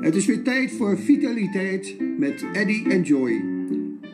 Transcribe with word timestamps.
Het 0.00 0.14
is 0.16 0.26
weer 0.26 0.42
tijd 0.42 0.70
voor 0.70 0.98
Vitaliteit 0.98 1.96
met 2.18 2.44
Eddy 2.52 2.84
en 2.88 3.02
Joy. 3.02 3.44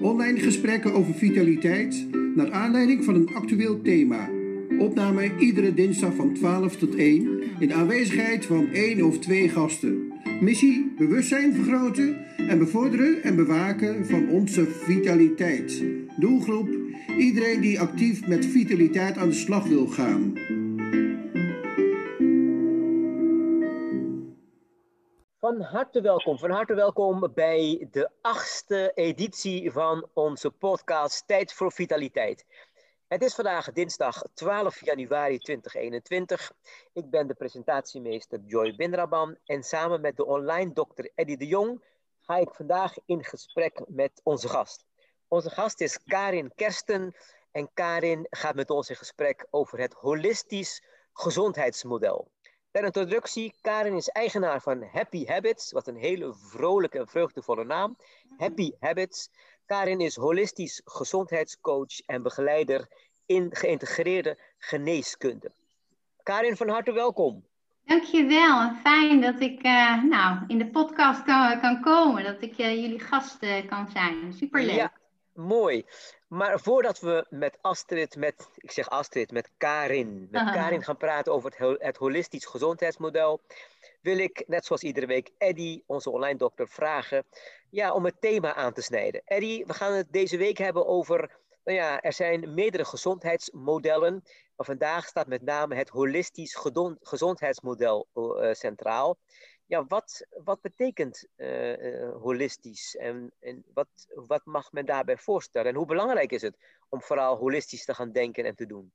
Online 0.00 0.38
gesprekken 0.38 0.92
over 0.92 1.14
vitaliteit 1.14 2.06
naar 2.34 2.50
aanleiding 2.50 3.04
van 3.04 3.14
een 3.14 3.34
actueel 3.34 3.82
thema. 3.82 4.28
Opname 4.78 5.30
iedere 5.38 5.74
dinsdag 5.74 6.14
van 6.14 6.34
12 6.34 6.76
tot 6.76 6.94
1 6.94 7.42
in 7.58 7.72
aanwezigheid 7.72 8.46
van 8.46 8.68
één 8.72 9.02
of 9.02 9.18
twee 9.18 9.48
gasten. 9.48 10.12
Missie 10.40 10.92
bewustzijn 10.98 11.54
vergroten 11.54 12.16
en 12.36 12.58
bevorderen 12.58 13.22
en 13.22 13.36
bewaken 13.36 14.06
van 14.06 14.28
onze 14.28 14.66
vitaliteit. 14.66 15.82
Doelgroep 16.18 16.68
iedereen 17.18 17.60
die 17.60 17.80
actief 17.80 18.26
met 18.26 18.46
vitaliteit 18.46 19.16
aan 19.16 19.28
de 19.28 19.34
slag 19.34 19.66
wil 19.66 19.86
gaan. 19.86 20.32
Van 25.44 25.60
harte 25.60 26.00
welkom, 26.00 26.38
van 26.38 26.50
harte 26.50 26.74
welkom 26.74 27.30
bij 27.34 27.88
de 27.90 28.10
achtste 28.20 28.92
editie 28.94 29.70
van 29.72 30.08
onze 30.12 30.50
podcast 30.50 31.26
Tijd 31.26 31.52
voor 31.52 31.72
Vitaliteit. 31.72 32.44
Het 33.08 33.22
is 33.22 33.34
vandaag 33.34 33.72
dinsdag 33.72 34.22
12 34.34 34.84
januari 34.84 35.38
2021. 35.38 36.52
Ik 36.92 37.10
ben 37.10 37.26
de 37.26 37.34
presentatiemeester 37.34 38.40
Joy 38.46 38.76
Binraban 38.76 39.36
en 39.44 39.62
samen 39.62 40.00
met 40.00 40.16
de 40.16 40.24
online 40.24 40.72
dokter 40.72 41.10
Eddie 41.14 41.36
de 41.36 41.46
Jong 41.46 41.84
ga 42.20 42.36
ik 42.36 42.54
vandaag 42.54 42.94
in 43.06 43.24
gesprek 43.24 43.80
met 43.86 44.20
onze 44.22 44.48
gast. 44.48 44.84
Onze 45.28 45.50
gast 45.50 45.80
is 45.80 46.02
Karin 46.04 46.52
Kersten 46.54 47.14
en 47.50 47.70
Karin 47.74 48.26
gaat 48.30 48.54
met 48.54 48.70
ons 48.70 48.90
in 48.90 48.96
gesprek 48.96 49.46
over 49.50 49.78
het 49.78 49.92
holistisch 49.92 50.84
gezondheidsmodel. 51.12 52.32
Ter 52.74 52.84
introductie, 52.84 53.54
Karin 53.60 53.94
is 53.94 54.08
eigenaar 54.08 54.60
van 54.60 54.82
Happy 54.92 55.24
Habits, 55.26 55.72
wat 55.72 55.86
een 55.86 55.96
hele 55.96 56.34
vrolijke 56.34 56.98
en 56.98 57.08
vreugdevolle 57.08 57.64
naam. 57.64 57.96
Happy 58.38 58.72
Habits. 58.80 59.30
Karin 59.66 60.00
is 60.00 60.16
holistisch 60.16 60.80
gezondheidscoach 60.84 62.00
en 62.06 62.22
begeleider 62.22 62.88
in 63.26 63.48
geïntegreerde 63.54 64.38
geneeskunde. 64.58 65.52
Karin, 66.22 66.56
van 66.56 66.68
harte 66.68 66.92
welkom. 66.92 67.44
Dankjewel. 67.84 68.72
Fijn 68.82 69.20
dat 69.20 69.40
ik 69.40 69.64
uh, 69.64 70.02
nou, 70.02 70.44
in 70.46 70.58
de 70.58 70.70
podcast 70.70 71.22
kan, 71.22 71.60
kan 71.60 71.80
komen. 71.80 72.24
Dat 72.24 72.42
ik 72.42 72.58
uh, 72.58 72.74
jullie 72.74 73.00
gast 73.00 73.42
uh, 73.42 73.68
kan 73.68 73.88
zijn. 73.92 74.32
Superleuk. 74.32 74.76
Ja, 74.76 74.92
mooi. 75.34 75.84
Maar 76.34 76.60
voordat 76.60 77.00
we 77.00 77.26
met 77.30 77.58
Astrid, 77.60 78.16
met, 78.16 78.48
ik 78.54 78.70
zeg 78.70 78.88
Astrid, 78.88 79.30
met 79.30 79.50
Karin, 79.56 80.28
met 80.30 80.50
Karin 80.50 80.82
gaan 80.82 80.96
praten 80.96 81.32
over 81.32 81.52
het, 81.56 81.80
het 81.80 81.96
holistisch 81.96 82.44
gezondheidsmodel, 82.44 83.40
wil 84.00 84.18
ik, 84.18 84.44
net 84.46 84.64
zoals 84.64 84.82
iedere 84.82 85.06
week, 85.06 85.30
Eddy, 85.38 85.82
onze 85.86 86.10
online 86.10 86.38
dokter, 86.38 86.68
vragen 86.68 87.24
ja, 87.70 87.92
om 87.92 88.04
het 88.04 88.20
thema 88.20 88.54
aan 88.54 88.72
te 88.72 88.82
snijden. 88.82 89.22
Eddy, 89.24 89.64
we 89.66 89.74
gaan 89.74 89.92
het 89.92 90.12
deze 90.12 90.36
week 90.36 90.58
hebben 90.58 90.86
over, 90.86 91.30
nou 91.64 91.78
ja, 91.78 92.00
er 92.00 92.12
zijn 92.12 92.54
meerdere 92.54 92.84
gezondheidsmodellen, 92.84 94.22
maar 94.56 94.66
vandaag 94.66 95.06
staat 95.06 95.26
met 95.26 95.42
name 95.42 95.74
het 95.74 95.88
holistisch 95.88 96.58
gezondheidsmodel 97.00 98.06
uh, 98.14 98.52
centraal 98.52 99.18
ja, 99.66 99.84
wat, 99.84 100.26
wat 100.44 100.60
betekent 100.60 101.26
uh, 101.36 102.10
holistisch 102.12 102.96
en, 102.96 103.32
en 103.40 103.64
wat, 103.74 103.88
wat 104.14 104.44
mag 104.44 104.72
men 104.72 104.86
daarbij 104.86 105.16
voorstellen? 105.16 105.68
En 105.68 105.76
hoe 105.76 105.86
belangrijk 105.86 106.32
is 106.32 106.42
het 106.42 106.56
om 106.88 107.02
vooral 107.02 107.36
holistisch 107.36 107.84
te 107.84 107.94
gaan 107.94 108.12
denken 108.12 108.44
en 108.44 108.54
te 108.54 108.66
doen? 108.66 108.92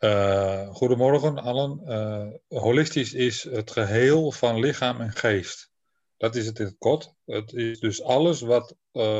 Uh, 0.00 0.68
goedemorgen 0.74 1.38
allen. 1.38 2.40
holistisch 2.48 3.12
is 3.12 3.42
het 3.42 3.70
geheel 3.70 4.32
van 4.32 4.58
lichaam 4.58 5.00
en 5.00 5.12
geest. 5.12 5.72
Dat 6.16 6.34
is 6.34 6.46
het 6.46 6.58
in 6.58 6.66
het 6.66 6.78
kort. 6.78 7.14
Het 7.24 7.52
is 7.52 7.80
dus 7.80 8.02
alles 8.02 8.40
wat 8.40 8.76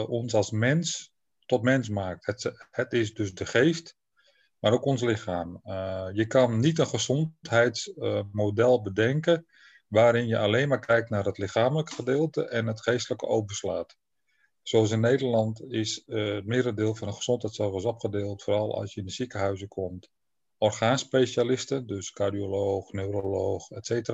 ons 0.06 0.34
als 0.34 0.50
mens 0.50 1.12
tot 1.46 1.62
mens 1.62 1.88
maakt. 1.88 2.26
Het, 2.26 2.66
het 2.70 2.92
is 2.92 3.14
dus 3.14 3.34
de 3.34 3.46
geest, 3.46 3.96
maar 4.58 4.72
ook 4.72 4.84
ons 4.84 5.02
lichaam. 5.02 5.60
je 6.12 6.24
kan 6.28 6.60
niet 6.60 6.78
een 6.78 6.86
gezondheidsmodel 6.86 8.82
bedenken 8.82 9.46
waarin 9.94 10.26
je 10.26 10.38
alleen 10.38 10.68
maar 10.68 10.78
kijkt 10.78 11.10
naar 11.10 11.24
het 11.24 11.38
lichamelijke 11.38 11.94
gedeelte 11.94 12.48
en 12.48 12.66
het 12.66 12.82
geestelijke 12.82 13.26
overslaat. 13.26 13.96
Zoals 14.62 14.90
in 14.90 15.00
Nederland 15.00 15.62
is 15.62 16.02
uh, 16.06 16.34
het 16.34 16.46
merendeel 16.46 16.94
van 16.94 17.08
de 17.08 17.14
gezondheidszorg 17.14 17.84
opgedeeld, 17.84 18.42
vooral 18.42 18.80
als 18.80 18.94
je 18.94 19.00
in 19.00 19.06
de 19.06 19.12
ziekenhuizen 19.12 19.68
komt. 19.68 20.10
Orgaanspecialisten, 20.58 21.86
dus 21.86 22.10
cardioloog, 22.10 22.92
neuroloog, 22.92 23.70
etc. 23.70 24.08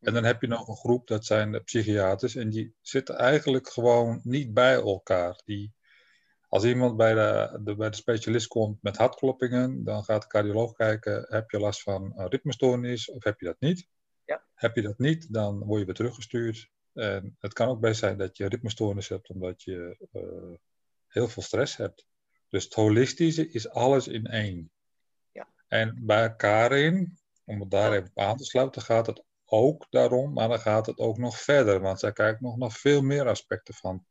En 0.00 0.14
dan 0.14 0.24
heb 0.24 0.40
je 0.40 0.46
nog 0.46 0.68
een 0.68 0.76
groep, 0.76 1.06
dat 1.06 1.24
zijn 1.24 1.52
de 1.52 1.60
psychiaters, 1.60 2.34
en 2.34 2.50
die 2.50 2.74
zitten 2.80 3.16
eigenlijk 3.16 3.68
gewoon 3.68 4.20
niet 4.22 4.54
bij 4.54 4.74
elkaar. 4.74 5.42
Die, 5.44 5.74
als 6.48 6.64
iemand 6.64 6.96
bij 6.96 7.14
de, 7.14 7.60
de, 7.62 7.76
bij 7.76 7.90
de 7.90 7.96
specialist 7.96 8.46
komt 8.46 8.82
met 8.82 8.96
hartkloppingen, 8.96 9.84
dan 9.84 10.04
gaat 10.04 10.22
de 10.22 10.28
cardioloog 10.28 10.72
kijken, 10.72 11.26
heb 11.28 11.50
je 11.50 11.58
last 11.58 11.82
van 11.82 12.12
ritmestoornis 12.16 13.10
of 13.10 13.24
heb 13.24 13.40
je 13.40 13.46
dat 13.46 13.60
niet? 13.60 13.88
Ja. 14.26 14.44
Heb 14.54 14.74
je 14.74 14.82
dat 14.82 14.98
niet, 14.98 15.32
dan 15.32 15.58
word 15.64 15.80
je 15.80 15.86
weer 15.86 15.94
teruggestuurd. 15.94 16.70
En 16.92 17.36
het 17.40 17.52
kan 17.52 17.68
ook 17.68 17.80
best 17.80 17.98
zijn 17.98 18.18
dat 18.18 18.36
je 18.36 18.48
ritmestoornis 18.48 19.08
hebt 19.08 19.28
omdat 19.28 19.62
je 19.62 19.96
uh, 20.12 20.58
heel 21.06 21.28
veel 21.28 21.42
stress 21.42 21.76
hebt. 21.76 22.06
Dus 22.48 22.64
het 22.64 22.74
holistische 22.74 23.50
is 23.50 23.68
alles 23.68 24.08
in 24.08 24.26
één. 24.26 24.70
Ja. 25.32 25.48
En 25.68 25.98
bij 26.06 26.22
elkaar 26.22 26.72
in, 26.72 27.18
om 27.44 27.60
het 27.60 27.70
daar 27.70 27.92
even 27.92 28.08
op 28.08 28.18
aan 28.18 28.36
te 28.36 28.44
sluiten, 28.44 28.82
gaat 28.82 29.06
het 29.06 29.24
ook 29.44 29.86
daarom, 29.90 30.32
maar 30.32 30.48
dan 30.48 30.60
gaat 30.60 30.86
het 30.86 30.98
ook 30.98 31.18
nog 31.18 31.40
verder. 31.40 31.80
Want 31.80 32.00
zij 32.00 32.12
kijkt 32.12 32.40
nog 32.40 32.56
naar 32.56 32.72
veel 32.72 33.02
meer 33.02 33.28
aspecten 33.28 33.74
van 33.74 34.06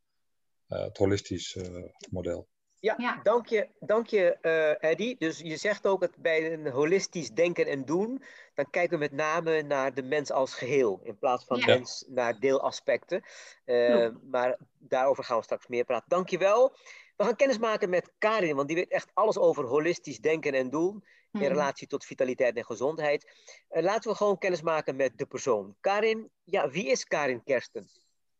uh, 0.69 0.83
het 0.83 0.97
holistisch 0.97 1.55
uh, 1.55 1.85
model. 2.09 2.47
Ja, 2.85 3.19
dank 3.23 3.45
je, 3.45 3.67
dank 3.79 4.07
je 4.07 4.37
uh, 4.41 4.89
Eddie. 4.89 5.15
Dus 5.19 5.39
je 5.39 5.57
zegt 5.57 5.87
ook 5.87 6.01
dat 6.01 6.17
bij 6.17 6.53
een 6.53 6.67
holistisch 6.67 7.29
denken 7.29 7.65
en 7.65 7.85
doen, 7.85 8.23
dan 8.53 8.69
kijken 8.69 8.99
we 8.99 9.03
met 9.03 9.11
name 9.11 9.61
naar 9.61 9.93
de 9.93 10.03
mens 10.03 10.31
als 10.31 10.53
geheel, 10.53 10.99
in 11.03 11.17
plaats 11.17 11.45
van 11.45 11.63
mens 11.65 12.05
naar 12.07 12.39
deelaspecten. 12.39 13.23
Uh, 13.65 14.09
maar 14.29 14.57
daarover 14.77 15.23
gaan 15.23 15.37
we 15.37 15.43
straks 15.43 15.67
meer 15.67 15.85
praten. 15.85 16.09
Dank 16.09 16.29
je 16.29 16.37
wel. 16.37 16.75
We 17.15 17.23
gaan 17.23 17.35
kennis 17.35 17.57
maken 17.57 17.89
met 17.89 18.11
Karin, 18.17 18.55
want 18.55 18.67
die 18.67 18.77
weet 18.77 18.91
echt 18.91 19.11
alles 19.13 19.37
over 19.37 19.63
holistisch 19.63 20.19
denken 20.19 20.53
en 20.53 20.69
doen 20.69 21.03
in 21.31 21.39
hmm. 21.39 21.49
relatie 21.49 21.87
tot 21.87 22.05
vitaliteit 22.05 22.55
en 22.55 22.65
gezondheid. 22.65 23.31
Uh, 23.71 23.83
laten 23.83 24.11
we 24.11 24.17
gewoon 24.17 24.37
kennis 24.37 24.61
maken 24.61 24.95
met 24.95 25.17
de 25.17 25.25
persoon. 25.25 25.75
Karin, 25.79 26.29
ja, 26.43 26.69
wie 26.69 26.85
is 26.85 27.05
Karin 27.05 27.43
Kersten? 27.43 27.89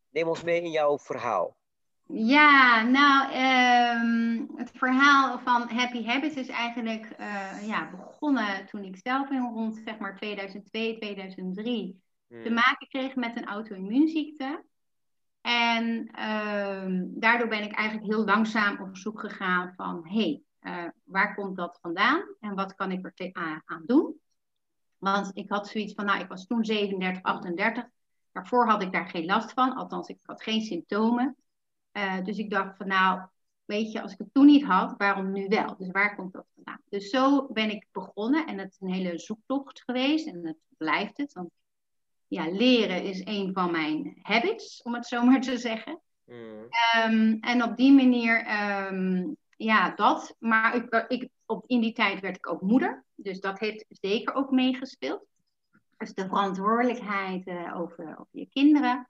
Neem 0.10 0.28
ons 0.28 0.44
mee 0.44 0.62
in 0.62 0.72
jouw 0.72 1.00
verhaal. 1.00 1.58
Ja, 2.08 2.84
nou, 2.84 3.34
um, 3.34 4.58
het 4.58 4.72
verhaal 4.74 5.40
van 5.40 5.70
Happy 5.70 6.06
Habits 6.06 6.36
is 6.36 6.48
eigenlijk 6.48 7.16
uh, 7.20 7.68
ja, 7.68 7.90
begonnen 7.90 8.66
toen 8.66 8.84
ik 8.84 8.98
zelf 8.98 9.30
in 9.30 9.52
rond 9.54 9.82
zeg 9.86 9.98
maar 9.98 10.16
2002, 10.16 10.98
2003 10.98 12.02
hmm. 12.28 12.44
te 12.44 12.50
maken 12.50 12.88
kreeg 12.88 13.16
met 13.16 13.38
een 13.38 13.46
auto-immuunziekte. 13.46 14.66
En 15.42 15.86
um, 16.30 17.20
daardoor 17.20 17.48
ben 17.48 17.64
ik 17.64 17.74
eigenlijk 17.74 18.12
heel 18.12 18.26
langzaam 18.26 18.82
op 18.82 18.98
zoek 18.98 19.20
gegaan 19.20 19.74
van, 19.76 20.08
hé, 20.08 20.14
hey, 20.14 20.42
uh, 20.62 20.90
waar 21.04 21.36
komt 21.36 21.58
dat 21.58 21.78
vandaan 21.82 22.24
en 22.40 22.56
wat 22.56 22.76
kan 22.76 22.92
ik 22.92 23.12
er 23.16 23.62
aan 23.66 23.84
doen? 23.86 24.20
Want 24.98 25.32
ik 25.34 25.50
had 25.50 25.68
zoiets 25.68 25.94
van, 25.94 26.06
nou, 26.06 26.20
ik 26.20 26.28
was 26.28 26.48
toen 26.48 26.66
37, 26.66 27.24
38. 27.24 27.86
Daarvoor 28.32 28.68
had 28.68 28.82
ik 28.82 28.92
daar 28.92 29.10
geen 29.10 29.26
last 29.26 29.52
van, 29.52 29.76
althans, 29.76 30.08
ik 30.08 30.20
had 30.22 30.44
geen 30.44 30.62
symptomen. 30.62 31.36
Uh, 31.98 32.24
dus 32.24 32.38
ik 32.38 32.50
dacht 32.50 32.78
van 32.78 32.88
nou, 32.88 33.22
weet 33.66 33.92
je, 33.92 34.02
als 34.02 34.12
ik 34.12 34.18
het 34.18 34.34
toen 34.34 34.46
niet 34.46 34.64
had, 34.64 34.94
waarom 34.98 35.32
nu 35.32 35.48
wel? 35.48 35.76
Dus 35.78 35.92
waar 35.92 36.16
komt 36.16 36.34
dat 36.34 36.46
vandaan? 36.56 36.82
Dus 36.90 37.10
zo 37.10 37.48
ben 37.48 37.70
ik 37.70 37.88
begonnen 37.92 38.48
en 38.48 38.58
het 38.58 38.72
is 38.72 38.78
een 38.80 38.94
hele 38.94 39.18
zoektocht 39.18 39.84
geweest 39.86 40.28
en 40.28 40.46
het 40.46 40.58
blijft 40.78 41.18
het. 41.18 41.34
Want 41.34 41.50
ja, 42.28 42.50
leren 42.52 43.04
is 43.04 43.22
een 43.26 43.54
van 43.54 43.72
mijn 43.72 44.20
habits, 44.22 44.82
om 44.82 44.94
het 44.94 45.06
zo 45.06 45.24
maar 45.26 45.42
te 45.42 45.58
zeggen. 45.58 46.00
Mm. 46.26 46.68
Um, 47.06 47.38
en 47.40 47.64
op 47.64 47.78
die 47.78 47.92
manier, 47.92 48.46
um, 48.92 49.36
ja, 49.58 49.96
dat. 49.96 50.36
Maar 50.40 50.76
ik, 50.76 51.06
ik, 51.08 51.30
op, 51.46 51.64
in 51.68 51.82
die 51.82 51.94
tijd 51.94 52.20
werd 52.20 52.38
ik 52.38 52.50
ook 52.50 52.62
moeder, 52.62 53.04
dus 53.16 53.40
dat 53.40 53.60
heeft 53.60 53.86
zeker 53.88 54.34
ook 54.34 54.52
meegespeeld. 54.52 55.26
Dus 55.98 56.14
de 56.14 56.28
verantwoordelijkheid 56.28 57.48
uh, 57.48 57.80
over, 57.80 58.10
over 58.10 58.28
je 58.32 58.48
kinderen. 58.50 59.10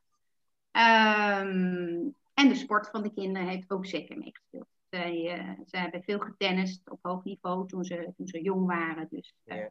Sport 2.65 2.89
van 2.89 3.03
de 3.03 3.13
kinderen 3.13 3.47
heeft 3.47 3.71
ook 3.71 3.85
zeker 3.85 4.17
meegespeeld. 4.17 4.67
Zij, 4.89 5.39
uh, 5.39 5.59
zij 5.65 5.79
hebben 5.79 6.03
veel 6.03 6.19
getennist 6.19 6.89
op 6.89 6.99
hoog 7.01 7.23
niveau 7.23 7.67
toen 7.67 7.83
ze, 7.83 8.13
toen 8.15 8.27
ze 8.27 8.41
jong 8.41 8.65
waren. 8.65 9.07
Dus 9.09 9.33
uh, 9.45 9.65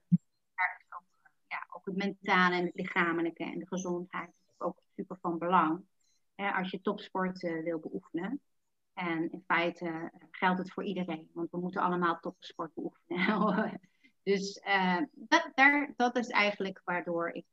ook, 0.89 1.05
ja, 1.47 1.67
ook 1.71 1.87
het 1.87 1.97
mentale 1.97 2.55
en 2.55 2.65
het 2.65 2.75
lichamelijke 2.75 3.45
en 3.45 3.59
de 3.59 3.67
gezondheid 3.67 4.29
is 4.29 4.55
ook 4.59 4.83
super 4.97 5.19
van 5.21 5.39
belang. 5.39 5.85
als 6.37 6.71
je 6.71 6.81
topsport 6.81 7.43
uh, 7.43 7.63
wil 7.63 7.79
beoefenen. 7.79 8.41
En 8.93 9.31
in 9.33 9.45
feite 9.47 10.13
geldt 10.31 10.59
het 10.59 10.73
voor 10.73 10.85
iedereen, 10.85 11.31
want 11.33 11.51
we 11.51 11.59
moeten 11.59 11.81
allemaal 11.81 12.21
topsport 12.21 12.75
beoefenen. 12.75 13.81
dus 14.23 14.61
dat, 15.13 15.51
daar, 15.55 15.93
dat 15.97 16.17
is 16.17 16.29
eigenlijk 16.29 16.81
waardoor 16.85 17.29
ik 17.29 17.47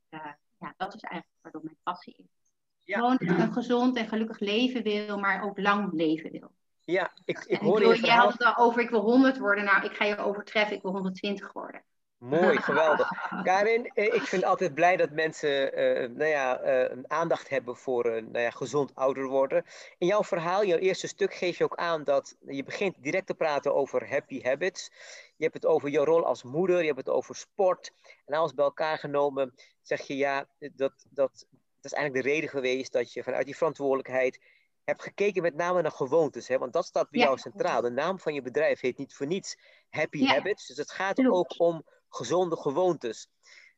ja, 0.61 0.73
dat 0.77 0.95
is 0.95 1.01
eigenlijk 1.01 1.41
waardoor 1.41 1.63
mijn 1.63 1.77
passie 1.83 2.15
is. 2.17 2.40
Gewoon 2.85 3.15
een 3.19 3.53
gezond 3.53 3.97
en 3.97 4.07
gelukkig 4.07 4.39
leven 4.39 4.83
wil, 4.83 5.19
maar 5.19 5.43
ook 5.43 5.57
lang 5.57 5.93
leven 5.93 6.31
wil. 6.31 6.51
Ja, 6.81 7.11
ik, 7.25 7.43
ik 7.47 7.59
hoor 7.59 7.95
je 7.95 8.01
Jij 8.01 8.15
had 8.15 8.31
het 8.31 8.43
al 8.43 8.57
over, 8.57 8.81
ik 8.81 8.89
wil 8.89 9.01
100 9.01 9.37
worden. 9.37 9.63
Nou, 9.63 9.85
ik 9.85 9.91
ga 9.91 10.05
je 10.05 10.17
overtreffen, 10.17 10.75
ik 10.75 10.81
wil 10.81 10.91
120 10.91 11.53
worden. 11.53 11.83
Mooi, 12.21 12.57
geweldig. 12.71 13.11
Karin, 13.43 13.85
eh, 13.85 14.05
ik 14.05 14.21
vind 14.21 14.43
altijd 14.43 14.73
blij 14.73 14.97
dat 14.97 15.11
mensen 15.11 15.79
uh, 15.79 16.09
nou 16.09 16.29
ja, 16.29 16.63
uh, 16.63 16.89
een 16.89 17.11
aandacht 17.11 17.49
hebben 17.49 17.75
voor 17.75 18.05
uh, 18.05 18.11
nou 18.11 18.39
ja, 18.39 18.49
gezond 18.49 18.95
ouder 18.95 19.27
worden. 19.27 19.65
In 19.97 20.07
jouw 20.07 20.23
verhaal, 20.23 20.65
jouw 20.65 20.77
eerste 20.77 21.07
stuk, 21.07 21.33
geef 21.33 21.57
je 21.57 21.63
ook 21.63 21.75
aan 21.75 22.03
dat 22.03 22.35
je 22.39 22.63
begint 22.63 22.95
direct 22.99 23.27
te 23.27 23.33
praten 23.33 23.75
over 23.75 24.09
happy 24.09 24.41
habits. 24.41 24.91
Je 25.37 25.43
hebt 25.43 25.53
het 25.53 25.65
over 25.65 25.89
je 25.89 25.99
rol 25.99 26.25
als 26.25 26.43
moeder, 26.43 26.79
je 26.79 26.85
hebt 26.85 26.97
het 26.97 27.09
over 27.09 27.35
sport. 27.35 27.91
En 28.25 28.37
alles 28.37 28.53
bij 28.53 28.65
elkaar 28.65 28.97
genomen 28.97 29.53
zeg 29.81 30.01
je 30.01 30.17
ja, 30.17 30.45
dat, 30.59 31.05
dat, 31.09 31.45
dat 31.81 31.91
is 31.91 31.97
eigenlijk 31.97 32.25
de 32.25 32.31
reden 32.31 32.49
geweest 32.49 32.91
dat 32.91 33.13
je 33.13 33.23
vanuit 33.23 33.45
die 33.45 33.55
verantwoordelijkheid 33.55 34.39
hebt 34.83 35.01
gekeken 35.01 35.41
met 35.41 35.55
name 35.55 35.81
naar 35.81 35.91
gewoontes. 35.91 36.47
Hè? 36.47 36.57
Want 36.57 36.73
dat 36.73 36.85
staat 36.85 37.09
bij 37.09 37.21
jou 37.21 37.37
centraal. 37.37 37.81
De 37.81 37.89
naam 37.89 38.19
van 38.19 38.33
je 38.33 38.41
bedrijf 38.41 38.79
heet 38.79 38.97
niet 38.97 39.13
voor 39.13 39.27
niets 39.27 39.57
Happy 39.89 40.25
Habits. 40.25 40.67
Dus 40.67 40.77
het 40.77 40.91
gaat 40.91 41.27
ook 41.27 41.59
om 41.59 41.83
gezonde 42.09 42.57
gewoontes. 42.57 43.27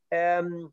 Ehm, 0.08 0.68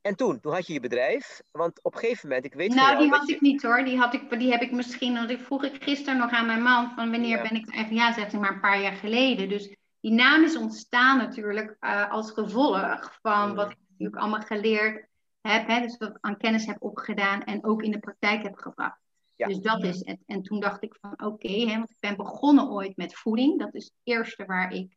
en 0.00 0.16
toen, 0.16 0.40
toen 0.40 0.52
had 0.52 0.66
je 0.66 0.72
je 0.72 0.80
bedrijf, 0.80 1.42
want 1.50 1.82
op 1.82 1.94
een 1.94 2.00
gegeven 2.00 2.28
moment, 2.28 2.46
ik 2.46 2.54
weet 2.54 2.74
Nou, 2.74 2.98
die 2.98 3.10
had 3.10 3.28
ik 3.28 3.40
niet 3.40 3.62
hoor. 3.62 3.84
Die, 3.84 3.98
had 3.98 4.14
ik, 4.14 4.38
die 4.38 4.50
heb 4.50 4.60
ik 4.60 4.72
misschien, 4.72 5.14
want 5.14 5.30
ik 5.30 5.40
vroeg 5.40 5.64
ik 5.64 5.82
gisteren 5.82 6.18
nog 6.18 6.30
aan 6.30 6.46
mijn 6.46 6.62
man 6.62 6.92
van 6.94 7.10
wanneer 7.10 7.42
ben 7.42 7.54
ik 7.54 7.70
eigenlijk, 7.70 8.06
ja, 8.06 8.12
zegt 8.12 8.32
hij 8.32 8.40
maar 8.40 8.52
een 8.52 8.60
paar 8.60 8.80
jaar 8.80 8.96
geleden. 8.96 9.48
Dus 9.48 9.76
die 10.00 10.12
naam 10.12 10.44
is 10.44 10.56
ontstaan 10.56 11.18
natuurlijk 11.18 11.76
uh, 11.80 12.12
als 12.12 12.30
gevolg 12.30 13.18
van 13.22 13.54
wat 13.54 13.70
ik 13.70 13.78
natuurlijk 13.88 14.20
allemaal 14.20 14.40
geleerd 14.40 15.06
heb, 15.46 15.66
hè, 15.66 15.80
dus 15.80 15.96
wat 15.96 16.08
ik 16.08 16.18
aan 16.20 16.36
kennis 16.36 16.66
heb 16.66 16.82
opgedaan 16.82 17.44
en 17.44 17.64
ook 17.64 17.82
in 17.82 17.90
de 17.90 17.98
praktijk 17.98 18.42
heb 18.42 18.56
gebracht. 18.56 19.00
Ja. 19.36 19.46
Dus 19.46 19.58
dat 19.58 19.84
is 19.84 20.04
het. 20.04 20.22
En 20.26 20.42
toen 20.42 20.60
dacht 20.60 20.82
ik 20.82 20.96
van 21.00 21.12
oké, 21.12 21.24
okay, 21.24 21.66
want 21.66 21.90
ik 21.90 21.96
ben 22.00 22.16
begonnen 22.16 22.70
ooit 22.70 22.96
met 22.96 23.14
voeding. 23.14 23.58
Dat 23.58 23.74
is 23.74 23.84
het 23.84 23.94
eerste 24.02 24.44
waar 24.44 24.72
ik 24.72 24.96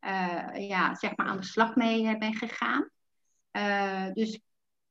uh, 0.00 0.68
ja, 0.68 0.94
zeg 0.94 1.16
maar 1.16 1.26
aan 1.26 1.36
de 1.36 1.44
slag 1.44 1.74
mee 1.76 2.02
uh, 2.02 2.18
ben 2.18 2.34
gegaan. 2.34 2.88
Uh, 3.52 4.12
dus 4.12 4.40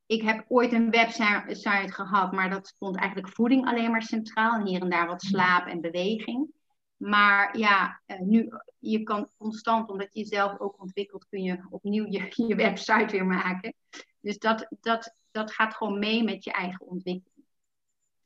ik 0.06 0.22
heb 0.22 0.46
ooit 0.48 0.72
een 0.72 0.90
website 0.90 1.92
gehad, 1.94 2.32
maar 2.32 2.50
dat 2.50 2.68
stond 2.68 2.98
eigenlijk 2.98 3.34
voeding 3.34 3.66
alleen 3.66 3.92
maar 3.92 4.02
centraal. 4.02 4.54
En 4.54 4.66
hier 4.66 4.82
en 4.82 4.90
daar 4.90 5.08
wat 5.08 5.22
slaap 5.22 5.68
en 5.68 5.82
beweging. 5.82 6.54
Maar 6.98 7.58
ja, 7.58 8.02
nu, 8.20 8.50
je 8.80 9.04
kan 9.04 9.30
constant, 9.38 9.90
omdat 9.90 10.14
je 10.14 10.20
jezelf 10.20 10.60
ook 10.60 10.82
ontwikkelt, 10.82 11.28
kun 11.28 11.44
je 11.44 11.66
opnieuw 11.70 12.06
je, 12.06 12.32
je 12.48 12.56
website 12.56 13.12
weer 13.12 13.26
maken. 13.26 13.74
Dus 14.20 14.40
dat, 14.40 14.68
dat, 14.80 15.16
dat 15.32 15.52
gaat 15.52 15.76
gewoon 15.76 16.00
mee 16.00 16.24
met 16.24 16.44
je 16.44 16.52
eigen 16.52 16.86
ontwikkeling. 16.86 17.48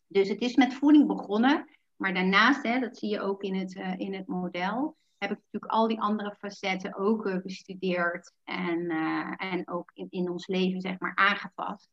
Dus 0.07 0.29
het 0.29 0.41
is 0.41 0.55
met 0.55 0.73
voeding 0.73 1.07
begonnen. 1.07 1.69
Maar 1.95 2.13
daarnaast, 2.13 2.63
hè, 2.63 2.79
dat 2.79 2.97
zie 2.97 3.09
je 3.09 3.21
ook 3.21 3.43
in 3.43 3.55
het, 3.55 3.75
uh, 3.75 3.93
in 3.97 4.13
het 4.13 4.27
model, 4.27 4.97
heb 5.17 5.31
ik 5.31 5.37
natuurlijk 5.37 5.71
al 5.71 5.87
die 5.87 6.01
andere 6.01 6.35
facetten 6.35 6.95
ook 6.95 7.25
uh, 7.25 7.41
bestudeerd 7.41 8.33
en, 8.43 8.79
uh, 8.79 9.33
en 9.37 9.67
ook 9.67 9.91
in, 9.93 10.07
in 10.09 10.29
ons 10.29 10.47
leven 10.47 10.81
zeg 10.81 10.99
maar 10.99 11.15
aangepast. 11.15 11.89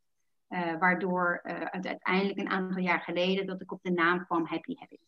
waardoor 0.79 1.41
het 1.45 1.87
uiteindelijk 1.87 2.39
een 2.39 2.51
aantal 2.51 2.83
jaar 2.83 3.01
geleden 3.01 3.47
dat 3.47 3.61
ik 3.61 3.73
op 3.73 3.83
de 3.83 3.91
naam 3.91 4.25
kwam 4.25 4.47
Happy 4.47 4.75
Habits. 4.79 5.07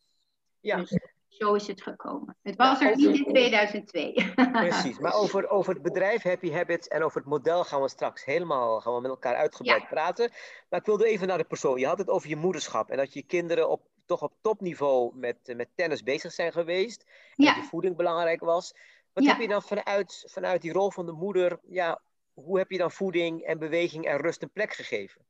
Ja. 0.60 0.76
Dus 0.76 0.98
zo 1.28 1.54
is 1.54 1.66
het 1.66 1.82
gekomen. 1.82 2.36
Het 2.42 2.56
was 2.56 2.80
er 2.80 2.96
niet 2.96 3.16
in 3.16 3.24
2002. 3.24 4.32
Precies, 4.52 4.98
maar 4.98 5.14
over, 5.14 5.48
over 5.48 5.72
het 5.72 5.82
bedrijf 5.82 6.22
Happy 6.22 6.50
Habits 6.50 6.88
en 6.88 7.02
over 7.02 7.20
het 7.20 7.28
model 7.28 7.64
gaan 7.64 7.82
we 7.82 7.88
straks 7.88 8.24
helemaal 8.24 8.80
gaan 8.80 8.94
we 8.94 9.00
met 9.00 9.10
elkaar 9.10 9.34
uitgebreid 9.34 9.82
ja. 9.82 9.88
praten. 9.88 10.30
Maar 10.68 10.80
ik 10.80 10.86
wilde 10.86 11.06
even 11.06 11.26
naar 11.26 11.38
de 11.38 11.44
persoon. 11.44 11.78
Je 11.78 11.86
had 11.86 11.98
het 11.98 12.08
over 12.08 12.28
je 12.28 12.36
moederschap 12.36 12.90
en 12.90 12.96
dat 12.96 13.12
je 13.12 13.22
kinderen 13.22 13.68
op, 13.68 13.82
toch 14.06 14.22
op 14.22 14.32
topniveau 14.40 15.16
met, 15.16 15.54
met 15.56 15.68
tennis 15.74 16.02
bezig 16.02 16.32
zijn 16.32 16.52
geweest. 16.52 17.02
En 17.02 17.44
ja. 17.44 17.54
dat 17.54 17.62
je 17.62 17.68
voeding 17.68 17.96
belangrijk 17.96 18.40
was. 18.40 18.74
Wat 19.12 19.24
heb 19.24 19.40
je 19.40 19.48
dan 19.48 19.62
vanuit, 19.62 20.24
vanuit 20.26 20.62
die 20.62 20.72
rol 20.72 20.90
van 20.90 21.06
de 21.06 21.12
moeder, 21.12 21.58
ja, 21.68 22.00
hoe 22.34 22.58
heb 22.58 22.70
je 22.70 22.78
dan 22.78 22.90
voeding 22.90 23.42
en 23.42 23.58
beweging 23.58 24.04
en 24.04 24.16
rust 24.16 24.42
een 24.42 24.50
plek 24.50 24.72
gegeven? 24.74 25.20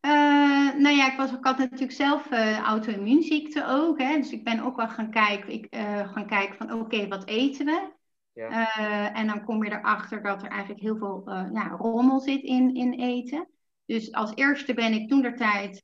Uh, 0.00 0.74
nou 0.74 0.96
ja, 0.96 1.10
ik, 1.10 1.16
was, 1.16 1.32
ik 1.32 1.44
had 1.44 1.58
natuurlijk 1.58 1.92
zelf 1.92 2.30
uh, 2.30 2.58
auto-immuunziekte 2.58 3.66
ook. 3.66 3.98
Hè, 3.98 4.16
dus 4.16 4.32
ik 4.32 4.44
ben 4.44 4.60
ook 4.60 4.76
wel 4.76 4.88
gaan 4.88 5.10
kijken, 5.10 5.52
ik, 5.52 5.74
uh, 5.74 6.12
gaan 6.12 6.26
kijken 6.26 6.56
van 6.56 6.72
oké, 6.72 6.82
okay, 6.82 7.08
wat 7.08 7.26
eten 7.26 7.66
we? 7.66 7.96
Ja. 8.32 9.12
en 9.12 9.26
dan 9.26 9.44
kom 9.44 9.64
je 9.64 9.70
erachter 9.70 10.22
dat 10.22 10.42
er 10.42 10.48
eigenlijk 10.48 10.80
heel 10.80 10.96
veel 10.96 11.22
ja, 11.52 11.68
rommel 11.68 12.20
zit 12.20 12.42
in, 12.42 12.74
in 12.74 12.92
eten. 12.92 13.48
Dus 13.84 14.12
als 14.12 14.34
eerste 14.34 14.74
ben 14.74 14.92
ik 14.92 15.08
toen 15.08 15.22
der 15.22 15.36
tijd 15.36 15.82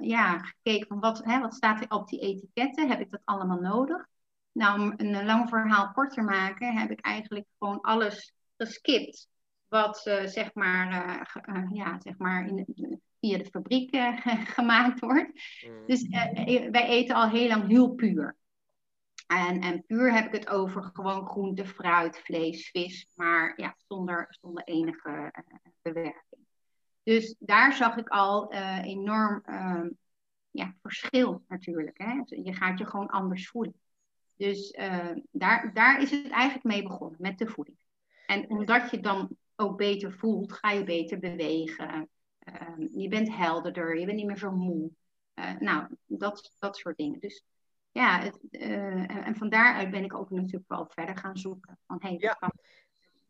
ja, 0.00 0.38
gekeken 0.38 0.86
van 0.86 1.00
wat, 1.00 1.24
hè, 1.24 1.40
wat 1.40 1.54
staat 1.54 1.80
er 1.80 1.90
op 1.90 2.08
die 2.08 2.20
etiketten? 2.20 2.88
Heb 2.88 3.00
ik 3.00 3.10
dat 3.10 3.20
allemaal 3.24 3.60
nodig? 3.60 4.06
Nou, 4.52 4.80
om 4.80 4.94
een 4.96 5.24
lang 5.24 5.48
verhaal 5.48 5.92
kort 5.92 6.12
te 6.12 6.22
maken, 6.22 6.78
heb 6.78 6.90
ik 6.90 7.00
eigenlijk 7.00 7.46
gewoon 7.58 7.80
alles 7.80 8.34
geskipt. 8.56 9.28
Wat 9.68 9.98
zeg 10.24 10.54
maar, 10.54 10.88
ja, 11.72 12.00
zeg 12.00 12.18
maar 12.18 12.46
in 12.46 12.56
de, 12.56 12.98
via 13.20 13.38
de 13.38 13.44
fabriek 13.44 13.94
uh, 13.94 14.20
gemaakt 14.56 15.00
wordt. 15.00 15.32
Mm. 15.66 15.86
Dus 15.86 16.02
uh, 16.02 16.70
wij 16.70 16.86
eten 16.86 17.14
al 17.14 17.28
heel 17.28 17.48
lang 17.48 17.68
heel 17.68 17.94
puur. 17.94 18.36
En, 19.26 19.60
en 19.60 19.84
puur 19.86 20.12
heb 20.12 20.26
ik 20.26 20.32
het 20.32 20.48
over 20.48 20.82
gewoon 20.82 21.26
groente, 21.26 21.66
fruit, 21.66 22.18
vlees, 22.18 22.70
vis, 22.70 23.10
maar 23.14 23.52
ja, 23.56 23.74
zonder, 23.88 24.26
zonder 24.40 24.64
enige 24.64 25.32
bewerking. 25.82 26.46
Dus 27.02 27.36
daar 27.38 27.72
zag 27.72 27.96
ik 27.96 28.08
al 28.08 28.52
enorm 28.82 29.40
ehm, 29.44 29.88
ja, 30.50 30.74
verschil 30.82 31.44
natuurlijk. 31.48 31.98
Hè? 31.98 32.22
Je 32.24 32.54
gaat 32.54 32.78
je 32.78 32.86
gewoon 32.86 33.08
anders 33.08 33.48
voelen. 33.48 33.80
Dus 34.36 34.76
daar, 35.30 35.70
daar 35.74 36.02
is 36.02 36.10
het 36.10 36.30
eigenlijk 36.30 36.64
mee 36.64 36.82
begonnen, 36.82 37.16
met 37.20 37.38
de 37.38 37.46
voeding. 37.46 37.76
En 38.26 38.50
omdat 38.50 38.90
je 38.90 39.00
dan 39.00 39.36
ook 39.56 39.76
beter 39.76 40.12
voelt, 40.12 40.52
ga 40.52 40.70
je 40.70 40.84
beter 40.84 41.18
bewegen. 41.18 42.08
Ehm, 42.40 42.86
je 42.98 43.08
bent 43.08 43.36
helderder, 43.36 43.98
je 43.98 44.06
bent 44.06 44.16
niet 44.16 44.26
meer 44.26 44.38
zo 44.38 44.50
moe. 44.50 44.90
Uh, 45.34 45.58
nou, 45.58 45.86
dat, 46.06 46.52
dat 46.58 46.76
soort 46.76 46.96
dingen. 46.96 47.20
Dus 47.20 47.44
ja, 47.92 48.20
het, 48.20 48.38
uh, 48.50 49.26
en 49.26 49.36
van 49.36 49.48
daaruit 49.48 49.90
ben 49.90 50.04
ik 50.04 50.14
ook 50.14 50.30
natuurlijk 50.30 50.68
wel 50.68 50.86
verder 50.88 51.16
gaan 51.16 51.36
zoeken. 51.36 51.78
Van, 51.86 51.96
hey, 52.00 52.16
ja. 52.18 52.32
Kan... 52.32 52.50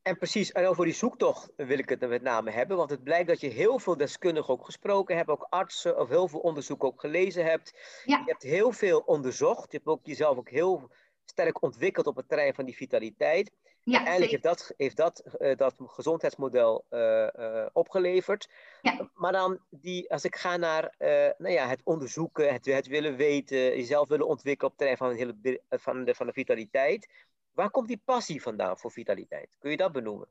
En 0.02 0.16
precies, 0.16 0.52
en 0.52 0.66
over 0.66 0.84
die 0.84 0.94
zoektocht 0.94 1.52
wil 1.56 1.78
ik 1.78 1.88
het 1.88 2.08
met 2.08 2.22
name 2.22 2.50
hebben, 2.50 2.76
want 2.76 2.90
het 2.90 3.02
blijkt 3.02 3.28
dat 3.28 3.40
je 3.40 3.48
heel 3.48 3.78
veel 3.78 3.96
deskundigen 3.96 4.54
ook 4.54 4.64
gesproken 4.64 5.16
hebt, 5.16 5.28
ook 5.28 5.46
artsen 5.50 5.98
of 5.98 6.08
heel 6.08 6.28
veel 6.28 6.40
onderzoek 6.40 6.84
ook 6.84 7.00
gelezen 7.00 7.44
hebt. 7.44 8.02
Ja. 8.04 8.18
Je 8.18 8.30
hebt 8.30 8.42
heel 8.42 8.72
veel 8.72 8.98
onderzocht, 8.98 9.72
je 9.72 9.76
hebt 9.76 9.88
ook 9.88 10.06
jezelf 10.06 10.36
ook 10.36 10.50
heel 10.50 10.90
sterk 11.24 11.62
ontwikkeld 11.62 12.06
op 12.06 12.16
het 12.16 12.28
terrein 12.28 12.54
van 12.54 12.64
die 12.64 12.76
vitaliteit. 12.76 13.52
Ja, 13.82 13.96
Uiteindelijk 13.96 14.30
heeft 14.30 14.42
dat, 14.42 14.74
heeft 14.76 14.96
dat, 14.96 15.22
uh, 15.38 15.56
dat 15.56 15.74
gezondheidsmodel 15.78 16.84
uh, 16.90 17.26
uh, 17.38 17.66
opgeleverd. 17.72 18.50
Ja. 18.82 19.10
Maar 19.14 19.32
dan, 19.32 19.58
die, 19.70 20.10
als 20.10 20.24
ik 20.24 20.36
ga 20.36 20.56
naar 20.56 20.94
nou 21.38 21.50
ja, 21.50 21.66
het 21.68 21.80
onderzoeken, 21.84 22.52
het, 22.52 22.66
het 22.66 22.86
willen 22.86 23.16
weten, 23.16 23.58
jezelf 23.58 24.08
willen 24.08 24.26
ontwikkelen 24.26 24.72
op 24.72 24.78
het 24.78 24.88
terrein 24.88 25.16
van, 25.16 25.34
de, 25.40 25.46
hele, 25.46 25.60
van, 25.68 26.04
de, 26.04 26.14
van 26.14 26.26
de 26.26 26.32
vitaliteit. 26.32 27.08
Waar 27.52 27.70
komt 27.70 27.88
die 27.88 28.02
passie 28.04 28.42
vandaan 28.42 28.78
voor 28.78 28.92
vitaliteit? 28.92 29.56
Kun 29.58 29.70
je 29.70 29.76
dat 29.76 29.92
benoemen? 29.92 30.28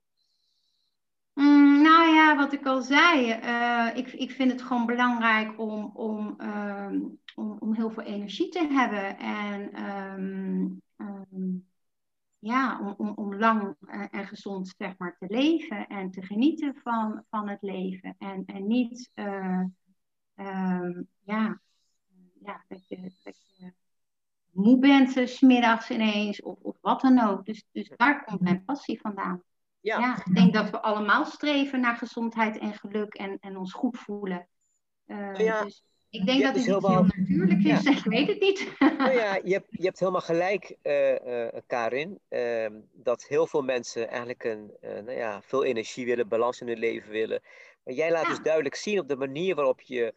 Mm, 1.34 1.82
nou 1.82 2.16
ja, 2.16 2.36
wat 2.36 2.54
ik 2.54 2.66
al 2.66 2.82
zei, 2.82 3.32
ik, 3.96 4.14
ik 4.14 4.32
vind 4.32 4.52
het 4.52 4.62
gewoon 4.62 4.86
belangrijk 4.86 5.60
om, 5.60 5.92
om, 5.94 6.36
ehm, 6.38 7.00
om, 7.36 7.58
om 7.60 7.74
heel 7.74 7.90
veel 7.92 8.04
energie 8.04 8.50
te 8.50 8.68
hebben. 8.72 9.18
En 9.18 9.84
um, 9.84 10.82
um, 10.98 11.49
ja, 12.40 12.80
om, 12.80 12.94
om, 12.98 13.14
om 13.16 13.36
lang 13.36 13.76
en 14.12 14.28
gezond 14.28 14.74
zeg 14.78 14.98
maar, 14.98 15.18
te 15.18 15.26
leven 15.28 15.88
en 15.88 16.12
te 16.12 16.22
genieten 16.22 16.76
van, 16.76 17.24
van 17.30 17.50
het 17.50 17.62
leven. 17.62 18.16
En, 18.18 18.46
en 18.46 18.68
niet 18.68 19.12
uh, 19.16 19.64
um, 20.36 21.08
ja, 21.20 21.62
ja, 22.42 22.64
dat, 22.68 22.88
je, 22.88 23.12
dat 23.24 23.56
je 23.58 23.74
moe 24.52 24.80
bent 24.80 25.18
uh, 25.18 25.28
smiddags 25.28 25.90
ineens 25.90 26.42
of, 26.42 26.58
of 26.62 26.78
wat 26.82 27.02
dan 27.02 27.20
ook. 27.20 27.46
Dus, 27.46 27.66
dus 27.72 27.92
daar 27.96 28.24
komt 28.24 28.42
mijn 28.42 28.64
passie 28.64 29.00
vandaan. 29.00 29.44
Ja. 29.80 30.00
ja. 30.00 30.26
ik 30.26 30.36
denk 30.36 30.54
dat 30.54 30.70
we 30.70 30.82
allemaal 30.82 31.26
streven 31.26 31.80
naar 31.80 31.96
gezondheid 31.96 32.58
en 32.58 32.74
geluk 32.74 33.14
en, 33.14 33.38
en 33.40 33.58
ons 33.58 33.74
goed 33.74 33.98
voelen. 33.98 34.48
Uh, 35.06 35.36
ja. 35.36 35.64
Dus 35.64 35.84
ik 36.10 36.26
denk 36.26 36.44
dat 36.44 36.56
het 36.56 36.66
heel 36.66 36.82
natuurlijk 36.82 37.64
is, 37.64 37.86
ik 37.98 38.04
weet 38.04 38.28
het 38.28 38.40
niet. 38.40 38.72
nou 38.80 39.12
ja, 39.12 39.40
je 39.44 39.54
hebt, 39.54 39.68
je 39.70 39.84
hebt 39.84 40.00
helemaal 40.00 40.22
gelijk, 40.22 40.76
uh, 40.84 41.12
uh, 41.12 41.48
Karin, 41.68 42.20
uh, 42.30 42.66
dat 42.94 43.24
heel 43.24 43.48
veel 43.48 43.62
mensen 43.62 44.08
eigenlijk 44.08 44.44
een, 44.44 44.72
uh, 44.82 44.90
nou 44.92 45.12
ja, 45.12 45.42
veel 45.42 45.64
energie 45.64 46.06
willen, 46.06 46.28
balans 46.28 46.62
in 46.62 46.68
hun 46.68 46.80
leven 46.80 47.12
willen. 47.12 47.42
Maar 47.84 47.94
jij 47.94 48.12
laat 48.12 48.24
ja. 48.24 48.30
dus 48.30 48.40
duidelijk 48.42 48.76
zien 48.76 49.00
op 49.00 49.08
de 49.08 49.16
manier 49.16 49.56
waarop 49.56 49.82
je 49.82 50.14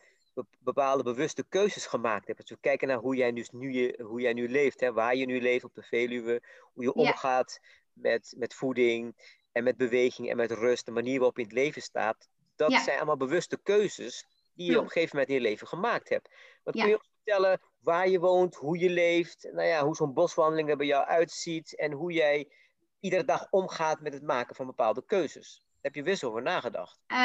bepaalde 0.59 1.03
bewuste 1.03 1.45
keuzes 1.49 1.87
gemaakt 1.87 2.27
hebt. 2.27 2.41
Als 2.41 2.51
we 2.51 2.57
kijken 2.61 2.89
naar 2.89 2.99
hoe 2.99 3.17
jij, 3.17 3.33
dus 3.33 3.51
nu, 3.51 3.73
je, 3.73 4.01
hoe 4.03 4.21
jij 4.21 4.33
nu 4.33 4.49
leeft, 4.49 4.81
hè, 4.81 4.93
waar 4.93 5.17
je 5.17 5.27
nu 5.27 5.41
leeft 5.41 5.65
op 5.65 5.75
de 5.75 5.83
Veluwe, 5.83 6.43
hoe 6.73 6.85
je 6.85 6.95
omgaat 6.95 7.61
met, 7.93 8.35
met 8.37 8.55
voeding 8.55 9.15
en 9.53 9.65
met 9.65 9.77
beweging 9.77 10.31
en 10.31 10.37
met 10.37 10.51
rust, 10.51 10.85
de 10.85 10.91
manier 10.91 11.17
waarop 11.17 11.37
je 11.37 11.43
in 11.43 11.49
het 11.49 11.59
leven 11.59 11.83
staat, 11.83 12.29
dat 12.57 12.73
zijn 12.73 12.97
allemaal 12.97 13.17
bewuste 13.17 13.59
keuzes 13.63 14.27
die 14.55 14.71
je 14.71 14.79
op 14.79 14.85
een 14.85 14.91
gegeven 14.91 15.17
moment 15.17 15.29
in 15.29 15.43
je 15.43 15.49
leven 15.49 15.67
gemaakt 15.67 16.09
hebt. 16.09 16.29
Wat 16.63 16.75
kun 16.75 16.89
je 16.89 16.99
ons 16.99 17.11
vertellen 17.15 17.61
waar 17.79 18.09
je 18.09 18.19
woont, 18.19 18.55
hoe 18.55 18.79
je 18.79 18.91
leeft, 18.91 19.49
nou 19.53 19.67
ja, 19.67 19.85
hoe 19.85 19.97
zo'n 19.97 20.15
boswandeling 20.15 20.71
er 20.71 20.77
bij 20.77 20.87
jou 20.87 21.07
uitziet 21.07 21.77
en 21.77 21.93
hoe 21.93 22.13
jij 22.13 22.49
iedere 23.01 23.25
dag 23.25 23.47
omgaat 23.51 24.01
met 24.01 24.13
het 24.13 24.23
maken 24.23 24.55
van 24.55 24.67
bepaalde 24.67 25.05
keuzes? 25.05 25.63
heb 25.83 25.95
je 25.95 26.03
wist 26.03 26.25
over 26.25 26.43
nagedacht? 26.43 27.01
Uh, 27.13 27.19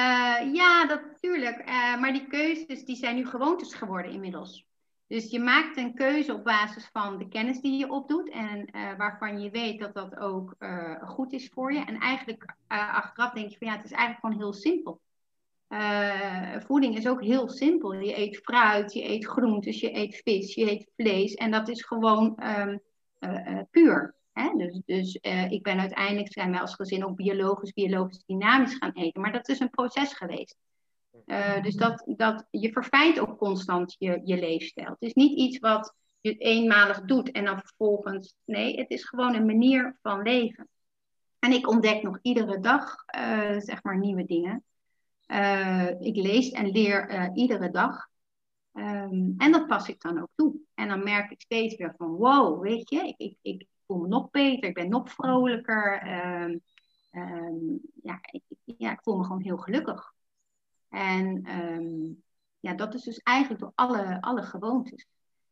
ja, 0.53 0.83
natuurlijk. 0.83 1.59
Uh, 1.59 1.99
maar 1.99 2.13
die 2.13 2.27
keuzes 2.27 2.85
die 2.85 2.95
zijn 2.95 3.15
nu 3.15 3.25
gewoontes 3.25 3.73
geworden 3.73 4.11
inmiddels. 4.11 4.65
Dus 5.07 5.29
je 5.29 5.39
maakt 5.39 5.77
een 5.77 5.93
keuze 5.93 6.33
op 6.33 6.43
basis 6.43 6.89
van 6.93 7.17
de 7.17 7.27
kennis 7.27 7.61
die 7.61 7.77
je 7.77 7.89
opdoet 7.89 8.29
en 8.29 8.69
uh, 8.75 8.97
waarvan 8.97 9.41
je 9.41 9.49
weet 9.49 9.79
dat 9.79 9.93
dat 9.93 10.17
ook 10.17 10.55
goed 11.05 11.33
is 11.33 11.49
voor 11.49 11.73
je. 11.73 11.79
En 11.79 11.99
eigenlijk 11.99 12.55
achteraf 12.67 13.31
denk 13.31 13.49
je 13.49 13.57
van 13.57 13.67
ja, 13.67 13.75
het 13.75 13.85
is 13.85 13.91
eigenlijk 13.91 14.19
gewoon 14.19 14.37
heel 14.37 14.53
simpel. 14.53 15.01
Voeding 16.59 16.97
is 16.97 17.07
ook 17.07 17.23
heel 17.23 17.49
simpel. 17.49 17.93
Je 17.93 18.17
eet 18.17 18.37
fruit, 18.37 18.93
je 18.93 19.09
eet 19.09 19.25
groentes, 19.25 19.79
je 19.79 19.95
eet 19.95 20.21
vis, 20.23 20.53
je 20.53 20.71
eet 20.71 20.89
vlees. 20.95 21.33
En 21.33 21.51
dat 21.51 21.69
is 21.69 21.83
gewoon 21.83 22.39
um, 22.43 22.81
puur. 23.71 24.15
Hè? 24.33 24.49
Dus, 24.57 24.81
dus 24.85 25.19
ik 25.49 25.63
ben 25.63 25.79
uiteindelijk, 25.79 26.33
zijn 26.33 26.51
wij 26.51 26.59
als 26.59 26.75
gezin 26.75 27.05
ook 27.05 27.15
biologisch, 27.15 27.73
biologisch 27.73 28.23
dynamisch 28.25 28.75
gaan 28.75 28.91
eten. 28.91 29.21
Maar 29.21 29.31
dat 29.31 29.49
is 29.49 29.59
een 29.59 29.69
proces 29.69 30.13
geweest. 30.13 30.57
Dus 31.61 31.75
dat, 31.75 32.03
dat, 32.05 32.47
je 32.51 32.71
verfijnt 32.71 33.19
ook 33.19 33.37
constant 33.37 33.95
je, 33.97 34.21
je 34.23 34.39
leefstijl. 34.39 34.89
Het 34.89 35.01
is 35.01 35.13
niet 35.13 35.37
iets 35.37 35.59
wat 35.59 35.93
je 36.21 36.37
eenmalig 36.37 37.01
doet 37.01 37.31
en 37.31 37.45
dan 37.45 37.59
vervolgens. 37.59 38.35
Nee, 38.45 38.79
het 38.79 38.89
is 38.89 39.05
gewoon 39.05 39.35
een 39.35 39.45
manier 39.45 39.97
van 40.01 40.21
leven. 40.21 40.67
En 41.39 41.51
ik 41.51 41.69
ontdek 41.69 42.03
nog 42.03 42.19
iedere 42.21 42.59
dag, 42.59 42.95
zeg 43.57 43.83
maar, 43.83 43.97
nieuwe 43.99 44.25
dingen. 44.25 44.63
Ik 45.99 46.15
lees 46.15 46.49
en 46.49 46.69
leer 46.69 47.31
iedere 47.33 47.69
dag. 47.69 48.07
Um, 48.73 49.33
en 49.37 49.51
dat 49.51 49.67
pas 49.67 49.89
ik 49.89 50.01
dan 50.01 50.21
ook 50.21 50.29
toe. 50.35 50.55
En 50.73 50.87
dan 50.87 51.03
merk 51.03 51.31
ik 51.31 51.41
steeds 51.41 51.75
weer 51.75 51.93
van, 51.97 52.11
wow, 52.11 52.61
weet 52.61 52.89
je, 52.89 53.07
ik, 53.07 53.15
ik, 53.17 53.37
ik, 53.41 53.67
voel 53.85 53.97
me 53.97 54.07
nog 54.07 54.29
beter, 54.29 54.69
ik 54.69 54.75
ben 54.75 54.89
nog 54.89 55.11
vrolijker. 55.11 56.07
Um, 56.41 56.61
um, 57.11 57.79
ja, 58.03 58.19
ik, 58.31 58.43
ja, 58.63 58.91
ik 58.91 59.01
voel 59.01 59.17
me 59.17 59.23
gewoon 59.23 59.41
heel 59.41 59.57
gelukkig. 59.57 60.13
En 60.89 61.41
ja, 62.59 62.73
dat 62.73 62.93
is 62.93 63.03
dus 63.03 63.17
eigenlijk 63.17 63.61
door 63.61 63.71
alle, 63.75 64.21
alle 64.21 64.43
gewoontes. 64.43 65.07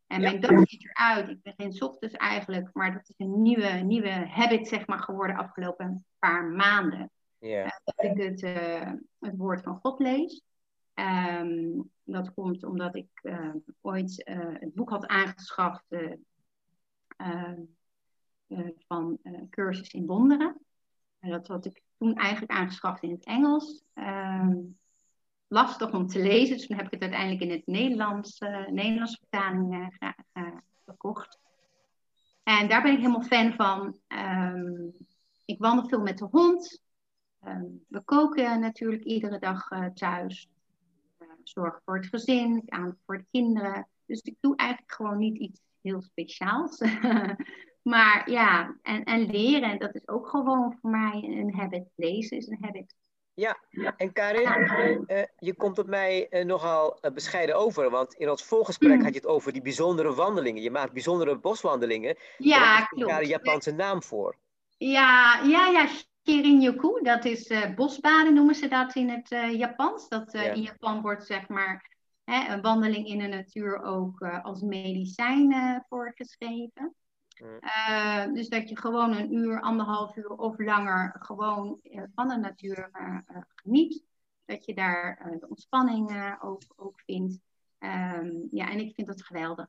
En 0.08 0.22
mijn 0.22 0.39
dag 0.39 0.70
ziet 0.70 0.84
eruit. 0.84 1.29
Ik 1.29 1.41
begin 1.41 1.82
ochtends 1.84 2.15
eigenlijk, 2.15 2.70
maar 2.74 2.94
dat 2.94 3.10
is 3.10 3.15
een 3.17 3.41
nieuwe, 3.41 3.70
nieuwe 3.70 4.27
habit 4.29 4.67
zeg 4.67 4.88
maar, 4.88 5.00
geworden 5.00 5.36
afgelopen 5.36 6.05
paar 6.20 6.46
maanden. 6.46 7.12
Yeah. 7.45 7.69
dat 7.83 8.05
ik 8.05 8.17
het, 8.17 8.41
uh, 8.41 8.91
het 9.19 9.37
woord 9.37 9.61
van 9.61 9.79
God 9.81 9.99
lees. 9.99 10.43
Um, 10.93 11.91
dat 12.03 12.33
komt 12.33 12.63
omdat 12.63 12.95
ik 12.95 13.09
uh, 13.21 13.53
ooit 13.81 14.21
het 14.59 14.73
boek 14.73 14.89
had 14.89 15.07
aangeschaft. 15.07 15.85
Eh, 18.47 18.67
van 18.87 19.19
cursus 19.49 19.93
in 19.93 20.05
wonderen. 20.05 20.61
dat 21.19 21.47
had 21.47 21.65
ik 21.65 21.81
toen 21.97 22.15
eigenlijk 22.15 22.51
aangeschaft 22.51 23.03
in 23.03 23.11
het 23.11 23.25
Engels. 23.25 23.83
Uh, 23.95 24.49
lastig 25.47 25.93
om 25.93 26.07
te 26.07 26.19
lezen, 26.19 26.57
dus 26.57 26.67
toen 26.67 26.77
heb 26.77 26.85
ik 26.85 26.91
het 26.91 27.01
uiteindelijk 27.01 27.41
in 27.41 27.51
het 27.51 27.65
Nederlands, 27.65 28.39
Nederlandse 28.69 29.17
vertaling 29.19 29.97
gekocht. 30.85 31.39
En 32.43 32.67
daar 32.67 32.81
ben 32.81 32.91
ik 32.91 32.97
helemaal 32.97 33.21
fan 33.21 33.53
van. 33.53 33.99
Ik 35.45 35.59
wandel 35.59 35.87
veel 35.87 36.01
met 36.01 36.17
de 36.17 36.27
hond. 36.31 36.85
Um, 37.47 37.85
we 37.87 38.01
koken 38.01 38.59
natuurlijk 38.59 39.03
iedere 39.03 39.39
dag 39.39 39.67
thuis. 39.93 40.49
zorg 41.43 41.81
voor 41.85 41.97
het 41.97 42.05
gezin, 42.05 42.63
aan 42.65 42.97
voor 43.05 43.17
de 43.17 43.25
kinderen. 43.31 43.87
Dus 44.05 44.21
ik 44.21 44.35
doe 44.39 44.55
eigenlijk 44.55 44.91
gewoon 44.91 45.17
niet 45.17 45.37
iets 45.37 45.61
heel 45.81 46.01
speciaals. 46.01 46.81
Maar 47.89 48.29
ja, 48.29 48.75
en, 48.81 49.03
en 49.03 49.25
leren, 49.25 49.79
dat 49.79 49.95
is 49.95 50.07
ook 50.07 50.27
gewoon 50.27 50.77
voor 50.81 50.89
mij 50.89 51.23
een 51.23 51.53
habit. 51.55 51.87
Lezen 51.95 52.37
is 52.37 52.47
een 52.47 52.57
habit. 52.61 52.95
Ja, 53.33 53.59
en 53.97 54.13
Karin, 54.13 55.03
uh, 55.07 55.21
je 55.37 55.55
komt 55.55 55.79
op 55.79 55.87
mij 55.87 56.27
uh, 56.29 56.45
nogal 56.45 56.97
uh, 57.01 57.11
bescheiden 57.11 57.55
over, 57.55 57.89
want 57.89 58.13
in 58.13 58.29
ons 58.29 58.43
voorgesprek 58.43 58.97
mm. 58.97 59.03
had 59.03 59.13
je 59.13 59.19
het 59.19 59.27
over 59.27 59.53
die 59.53 59.61
bijzondere 59.61 60.13
wandelingen. 60.13 60.61
Je 60.61 60.71
maakt 60.71 60.93
bijzondere 60.93 61.37
boswandelingen. 61.37 62.17
Ja, 62.37 62.85
klopt. 62.85 63.09
Daar 63.09 63.21
een 63.21 63.27
Japanse 63.27 63.71
naam 63.71 64.03
voor. 64.03 64.35
Ja, 64.77 65.41
ja, 65.43 65.67
ja. 65.67 65.87
Shirin-yoku, 66.27 67.01
dat 67.01 67.25
is 67.25 67.53
bosbaden 67.75 68.34
noemen 68.34 68.55
ze 68.55 68.67
dat 68.67 68.96
in 68.96 69.10
het 69.10 69.29
Japans. 69.58 70.10
Dat 70.10 70.32
ja. 70.32 70.41
in 70.41 70.62
Japan 70.62 71.01
wordt 71.01 71.25
zeg 71.25 71.48
maar 71.48 71.98
hè, 72.24 72.53
een 72.53 72.62
wandeling 72.62 73.08
in 73.08 73.17
de 73.17 73.27
natuur 73.27 73.82
ook 73.82 74.22
als 74.22 74.62
medicijn 74.62 75.84
voorgeschreven. 75.89 76.96
Uh, 77.41 78.34
dus 78.34 78.50
dat 78.50 78.70
je 78.70 78.77
gewoon 78.77 79.15
een 79.15 79.34
uur, 79.34 79.62
anderhalf 79.62 80.15
uur 80.15 80.29
of 80.29 80.60
langer 80.60 81.15
gewoon 81.20 81.79
uh, 81.84 82.03
van 82.15 82.27
de 82.27 82.38
natuur 82.38 82.89
uh, 82.94 83.17
geniet. 83.55 84.03
Dat 84.46 84.65
je 84.65 84.74
daar 84.74 85.36
de 85.39 85.50
ontspanning 85.50 86.38
ook, 86.41 86.62
ook 86.75 87.00
vindt. 87.00 87.39
Um, 87.79 88.48
ja, 88.51 88.70
en 88.70 88.79
ik 88.79 88.94
vind 88.94 89.08
dat 89.08 89.24
geweldig. 89.24 89.67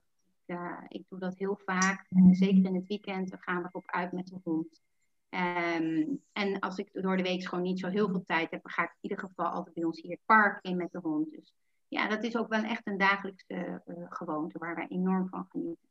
ik 0.89 1.05
doe 1.09 1.19
dat 1.19 1.39
heel 1.39 1.61
vaak. 1.65 2.07
zeker 2.31 2.65
in 2.65 2.75
het 2.75 2.87
weekend 2.87 3.31
dan 3.31 3.39
gaan 3.39 3.63
we 3.63 3.69
erop 3.69 3.91
uit 3.91 4.13
met 4.13 4.27
de 4.27 4.39
hond. 4.45 4.81
Um, 5.30 6.23
en 6.33 6.59
als 6.59 6.78
ik 6.78 6.88
door 6.92 7.16
de 7.16 7.23
week 7.23 7.45
gewoon 7.45 7.64
niet 7.64 7.80
zo 7.80 7.88
heel 7.88 8.09
veel 8.09 8.25
tijd 8.25 8.50
heb, 8.50 8.62
dan 8.62 8.73
ga 8.73 8.83
ik 8.83 8.90
in 8.90 9.09
ieder 9.11 9.18
geval 9.18 9.47
altijd 9.47 9.75
bij 9.75 9.85
ons 9.85 10.00
hier 10.00 10.11
het 10.11 10.21
park 10.25 10.59
in 10.64 10.76
met 10.76 10.92
de 10.92 10.99
hond. 10.99 11.30
Dus 11.30 11.54
ja, 11.88 12.09
dat 12.09 12.25
is 12.25 12.37
ook 12.37 12.49
wel 12.49 12.62
echt 12.62 12.87
een 12.87 12.99
dagelijkse 12.99 13.83
gewoonte 14.09 14.59
waar 14.59 14.75
wij 14.75 14.87
enorm 14.88 15.28
van 15.28 15.47
genieten. 15.50 15.88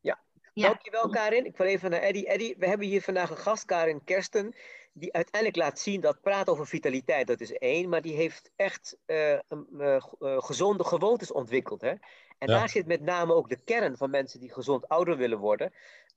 Ja. 0.00 0.68
Dankjewel 0.68 1.08
Karin. 1.08 1.46
Ik 1.46 1.56
wil 1.56 1.66
even 1.66 1.90
naar 1.90 2.00
Eddie. 2.00 2.26
Eddie, 2.26 2.54
we 2.58 2.66
hebben 2.66 2.86
hier 2.86 3.02
vandaag 3.02 3.30
een 3.30 3.36
gast, 3.36 3.64
Karin 3.64 4.04
Kersten, 4.04 4.54
die 4.92 5.12
uiteindelijk 5.12 5.62
laat 5.62 5.78
zien 5.78 6.00
dat 6.00 6.20
praten 6.20 6.52
over 6.52 6.66
vitaliteit, 6.66 7.26
dat 7.26 7.40
is 7.40 7.52
één, 7.52 7.88
maar 7.88 8.02
die 8.02 8.14
heeft 8.14 8.50
echt 8.56 8.98
uh, 9.06 9.38
uh, 9.78 10.02
gezonde 10.18 10.84
gewoontes 10.84 11.32
ontwikkeld. 11.32 11.80
Hè? 11.80 11.94
En 12.38 12.48
daar 12.48 12.68
zit 12.68 12.86
met 12.86 13.00
name 13.00 13.34
ook 13.34 13.48
de 13.48 13.62
kern 13.64 13.96
van 13.96 14.10
mensen 14.10 14.40
die 14.40 14.52
gezond 14.52 14.88
ouder 14.88 15.16
willen 15.16 15.38
worden. 15.38 15.72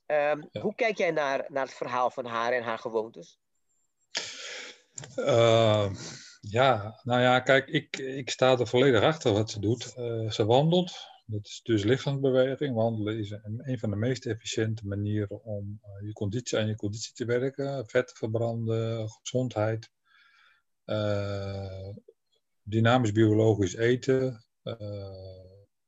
Um, 0.07 0.47
ja. 0.51 0.61
Hoe 0.61 0.75
kijk 0.75 0.97
jij 0.97 1.11
naar, 1.11 1.45
naar 1.47 1.65
het 1.65 1.73
verhaal 1.73 2.09
van 2.09 2.25
haar 2.25 2.51
en 2.51 2.63
haar 2.63 2.79
gewoontes? 2.79 3.39
ja, 6.39 6.99
nou 7.03 7.21
ja, 7.21 7.39
kijk, 7.39 7.67
ik, 7.67 7.97
ik 7.97 8.29
sta 8.29 8.57
er 8.57 8.67
volledig 8.67 9.01
achter 9.01 9.33
wat 9.33 9.49
ze 9.49 9.59
doet. 9.59 9.83
ze 10.33 10.45
wandelt, 10.45 11.07
dat 11.25 11.45
is 11.45 11.61
dus 11.63 11.83
lichaamsbeweging. 11.83 12.75
Wandelen 12.75 13.19
is 13.19 13.29
een, 13.29 13.61
een 13.63 13.79
van 13.79 13.89
de 13.89 13.95
meest 13.95 14.25
efficiënte 14.25 14.87
manieren 14.87 15.43
om 15.43 15.79
uh, 15.83 16.07
je 16.07 16.13
conditie 16.13 16.57
aan 16.57 16.67
je 16.67 16.75
conditie 16.75 17.13
te 17.13 17.25
werken. 17.25 17.87
Vet 17.89 18.11
verbranden, 18.11 19.09
gezondheid. 19.09 19.89
Uh, 20.85 21.89
dynamisch 22.63 23.11
biologisch 23.11 23.75
eten. 23.75 24.45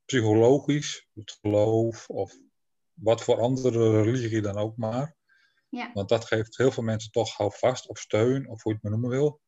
Psychologisch, 0.05 1.07
het 1.13 1.37
geloof 1.41 2.09
of 2.09 2.37
wat 3.01 3.23
voor 3.23 3.41
andere 3.41 4.01
religie 4.01 4.41
dan 4.41 4.57
ook 4.57 4.77
maar. 4.77 5.15
Ja. 5.69 5.91
Want 5.93 6.09
dat 6.09 6.25
geeft 6.25 6.57
heel 6.57 6.71
veel 6.71 6.83
mensen 6.83 7.11
toch 7.11 7.37
houvast 7.37 7.87
of 7.87 7.99
steun, 7.99 8.49
of 8.49 8.63
hoe 8.63 8.71
je 8.71 8.79
het 8.81 8.81
maar 8.81 8.99
noemen 8.99 9.19
wil. 9.19 9.41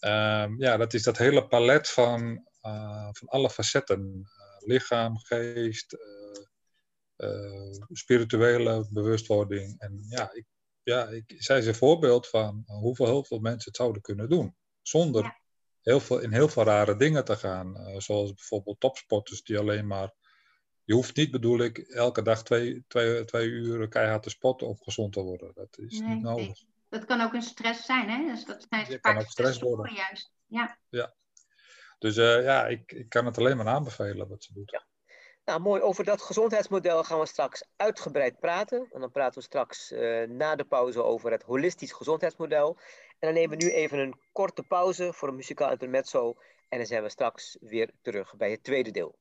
Uh, 0.00 0.58
ja, 0.58 0.76
dat 0.76 0.94
is 0.94 1.02
dat 1.02 1.18
hele 1.18 1.46
palet 1.46 1.88
van, 1.88 2.46
uh, 2.62 3.08
van 3.12 3.28
alle 3.28 3.50
facetten 3.50 4.28
lichaam, 4.58 5.18
geest, 5.18 5.92
uh, 5.92 7.30
uh, 7.30 7.72
spirituele 7.92 8.86
bewustwording. 8.90 9.80
En 9.80 10.04
ja, 10.08 10.32
ik, 10.32 10.46
ja 10.82 11.08
ik, 11.08 11.34
zij 11.36 11.58
is 11.58 11.66
een 11.66 11.74
voorbeeld 11.74 12.28
van 12.28 12.62
hoeveel 12.66 13.06
heel 13.06 13.24
veel 13.24 13.38
mensen 13.38 13.68
het 13.68 13.76
zouden 13.76 14.02
kunnen 14.02 14.28
doen. 14.28 14.56
Zonder 14.82 15.40
heel 15.82 16.00
veel, 16.00 16.18
in 16.18 16.32
heel 16.32 16.48
veel 16.48 16.64
rare 16.64 16.96
dingen 16.96 17.24
te 17.24 17.36
gaan. 17.36 18.00
Zoals 18.00 18.34
bijvoorbeeld 18.34 18.80
topsporters 18.80 19.42
die 19.42 19.58
alleen 19.58 19.86
maar. 19.86 20.14
Je 20.88 20.94
hoeft 20.94 21.16
niet, 21.16 21.30
bedoel 21.30 21.58
ik, 21.58 21.78
elke 21.78 22.22
dag 22.22 22.42
twee, 22.42 22.84
twee, 22.86 23.24
twee 23.24 23.48
uur 23.48 23.88
keihard 23.88 24.22
te 24.22 24.30
sporten 24.30 24.66
om 24.66 24.76
gezond 24.82 25.12
te 25.12 25.20
worden. 25.20 25.50
Dat 25.54 25.78
is 25.78 25.98
nee, 25.98 26.14
niet 26.14 26.22
nodig. 26.22 26.46
Nee. 26.46 26.66
Dat 26.88 27.04
kan 27.04 27.20
ook 27.20 27.32
een 27.32 27.42
stress 27.42 27.84
zijn, 27.84 28.08
hè? 28.08 28.26
Dus 28.26 28.44
dat 28.44 28.66
zijn 28.68 28.90
je 28.90 28.98
kan 28.98 29.16
ook 29.16 29.28
stress 29.28 29.60
worden. 29.60 29.94
Juist. 29.94 30.30
Ja. 30.46 30.78
ja. 30.88 31.14
Dus 31.98 32.16
uh, 32.16 32.42
ja, 32.42 32.66
ik, 32.66 32.92
ik 32.92 33.08
kan 33.08 33.26
het 33.26 33.38
alleen 33.38 33.56
maar 33.56 33.66
aanbevelen 33.66 34.28
wat 34.28 34.44
ze 34.44 34.52
doet. 34.52 34.70
Ja. 34.70 34.86
Nou, 35.44 35.60
mooi. 35.60 35.82
Over 35.82 36.04
dat 36.04 36.22
gezondheidsmodel 36.22 37.04
gaan 37.04 37.20
we 37.20 37.26
straks 37.26 37.64
uitgebreid 37.76 38.40
praten. 38.40 38.88
En 38.90 39.00
dan 39.00 39.10
praten 39.10 39.38
we 39.38 39.46
straks 39.46 39.92
uh, 39.92 40.26
na 40.28 40.56
de 40.56 40.64
pauze 40.64 41.02
over 41.02 41.30
het 41.30 41.42
holistisch 41.42 41.92
gezondheidsmodel. 41.92 42.78
En 43.08 43.16
dan 43.18 43.32
nemen 43.32 43.58
we 43.58 43.64
nu 43.64 43.70
even 43.70 43.98
een 43.98 44.20
korte 44.32 44.62
pauze 44.62 45.12
voor 45.12 45.28
een 45.28 45.36
muzikaal 45.36 45.70
intermezzo. 45.70 46.34
En 46.68 46.78
dan 46.78 46.86
zijn 46.86 47.02
we 47.02 47.08
straks 47.08 47.56
weer 47.60 47.90
terug 48.02 48.36
bij 48.36 48.50
het 48.50 48.64
tweede 48.64 48.90
deel. 48.90 49.18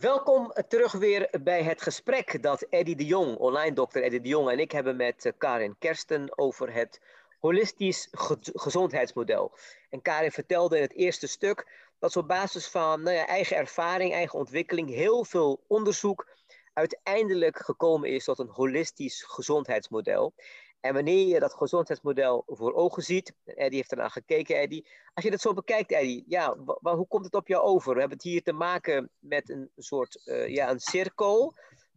Welkom 0.00 0.52
terug 0.68 0.92
weer 0.92 1.28
bij 1.42 1.62
het 1.62 1.82
gesprek 1.82 2.42
dat 2.42 2.62
Eddie 2.62 2.96
de 2.96 3.04
Jong, 3.04 3.36
online 3.36 3.74
dokter 3.74 4.02
Eddie 4.02 4.20
de 4.20 4.28
Jong 4.28 4.50
en 4.50 4.58
ik 4.58 4.72
hebben 4.72 4.96
met 4.96 5.24
eh, 5.24 5.32
Karin 5.38 5.76
Kersten 5.78 6.38
over 6.38 6.72
het 6.72 7.00
holistisch 7.38 8.08
gezondheidsmodel. 8.54 9.52
En 9.90 10.02
Karin 10.02 10.30
vertelde 10.30 10.76
in 10.76 10.82
het 10.82 10.92
eerste 10.92 11.26
stuk 11.26 11.66
dat 11.98 12.12
ze 12.12 12.18
op 12.18 12.28
basis 12.28 12.68
van 12.68 13.02
nou 13.02 13.16
ja, 13.16 13.26
eigen 13.26 13.56
ervaring, 13.56 14.12
eigen 14.12 14.38
ontwikkeling, 14.38 14.88
heel 14.88 15.24
veel 15.24 15.64
onderzoek 15.66 16.26
uiteindelijk 16.72 17.58
gekomen 17.58 18.08
is 18.08 18.24
tot 18.24 18.38
een 18.38 18.50
holistisch 18.50 19.22
gezondheidsmodel. 19.22 20.34
En 20.80 20.94
wanneer 20.94 21.26
je 21.26 21.40
dat 21.40 21.54
gezondheidsmodel 21.54 22.42
voor 22.46 22.74
ogen 22.74 23.02
ziet, 23.02 23.34
Eddie 23.44 23.76
heeft 23.76 23.90
ernaar 23.90 24.10
gekeken, 24.10 24.56
Eddie. 24.56 24.86
Als 25.14 25.24
je 25.24 25.30
dat 25.30 25.40
zo 25.40 25.52
bekijkt, 25.52 25.92
Eddie, 25.92 26.24
ja, 26.26 26.56
hoe 26.80 27.06
komt 27.06 27.24
het 27.24 27.34
op 27.34 27.48
jou 27.48 27.62
over? 27.62 27.92
We 27.94 28.00
hebben 28.00 28.18
het 28.18 28.26
hier 28.26 28.42
te 28.42 28.52
maken 28.52 29.10
met 29.18 29.48
een 29.48 29.70
soort, 29.76 30.22
uh, 30.24 30.48
ja, 30.48 30.70
een 30.70 30.80
cirkel. 30.80 31.54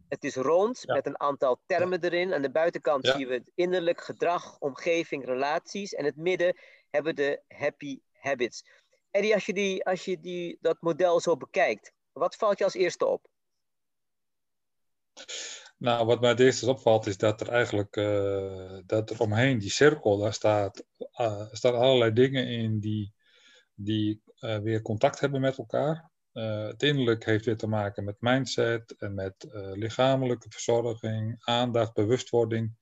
Het 0.08 0.24
is 0.24 0.36
rond, 0.36 0.86
met 0.86 1.06
een 1.06 1.20
aantal 1.20 1.60
termen 1.66 2.04
erin. 2.04 2.34
Aan 2.34 2.42
de 2.42 2.50
buitenkant 2.50 3.06
zien 3.06 3.28
we 3.28 3.34
het 3.34 3.50
innerlijk 3.54 4.00
gedrag, 4.00 4.58
omgeving, 4.58 5.24
relaties. 5.24 5.94
En 5.94 6.04
het 6.04 6.16
midden 6.16 6.56
hebben 6.90 7.14
we 7.14 7.22
de 7.22 7.42
happy 7.48 8.00
habits. 8.12 8.64
Eddie, 9.10 9.34
als 9.34 9.46
je, 9.46 9.52
die, 9.52 9.84
als 9.84 10.04
je 10.04 10.20
die, 10.20 10.58
dat 10.60 10.76
model 10.80 11.20
zo 11.20 11.36
bekijkt, 11.36 11.92
wat 12.12 12.36
valt 12.36 12.58
je 12.58 12.64
als 12.64 12.74
eerste 12.74 13.06
op? 13.06 13.26
Nou, 15.84 16.06
wat 16.06 16.20
mij 16.20 16.30
het 16.30 16.40
eerste 16.40 16.70
opvalt 16.70 17.06
is 17.06 17.16
dat 17.16 17.40
er 17.40 17.48
eigenlijk 17.48 17.96
uh, 17.96 18.78
dat 18.86 19.10
er 19.10 19.20
omheen 19.20 19.58
die 19.58 19.70
cirkel, 19.70 20.18
daar 20.18 20.32
staat, 20.32 20.84
uh, 21.20 21.46
staan 21.52 21.74
allerlei 21.74 22.12
dingen 22.12 22.46
in 22.46 22.80
die, 22.80 23.14
die 23.74 24.22
uh, 24.40 24.58
weer 24.58 24.82
contact 24.82 25.20
hebben 25.20 25.40
met 25.40 25.58
elkaar. 25.58 26.10
het 26.32 26.82
innerlijk 26.82 27.24
heeft 27.24 27.44
weer 27.44 27.56
te 27.56 27.66
maken 27.66 28.04
met 28.04 28.16
mindset 28.18 28.94
en 28.98 29.14
met 29.14 29.48
lichamelijke 29.72 30.50
verzorging, 30.50 31.36
aandacht, 31.44 31.94
bewustwording. 31.94 32.76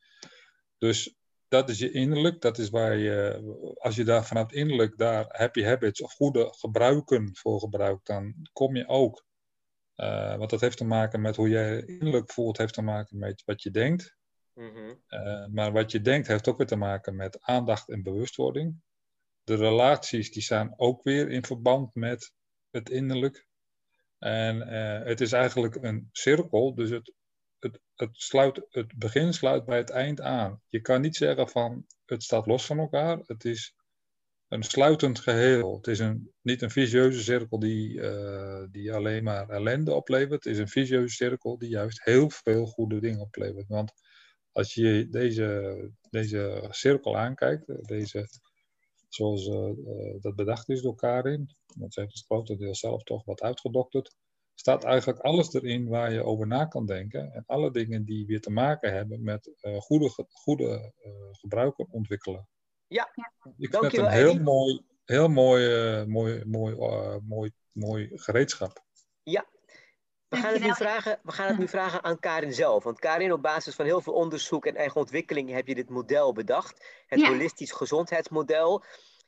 Dus 0.79 1.17
dat 1.49 1.69
is 1.69 1.79
je 1.79 1.91
innerlijk, 1.91 2.41
dat 2.41 2.59
is 2.59 2.71
waar 2.71 2.97
je, 2.97 3.43
als 3.79 3.97
je 3.97 4.05
daar 4.05 4.25
vanuit 4.25 4.53
innerlijk 4.53 4.99
daar 4.99 5.27
happy 5.29 5.63
habits 5.63 6.03
of 6.03 6.13
goede 6.13 6.55
gebruiken 6.59 7.37
voor 7.37 7.61
gebruikt, 7.61 8.07
dan 8.07 8.35
kom 8.53 8.77
je 8.77 8.89
ook 8.89 9.25
uh, 9.97 10.37
want 10.37 10.51
dat 10.51 10.61
heeft 10.61 10.77
te 10.77 10.85
maken 10.85 11.21
met 11.21 11.37
hoe 11.37 11.49
jij 11.49 11.83
innerlijk 11.85 12.33
voelt, 12.33 12.59
heeft 12.59 12.75
te 12.75 12.83
maken 12.83 13.19
met 13.19 13.43
wat 13.45 13.63
je 13.63 13.71
denkt. 13.71 14.17
Mm 14.55 15.01
maar 15.53 15.73
wat 15.73 15.93
je 15.93 16.01
denkt 16.01 16.27
heeft 16.27 16.49
ook 16.49 16.57
weer 16.57 16.67
te 16.67 16.77
maken 16.77 17.17
met 17.17 17.41
aandacht 17.41 17.89
en 17.89 18.03
bewustwording. 18.03 18.83
De 19.45 19.55
relaties 19.55 20.33
die 20.33 20.43
staan 20.43 20.75
ook 20.77 21.03
weer 21.03 21.31
in 21.31 21.45
verband 21.45 21.95
met 21.95 22.33
het 22.71 22.91
innerlijk. 22.91 23.47
En 24.19 24.57
uh, 24.57 25.07
het 25.07 25.21
is 25.21 25.33
eigenlijk 25.33 25.75
een 25.75 26.09
cirkel, 26.13 26.75
dus 26.75 26.91
het, 26.91 27.15
het, 27.59 27.81
het, 27.95 28.11
sluit, 28.13 28.67
het 28.69 28.99
begin 28.99 29.33
sluit 29.33 29.65
bij 29.65 29.79
het 29.79 29.91
eind 29.91 30.21
aan. 30.21 30.63
Je 30.69 30.81
kan 30.81 31.01
niet 31.01 31.17
zeggen 31.17 31.49
van 31.49 31.87
het 32.05 32.23
staat 32.23 32.47
los 32.47 32.67
van 32.67 32.79
elkaar. 32.79 33.19
Het 33.27 33.45
is 33.45 33.75
een 34.53 34.63
sluitend 34.63 35.19
geheel. 35.19 35.77
Het 35.77 35.87
is 35.87 35.99
een, 35.99 36.33
niet 36.43 36.63
een 36.63 36.71
vicieuze 36.71 37.23
cirkel 37.23 37.59
die, 37.59 37.93
uh, 37.93 38.65
die 38.71 38.93
alleen 38.93 39.25
maar 39.25 39.49
ellende 39.49 39.95
oplevert. 39.95 40.45
Het 40.45 40.53
is 40.53 40.59
een 40.59 40.69
vicieuze 40.69 41.15
cirkel 41.15 41.59
die 41.59 41.69
juist 41.69 42.05
heel 42.05 42.31
veel 42.31 42.67
goede 42.67 43.01
dingen 43.01 43.21
oplevert. 43.21 43.69
Want 43.69 43.93
als 44.53 44.75
je 44.75 45.09
deze, 45.11 45.91
deze 46.11 46.67
cirkel 46.71 47.17
aankijkt, 47.17 47.89
deze, 47.89 48.29
zoals 49.09 49.47
uh, 49.47 50.21
dat 50.21 50.35
bedacht 50.35 50.69
is 50.69 50.83
door 50.83 50.95
Karin, 50.95 51.55
want 51.79 51.95
ze 51.95 52.01
heeft 52.01 52.15
het 52.15 52.25
grotendeel 52.25 52.75
zelf 52.75 53.03
toch 53.03 53.25
wat 53.25 53.43
uitgedokterd, 53.43 54.15
staat 54.55 54.85
eigenlijk 54.85 55.21
alles 55.21 55.53
erin 55.55 55.89
waar 55.89 56.13
je 56.13 56.25
over 56.25 56.47
na 56.47 56.65
kan 56.65 56.87
denken. 56.87 57.33
En 57.33 57.45
alle 57.47 57.71
dingen 57.71 58.05
die 58.05 58.27
weer 58.27 58.41
te 58.41 58.51
maken 58.51 58.93
hebben 58.93 59.23
met 59.23 59.51
goede, 59.79 60.27
goede 60.31 60.93
gebruiken 61.31 61.87
ontwikkelen. 61.91 62.49
Ja, 62.93 63.11
ik 63.57 63.71
vind 63.71 63.83
het 63.83 63.97
een 63.97 64.09
heel 64.09 64.39
mooi, 64.39 64.85
heel 65.05 65.29
mooi, 65.29 66.01
uh, 66.01 66.07
mooi, 66.07 66.45
mooi, 66.45 66.75
uh, 66.75 67.17
mooi, 67.23 67.53
mooi 67.73 68.11
gereedschap. 68.15 68.85
Ja, 69.23 69.47
we 70.29 70.37
gaan, 70.37 70.53
het 70.53 70.63
nu 70.63 70.75
vragen, 70.75 71.21
we 71.23 71.33
gaan 71.33 71.49
het 71.49 71.59
nu 71.59 71.69
vragen 71.69 72.05
aan 72.05 72.19
Karin 72.19 72.53
zelf. 72.53 72.85
Want 72.85 72.99
Karin, 72.99 73.33
op 73.33 73.43
basis 73.43 73.75
van 73.75 73.85
heel 73.85 74.01
veel 74.01 74.13
onderzoek 74.13 74.67
en 74.67 74.77
eigen 74.77 75.01
ontwikkeling 75.01 75.51
heb 75.51 75.67
je 75.67 75.75
dit 75.75 75.91
model 75.91 76.33
bedacht. 76.33 77.03
Het 77.07 77.21
ja. 77.21 77.29
holistisch 77.29 77.73
gezondheidsmodel. 77.73 78.85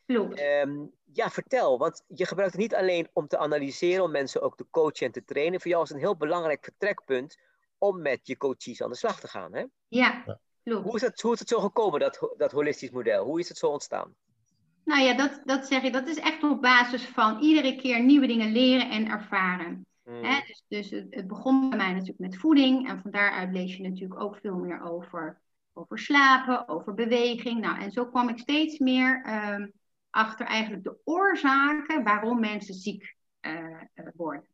Klopt. 0.06 0.40
Um, 0.40 0.92
ja, 1.12 1.30
vertel. 1.30 1.78
Want 1.78 2.04
je 2.06 2.26
gebruikt 2.26 2.52
het 2.52 2.62
niet 2.62 2.74
alleen 2.74 3.08
om 3.12 3.26
te 3.26 3.38
analyseren, 3.38 4.04
om 4.04 4.10
mensen 4.10 4.42
ook 4.42 4.56
te 4.56 4.66
coachen 4.70 5.06
en 5.06 5.12
te 5.12 5.24
trainen. 5.24 5.60
Voor 5.60 5.70
jou 5.70 5.82
is 5.82 5.88
het 5.88 5.98
een 5.98 6.04
heel 6.04 6.16
belangrijk 6.16 6.64
vertrekpunt 6.64 7.38
om 7.78 8.02
met 8.02 8.26
je 8.26 8.36
coaches 8.36 8.82
aan 8.82 8.90
de 8.90 8.96
slag 8.96 9.20
te 9.20 9.28
gaan. 9.28 9.54
Hè? 9.54 9.64
Ja. 9.88 10.40
Hoe 10.64 10.94
is, 10.94 11.02
het, 11.02 11.20
hoe 11.20 11.32
is 11.32 11.38
het 11.38 11.48
zo 11.48 11.60
gekomen, 11.60 12.00
dat, 12.00 12.34
dat 12.36 12.52
holistisch 12.52 12.90
model? 12.90 13.24
Hoe 13.24 13.40
is 13.40 13.48
het 13.48 13.58
zo 13.58 13.66
ontstaan? 13.66 14.14
Nou 14.84 15.02
ja, 15.02 15.14
dat, 15.14 15.40
dat 15.44 15.66
zeg 15.66 15.82
je, 15.82 15.90
dat 15.90 16.08
is 16.08 16.18
echt 16.18 16.42
op 16.42 16.62
basis 16.62 17.06
van 17.06 17.40
iedere 17.40 17.76
keer 17.76 18.02
nieuwe 18.02 18.26
dingen 18.26 18.52
leren 18.52 18.90
en 18.90 19.06
ervaren. 19.06 19.86
Hmm. 20.04 20.22
Dus, 20.22 20.64
dus 20.68 20.90
het, 20.90 21.26
begon 21.26 21.68
bij 21.68 21.78
mij 21.78 21.92
natuurlijk 21.92 22.18
met 22.18 22.36
voeding. 22.36 22.88
En 22.88 23.00
van 23.00 23.10
daaruit 23.10 23.52
lees 23.52 23.76
je 23.76 23.82
natuurlijk 23.82 24.20
ook 24.20 24.36
veel 24.36 24.56
meer 24.56 24.82
over, 24.82 25.40
over 25.72 25.98
slapen, 25.98 26.68
over 26.68 26.94
beweging. 26.94 27.60
Nou, 27.60 27.80
en 27.80 27.90
zo 27.90 28.06
kwam 28.06 28.28
ik 28.28 28.38
steeds 28.38 28.78
meer 28.78 29.26
um, 29.52 29.72
achter 30.10 30.46
eigenlijk 30.46 30.84
de 30.84 30.96
oorzaken 31.04 32.04
waarom 32.04 32.40
mensen 32.40 32.74
ziek 32.74 33.16
uh, 33.40 33.80
worden. 34.14 34.53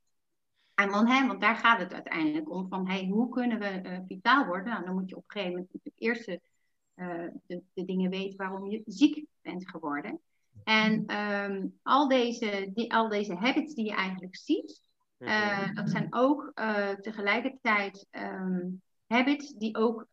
En 0.80 1.06
hè, 1.06 1.26
want 1.26 1.40
daar 1.40 1.56
gaat 1.56 1.78
het 1.78 1.92
uiteindelijk 1.92 2.50
om. 2.50 2.68
Van 2.68 2.88
hey, 2.88 3.06
hoe 3.06 3.28
kunnen 3.28 3.58
we 3.58 3.80
uh, 3.82 3.98
vitaal 4.08 4.46
worden? 4.46 4.72
Nou, 4.72 4.84
dan 4.84 4.94
moet 4.94 5.08
je 5.08 5.16
op 5.16 5.24
een 5.26 5.30
gegeven 5.30 5.54
moment 5.54 5.72
natuurlijk 5.72 6.02
eerst 6.02 6.28
uh, 6.28 7.30
de, 7.46 7.62
de, 7.72 7.84
dingen 7.84 8.10
weten 8.10 8.36
waarom 8.36 8.66
je 8.66 8.82
ziek 8.86 9.26
bent 9.42 9.68
geworden. 9.68 10.20
En 10.64 11.16
um, 11.16 11.78
al, 11.82 12.08
deze, 12.08 12.70
die, 12.74 12.94
al 12.94 13.08
deze 13.08 13.34
habits 13.34 13.74
die 13.74 13.84
je 13.84 13.94
eigenlijk 13.94 14.36
ziet, 14.36 14.80
uh, 15.18 15.74
dat 15.74 15.90
zijn 15.90 16.06
ook 16.10 16.52
tegelijkertijd 17.00 18.06
um, 18.10 18.82
habits 19.06 19.52
die 19.52 19.76
ook 19.76 20.06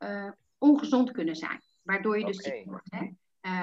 ongezond 0.58 1.12
kunnen 1.12 1.36
zijn. 1.36 1.62
Waardoor 1.84 2.20
je 2.20 2.26
dus 2.26 2.40
okay. 2.40 2.58
ziek 2.58 2.66
wordt. 2.66 2.92
Hè? 2.92 3.08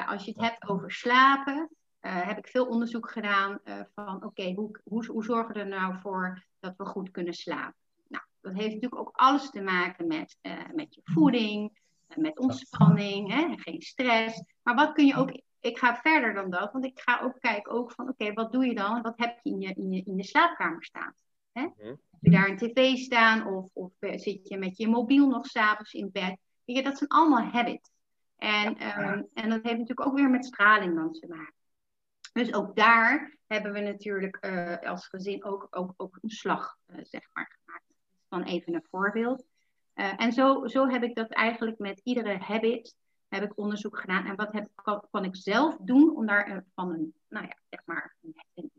als 0.05 0.25
je 0.25 0.31
het 0.31 0.41
hebt 0.41 0.69
over 0.69 0.93
slapen, 0.93 1.71
uh, 2.05 2.27
heb 2.27 2.39
ik 2.39 2.47
veel 2.47 2.67
onderzoek 2.67 3.11
gedaan 3.11 3.59
uh, 3.65 3.81
van 3.95 4.15
oké, 4.15 4.27
okay, 4.27 4.55
hoe, 4.55 4.81
hoe, 4.85 5.07
hoe 5.07 5.25
zorgen 5.25 5.55
we 5.55 5.61
er 5.61 5.67
nou 5.67 5.99
voor 6.01 6.45
dat 6.61 6.75
we 6.77 6.85
goed 6.85 7.11
kunnen 7.11 7.35
slapen? 7.35 7.75
Nou, 8.09 8.25
dat 8.41 8.53
heeft 8.53 8.75
natuurlijk 8.75 9.01
ook 9.01 9.11
alles 9.13 9.51
te 9.51 9.61
maken 9.61 10.07
met, 10.07 10.37
uh, 10.43 10.53
met 10.75 10.95
je 10.95 11.01
voeding, 11.05 11.79
met 12.15 12.39
ontspanning, 12.39 13.33
hè, 13.33 13.57
geen 13.57 13.83
stress. 13.83 14.43
Maar 14.63 14.75
wat 14.75 14.93
kun 14.93 15.07
je 15.07 15.15
ook, 15.15 15.41
ik 15.61 15.79
ga 15.79 15.97
verder 15.97 16.35
dan 16.35 16.51
dat, 16.51 16.73
want 16.73 16.85
ik 16.85 17.01
ga 17.01 17.21
ook 17.21 17.41
kijken 17.41 17.73
ook 17.73 17.93
van 17.93 18.09
oké, 18.09 18.23
okay, 18.23 18.35
wat 18.35 18.53
doe 18.53 18.67
je 18.67 18.75
dan? 18.75 19.03
Wat 19.03 19.15
heb 19.17 19.39
je 19.43 19.51
in 19.51 19.61
je, 19.61 19.75
in 19.75 19.93
je, 19.93 20.03
in 20.05 20.17
je 20.17 20.25
slaapkamer 20.25 20.85
staan? 20.85 21.15
Hè? 21.53 21.63
Mhm. 21.63 21.87
Heb 21.87 22.21
je 22.21 22.31
daar 22.31 22.49
een 22.49 22.57
tv 22.57 22.97
staan 22.97 23.47
of, 23.47 23.69
of 23.73 23.93
zit 24.01 24.49
je 24.49 24.59
met 24.59 24.77
je 24.77 24.89
mobiel 24.89 25.29
nog 25.29 25.47
s'avonds 25.47 25.93
in 25.93 26.11
bed? 26.13 26.37
Je, 26.65 26.83
dat 26.83 26.99
zijn 26.99 27.11
allemaal 27.11 27.45
habits. 27.45 27.91
En, 28.37 28.69
um, 28.69 29.29
en 29.35 29.49
dat 29.49 29.63
heeft 29.63 29.79
natuurlijk 29.79 30.07
ook 30.07 30.17
weer 30.17 30.31
met 30.31 30.47
straling 30.47 30.95
dan 30.95 31.13
te 31.13 31.27
maken. 31.27 31.55
Dus 32.35 32.55
ook 32.55 32.77
daar 32.77 33.37
hebben 33.47 33.73
we 33.73 33.81
natuurlijk 33.81 34.39
uh, 34.41 34.79
als 34.79 35.07
gezin 35.07 35.45
ook, 35.45 35.67
ook, 35.71 35.95
ook 35.97 36.19
een 36.21 36.31
slag 36.31 36.77
uh, 36.87 36.97
zeg 37.03 37.29
maar, 37.33 37.59
gemaakt. 37.65 37.85
Van 38.29 38.43
even 38.43 38.75
een 38.75 38.87
voorbeeld. 38.91 39.45
Uh, 39.95 40.21
en 40.21 40.33
zo, 40.33 40.67
zo 40.67 40.89
heb 40.89 41.03
ik 41.03 41.15
dat 41.15 41.31
eigenlijk 41.31 41.79
met 41.79 42.01
iedere 42.05 42.39
habit 42.39 42.97
heb 43.29 43.43
ik 43.43 43.59
onderzoek 43.59 43.99
gedaan. 43.99 44.27
En 44.27 44.37
wat 44.37 44.53
heb, 44.53 44.69
kan, 44.75 45.05
kan 45.11 45.25
ik 45.25 45.37
zelf 45.37 45.77
doen 45.81 46.17
om 46.17 46.27
daar 46.27 46.65
van 46.75 46.91
een, 46.91 47.15
nou 47.29 47.47
ja, 47.47 47.57
zeg 47.71 47.81
maar, 47.85 48.17
een, 48.23 48.35
een, 48.55 48.71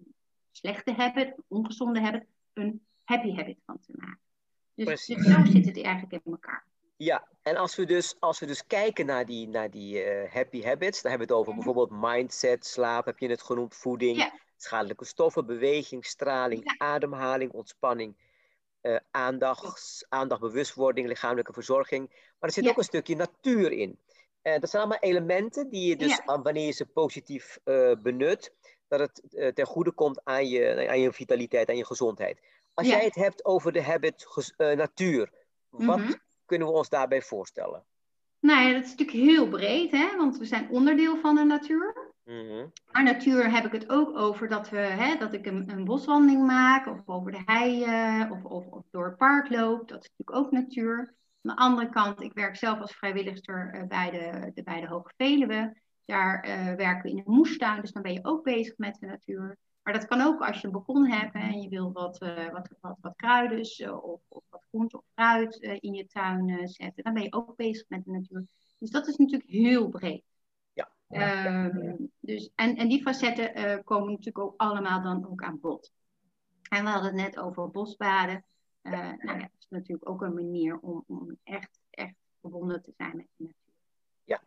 slechte 0.51 0.93
habit, 0.93 1.27
een 1.27 1.43
ongezonde 1.47 2.01
habit, 2.01 2.25
een 2.53 2.85
happy 3.03 3.35
habit 3.35 3.57
van 3.65 3.79
te 3.79 3.93
maken. 3.95 4.19
Dus, 4.73 5.05
dus 5.05 5.05
zo 5.05 5.45
zit 5.45 5.65
het 5.65 5.81
eigenlijk 5.81 6.25
in 6.25 6.31
elkaar. 6.31 6.65
Ja, 6.97 7.27
en 7.41 7.55
als 7.55 7.75
we 7.75 7.85
dus, 7.85 8.15
als 8.19 8.39
we 8.39 8.45
dus 8.45 8.67
kijken 8.67 9.05
naar 9.05 9.25
die, 9.25 9.47
naar 9.47 9.69
die 9.69 10.05
uh, 10.05 10.31
happy 10.31 10.63
habits, 10.63 11.01
dan 11.01 11.11
hebben 11.11 11.27
we 11.27 11.33
het 11.33 11.41
over 11.41 11.53
bijvoorbeeld 11.53 12.01
mindset, 12.01 12.65
slaap, 12.65 13.05
heb 13.05 13.19
je 13.19 13.29
het 13.29 13.41
genoemd, 13.41 13.75
voeding, 13.75 14.17
ja. 14.17 14.39
schadelijke 14.57 15.05
stoffen, 15.05 15.45
beweging, 15.45 16.05
straling, 16.05 16.61
ja. 16.63 16.75
ademhaling, 16.77 17.51
ontspanning, 17.51 18.15
uh, 18.81 18.97
aandacht, 19.11 20.05
aandacht, 20.09 20.41
bewustwording, 20.41 21.07
lichamelijke 21.07 21.53
verzorging. 21.53 22.09
Maar 22.09 22.49
er 22.49 22.51
zit 22.51 22.63
ja. 22.63 22.69
ook 22.69 22.77
een 22.77 22.83
stukje 22.83 23.15
natuur 23.15 23.71
in. 23.71 23.99
Uh, 24.43 24.59
dat 24.59 24.69
zijn 24.69 24.81
allemaal 24.81 25.01
elementen 25.01 25.69
die 25.69 25.87
je 25.89 25.95
dus, 25.95 26.21
wanneer 26.25 26.65
je 26.65 26.71
ze 26.71 26.85
positief 26.85 27.57
benut, 28.01 28.53
dat 28.87 28.99
het 28.99 29.55
ten 29.55 29.65
goede 29.65 29.91
komt 29.91 30.21
aan 30.23 30.47
je, 30.47 30.87
aan 30.89 30.99
je 30.99 31.13
vitaliteit, 31.13 31.69
aan 31.69 31.77
je 31.77 31.85
gezondheid. 31.85 32.39
Als 32.73 32.87
jij 32.87 33.03
het 33.03 33.15
hebt 33.15 33.45
over 33.45 33.71
de 33.71 33.83
habit 33.83 34.27
natuur, 34.57 35.31
wat 35.69 35.99
-hmm 35.99 36.23
kunnen 36.45 36.67
we 36.67 36.73
ons 36.73 36.89
daarbij 36.89 37.21
voorstellen? 37.21 37.85
Nou 38.39 38.67
ja, 38.67 38.73
dat 38.73 38.83
is 38.83 38.95
natuurlijk 38.95 39.17
heel 39.17 39.47
breed, 39.47 39.91
hè? 39.91 40.17
want 40.17 40.37
we 40.37 40.45
zijn 40.45 40.69
onderdeel 40.69 41.17
van 41.17 41.35
de 41.35 41.43
natuur. 41.43 42.13
Mhm. 42.23 42.67
Maar 42.91 43.03
natuur 43.03 43.51
heb 43.51 43.65
ik 43.65 43.71
het 43.71 43.89
ook 43.89 44.17
over 44.17 44.47
dat, 44.47 44.69
we, 44.69 44.77
hè, 44.77 45.17
dat 45.17 45.33
ik 45.33 45.45
een, 45.45 45.69
een 45.69 45.85
boswandeling 45.85 46.45
maak, 46.45 46.87
of 46.87 46.99
over 47.05 47.31
de 47.31 47.41
hei, 47.45 47.83
of, 48.31 48.43
of, 48.43 48.65
of, 48.67 48.83
door 48.91 49.05
het 49.05 49.17
park 49.17 49.49
loop. 49.49 49.87
Dat 49.87 50.03
is 50.03 50.09
natuurlijk 50.15 50.45
ook 50.45 50.51
natuur. 50.51 51.15
Aan 51.41 51.55
de 51.55 51.61
andere 51.61 51.89
kant, 51.89 52.21
ik 52.21 52.33
werk 52.33 52.55
zelf 52.55 52.79
als 52.79 52.95
vrijwilligster 52.95 53.75
uh, 53.75 53.83
bij, 53.83 54.11
de, 54.11 54.51
de, 54.53 54.63
bij 54.63 54.81
de 54.81 54.87
Hoge 54.87 55.11
Veluwe. 55.17 55.81
Daar 56.05 56.47
uh, 56.47 56.73
werken 56.73 57.03
we 57.03 57.09
in 57.09 57.17
een 57.17 57.33
moestuin, 57.33 57.81
dus 57.81 57.91
dan 57.91 58.01
ben 58.01 58.13
je 58.13 58.25
ook 58.25 58.43
bezig 58.43 58.77
met 58.77 58.97
de 58.99 59.05
natuur. 59.05 59.57
Maar 59.85 59.93
dat 59.93 60.05
kan 60.05 60.21
ook 60.21 60.41
als 60.41 60.61
je 60.61 60.67
een 60.67 60.73
balkon 60.73 61.09
hebt 61.09 61.33
en 61.33 61.61
je 61.61 61.69
wil 61.69 61.91
wat, 61.91 62.21
uh, 62.21 62.51
wat, 62.51 62.69
wat, 62.79 62.97
wat 63.01 63.15
kruiden 63.15 63.59
of, 64.03 64.21
of, 64.27 64.43
wat 64.49 64.65
groente 64.69 64.97
of 64.97 65.03
fruit 65.13 65.55
in 65.55 65.93
je 65.93 66.05
tuin 66.05 66.67
zetten. 66.67 67.03
Dan 67.03 67.13
ben 67.13 67.23
je 67.23 67.33
ook 67.33 67.55
bezig 67.55 67.89
met 67.89 68.03
de 68.03 68.11
natuur. 68.11 68.45
Dus 68.77 68.89
dat 68.89 69.07
is 69.07 69.15
natuurlijk 69.15 69.49
heel 69.49 69.89
breed. 69.89 70.23
Um, 71.09 72.11
dus, 72.19 72.51
en, 72.55 72.75
en 72.75 72.87
die 72.87 73.01
facetten 73.01 73.57
uh, 73.57 73.77
komen 73.83 74.09
natuurlijk 74.09 74.39
ook 74.39 74.53
allemaal 74.57 75.01
dan 75.01 75.27
ook 75.29 75.43
aan 75.43 75.59
bod. 75.59 75.91
En 76.69 76.83
we 76.83 76.89
hadden 76.89 77.11
het 77.11 77.21
net 77.21 77.39
over 77.39 77.69
bosbaden. 77.69 78.45
Uh, 78.81 78.91
nou 78.91 79.17
ja, 79.17 79.37
dat 79.37 79.49
is 79.59 79.65
natuurlijk 79.69 80.09
ook 80.09 80.21
een 80.21 80.33
manier 80.33 80.79
om, 80.79 81.03
om 81.07 81.37
echt, 81.43 81.79
echt 81.89 82.15
verbonden 82.41 82.81
te 82.81 82.93
zijn 82.97 83.15
met 83.15 83.27
de 83.35 83.43
natuur. 83.43 83.73
Ja, 84.23 84.41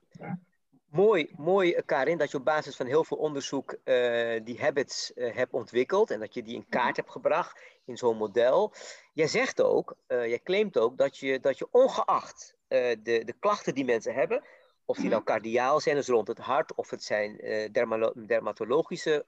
mooi, 0.90 1.33
mooi 1.37 1.83
Karin, 1.85 2.18
dat 2.18 2.31
je 2.31 2.37
op 2.37 2.44
basis 2.44 2.77
van 2.77 2.87
heel 2.87 3.05
veel 3.05 3.16
onderzoek 3.16 3.77
uh, 3.85 4.40
die 4.44 4.61
habits 4.61 5.12
hebt 5.14 5.53
ontwikkeld 5.53 6.11
en 6.11 6.20
dat 6.20 6.35
je 6.35 6.42
die 6.42 6.55
in 6.55 6.68
kaart 6.68 6.96
hebt 6.96 7.11
gebracht 7.11 7.61
in 7.85 7.96
zo'n 7.96 8.16
model. 8.16 8.74
Jij 9.12 9.27
zegt 9.27 9.62
ook, 9.62 9.96
jij 10.07 10.40
claimt 10.44 10.79
ook 10.79 10.98
dat 10.98 11.18
je, 11.18 11.40
dat 11.40 11.59
je 11.59 11.68
ongeacht 11.70 12.55
de, 12.68 12.98
de 13.03 13.35
klachten 13.38 13.74
die 13.74 13.85
mensen 13.85 14.14
hebben, 14.14 14.44
of 14.85 14.96
die 14.96 15.11
nou 15.11 15.22
cardiaal 15.22 15.81
zijn, 15.81 15.96
dus 15.96 16.09
rond 16.09 16.29
het 16.29 16.38
hart, 16.38 16.74
of 16.74 16.90
het 16.90 17.03
zijn 17.03 17.37
dermatologische 18.27 19.27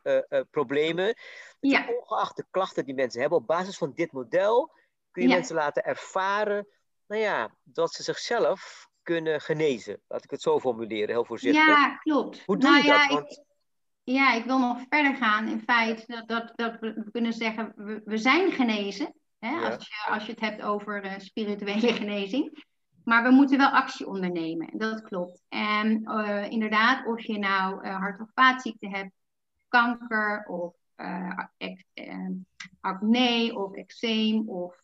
problemen. 0.51 1.17
Ja. 1.61 1.89
ongeacht 1.89 2.37
de 2.37 2.47
klachten 2.51 2.85
die 2.85 2.95
mensen 2.95 3.21
hebben, 3.21 3.39
op 3.39 3.47
basis 3.47 3.79
van 3.79 3.93
dit 3.95 4.13
model 4.13 4.73
kun 5.11 5.23
je 5.23 5.29
mensen 5.29 5.55
laten 5.55 5.85
ervaren 5.85 6.67
nou 7.11 7.23
ja, 7.23 7.55
dat 7.63 7.93
ze 7.93 8.03
zichzelf 8.03 8.89
kunnen 9.15 9.41
genezen. 9.41 10.01
Laat 10.09 10.25
ik 10.25 10.31
het 10.31 10.43
zo 10.43 10.61
formuleren, 10.61 11.09
heel 11.09 11.25
voorzichtig. 11.25 11.67
Ja, 11.67 11.97
klopt. 11.97 12.43
Hoe 12.47 12.59
doe 12.59 12.71
nou, 12.71 12.83
je 12.83 12.89
dat? 12.89 13.07
Want... 13.07 13.31
Ik, 13.31 13.45
ja, 14.15 14.35
ik 14.35 14.45
wil 14.45 14.59
nog 14.59 14.81
verder 14.89 15.17
gaan. 15.17 15.49
In 15.49 15.61
feite, 15.61 16.05
dat, 16.07 16.29
dat, 16.29 16.53
dat 16.57 16.81
we 16.81 17.09
kunnen 17.11 17.33
zeggen, 17.33 17.73
we, 17.77 18.01
we 18.05 18.19
zijn 18.19 18.53
genezen. 18.53 19.15
Hè? 19.39 19.51
Ja. 19.51 19.71
Als, 19.71 19.89
je, 19.89 20.11
als 20.11 20.27
je 20.27 20.33
het 20.33 20.41
hebt 20.41 20.63
over 20.63 21.15
spirituele 21.19 21.93
genezing. 22.03 22.65
Maar 23.05 23.23
we 23.23 23.31
moeten 23.31 23.59
wel 23.59 23.69
actie 23.69 24.07
ondernemen. 24.07 24.79
Dat 24.79 25.03
klopt. 25.03 25.43
En 25.49 26.03
uh, 26.05 26.51
inderdaad, 26.51 27.07
of 27.07 27.23
je 27.23 27.39
nou 27.39 27.87
uh, 27.87 27.97
hart- 27.97 28.21
of 28.21 28.31
vaatziekte 28.35 28.89
hebt, 28.89 29.13
kanker 29.69 30.45
of 30.49 30.75
acne 32.81 33.53
of 33.55 33.75
eczeem 33.75 34.49
of 34.49 34.83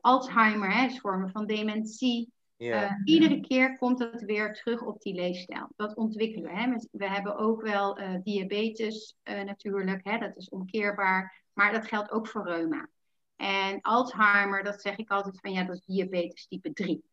Alzheimer, 0.00 0.72
hè, 0.72 0.86
dus 0.86 1.00
vormen 1.00 1.30
van 1.30 1.46
dementie. 1.46 2.32
Yeah. 2.64 3.00
iedere 3.04 3.40
keer 3.40 3.78
komt 3.78 3.98
het 3.98 4.24
weer 4.24 4.54
terug 4.54 4.82
op 4.82 5.02
die 5.02 5.14
leefstijl. 5.14 5.68
Dat 5.76 5.96
ontwikkelen 5.96 6.50
we. 6.50 6.60
Hè. 6.60 6.76
We 6.90 7.08
hebben 7.08 7.36
ook 7.36 7.62
wel 7.62 7.98
diabetes 8.22 9.16
natuurlijk, 9.24 10.04
hè, 10.04 10.18
dat 10.18 10.36
is 10.36 10.48
omkeerbaar. 10.48 11.42
Maar 11.52 11.72
dat 11.72 11.86
geldt 11.86 12.10
ook 12.10 12.28
voor 12.28 12.46
reuma. 12.46 12.88
En 13.36 13.80
Alzheimer, 13.80 14.64
dat 14.64 14.80
zeg 14.80 14.96
ik 14.96 15.10
altijd 15.10 15.40
van 15.40 15.52
ja, 15.52 15.64
dat 15.64 15.76
is 15.76 15.84
diabetes 15.84 16.46
type 16.46 16.72
3. 16.72 17.04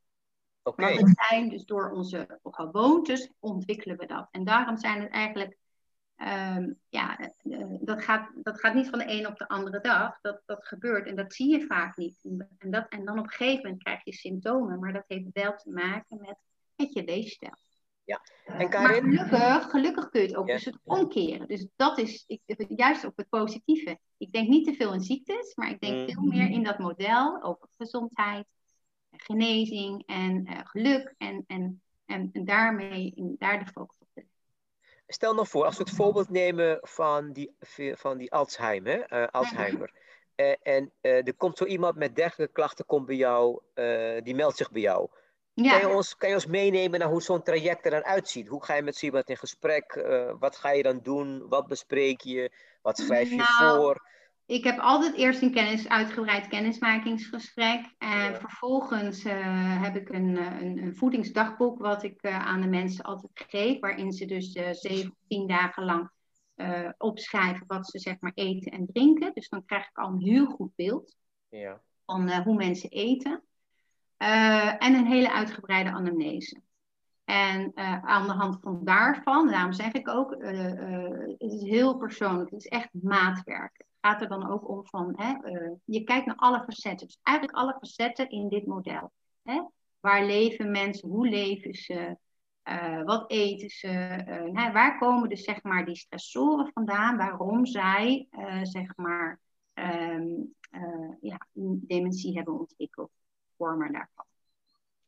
Oké. 0.63 0.83
Okay. 0.83 0.95
het 0.95 1.25
zijn 1.29 1.49
dus 1.49 1.65
door 1.65 1.91
onze 1.91 2.39
gewoontes 2.43 3.31
ontwikkelen 3.39 3.97
we 3.97 4.05
dat. 4.05 4.27
En 4.31 4.43
daarom 4.43 4.77
zijn 4.77 5.01
het 5.01 5.11
eigenlijk, 5.11 5.57
um, 6.27 6.79
ja, 6.89 7.19
uh, 7.43 7.65
dat, 7.81 8.03
gaat, 8.03 8.31
dat 8.35 8.59
gaat 8.59 8.73
niet 8.73 8.89
van 8.89 8.99
de 8.99 9.11
een 9.11 9.27
op 9.27 9.37
de 9.37 9.47
andere 9.47 9.79
dag. 9.79 10.19
Dat, 10.21 10.41
dat 10.45 10.65
gebeurt 10.65 11.07
en 11.07 11.15
dat 11.15 11.33
zie 11.33 11.51
je 11.51 11.65
vaak 11.65 11.97
niet. 11.97 12.19
En, 12.57 12.71
dat, 12.71 12.85
en 12.89 13.05
dan 13.05 13.19
op 13.19 13.23
een 13.23 13.29
gegeven 13.29 13.63
moment 13.63 13.83
krijg 13.83 14.03
je 14.03 14.13
symptomen, 14.13 14.79
maar 14.79 14.93
dat 14.93 15.03
heeft 15.07 15.29
wel 15.33 15.55
te 15.55 15.69
maken 15.69 16.19
met, 16.19 16.37
met 16.75 16.93
je 16.93 17.03
leefstijl. 17.03 17.57
Ja. 18.03 18.21
En 18.45 18.69
Karin? 18.69 19.13
Maar 19.13 19.25
gelukkig, 19.25 19.69
gelukkig 19.69 20.09
kun 20.09 20.21
je 20.21 20.27
het 20.27 20.35
ook 20.35 20.47
ja. 20.47 20.53
dus 20.53 20.65
het 20.65 20.79
omkeren. 20.83 21.47
Dus 21.47 21.67
dat 21.75 21.97
is 21.97 22.23
ik, 22.27 22.41
juist 22.67 23.05
ook 23.05 23.13
het 23.17 23.29
positieve. 23.29 23.99
Ik 24.17 24.31
denk 24.31 24.49
niet 24.49 24.65
te 24.65 24.73
veel 24.73 24.93
in 24.93 25.01
ziektes, 25.01 25.55
maar 25.55 25.69
ik 25.69 25.79
denk 25.79 25.95
mm. 25.95 26.13
veel 26.13 26.23
meer 26.23 26.49
in 26.49 26.63
dat 26.63 26.79
model 26.79 27.43
over 27.43 27.67
gezondheid, 27.77 28.47
genezing 29.11 30.03
en 30.05 30.47
uh, 30.47 30.59
geluk. 30.63 31.15
En, 31.17 31.43
en, 31.47 31.81
en, 32.05 32.29
en 32.33 32.45
daarmee 32.45 33.11
in, 33.15 33.35
daar 33.37 33.65
de 33.65 33.71
focus 33.71 33.97
op 33.99 34.00
Stel 35.13 35.33
nog 35.33 35.49
voor, 35.49 35.65
als 35.65 35.77
we 35.77 35.83
het 35.83 35.93
voorbeeld 35.93 36.29
nemen 36.29 36.79
van 36.81 37.31
die, 37.31 37.55
van 37.93 38.17
die 38.17 38.31
Alzheimer. 38.31 39.13
Uh, 39.13 39.27
Alzheimer. 39.31 39.91
Uh, 40.35 40.53
en 40.61 40.91
er 41.01 41.33
komt 41.35 41.57
zo 41.57 41.65
iemand 41.65 41.95
met 41.95 42.15
dergelijke 42.15 42.53
klachten 42.53 42.85
komt 42.85 43.05
bij 43.05 43.15
jou, 43.15 43.59
die 44.23 44.35
meldt 44.35 44.57
zich 44.57 44.71
bij 44.71 44.81
jou. 44.81 45.09
Ja. 45.53 45.79
Kan, 45.79 45.89
je 45.89 45.95
ons, 45.95 46.17
kan 46.17 46.29
je 46.29 46.35
ons 46.35 46.45
meenemen 46.45 46.99
naar 46.99 47.09
hoe 47.09 47.21
zo'n 47.21 47.43
traject 47.43 47.85
er 47.85 47.91
dan 47.91 48.03
uitziet? 48.03 48.47
Hoe 48.47 48.63
ga 48.63 48.75
je 48.75 48.81
met 48.81 48.95
zo 48.95 49.05
iemand 49.05 49.29
in 49.29 49.37
gesprek? 49.37 50.05
Wat 50.39 50.55
ga 50.55 50.71
je 50.71 50.83
dan 50.83 50.99
doen? 51.03 51.47
Wat 51.47 51.67
bespreek 51.67 52.21
je? 52.21 52.51
Wat 52.81 52.97
schrijf 52.97 53.29
je 53.29 53.35
nou, 53.35 53.79
voor? 53.79 54.09
Ik 54.45 54.63
heb 54.63 54.79
altijd 54.79 55.15
eerst 55.15 55.41
een 55.41 55.51
kennis, 55.51 55.89
uitgebreid 55.89 56.47
kennismakingsgesprek. 56.47 57.95
En 57.97 58.35
vervolgens 58.35 59.25
uh, 59.25 59.81
heb 59.83 59.95
ik 59.95 60.09
een, 60.09 60.35
een, 60.35 60.77
een, 60.77 60.95
voedingsdagboek 60.95 61.79
wat 61.79 62.03
ik 62.03 62.23
uh, 62.23 62.45
aan 62.45 62.61
de 62.61 62.67
mensen 62.67 63.03
altijd 63.03 63.31
geef. 63.49 63.79
Waarin 63.79 64.11
ze 64.11 64.25
dus 64.25 64.51
zeven, 64.71 65.15
tien 65.27 65.47
dagen 65.47 65.83
lang 65.83 66.09
opschrijven 66.97 67.63
wat 67.67 67.87
ze 67.87 67.99
zeg 67.99 68.15
maar 68.19 68.31
eten 68.35 68.71
en 68.71 68.85
drinken. 68.93 69.31
Dus 69.33 69.49
dan 69.49 69.65
krijg 69.65 69.89
ik 69.89 69.97
al 69.97 70.07
een 70.07 70.21
heel 70.21 70.45
goed 70.45 70.75
beeld 70.75 71.15
ja. 71.49 71.81
van 72.05 72.31
hoe 72.31 72.55
mensen 72.55 72.89
eten. 72.89 73.43
Uh, 74.21 74.83
en 74.83 74.93
een 74.93 75.05
hele 75.05 75.31
uitgebreide 75.31 75.91
anamnese. 75.91 76.61
En 77.23 77.71
uh, 77.75 78.03
aan 78.03 78.27
de 78.27 78.33
hand 78.33 78.57
van 78.61 78.79
daarvan, 78.83 79.47
daarom 79.47 79.73
zeg 79.73 79.91
ik 79.91 80.09
ook, 80.09 80.31
uh, 80.31 80.51
het 81.37 81.51
is 81.51 81.61
heel 81.61 81.97
persoonlijk, 81.97 82.49
het 82.49 82.59
is 82.59 82.67
echt 82.67 82.89
maatwerk. 82.91 83.85
Gaat 84.01 84.21
er 84.21 84.27
dan 84.27 84.49
ook 84.49 84.69
om 84.69 84.85
van, 84.85 85.13
hè, 85.15 85.33
je 85.85 86.03
kijkt 86.03 86.25
naar 86.25 86.35
alle 86.35 86.63
facetten, 86.63 87.07
dus 87.07 87.19
eigenlijk 87.21 87.57
alle 87.57 87.75
facetten 87.79 88.29
in 88.29 88.49
dit 88.49 88.65
model. 88.65 89.11
Hè? 89.43 89.61
Waar 89.99 90.25
leven 90.25 90.71
mensen, 90.71 91.09
hoe 91.09 91.27
leven 91.27 91.73
ze, 91.73 92.17
wat 93.05 93.31
eten 93.31 93.69
ze, 93.69 93.87
nou, 94.51 94.71
waar 94.71 94.97
komen 94.97 95.29
dus 95.29 95.43
zeg 95.43 95.63
maar 95.63 95.85
die 95.85 95.95
stressoren 95.95 96.71
vandaan, 96.73 97.17
waarom 97.17 97.65
zij 97.65 98.27
zeg 98.63 98.95
maar 98.95 99.39
um, 99.73 100.55
ja, 101.21 101.47
dementie 101.53 102.35
hebben 102.35 102.59
ontwikkeld 102.59 103.11
vormen 103.57 103.91
daarvan. 103.91 104.25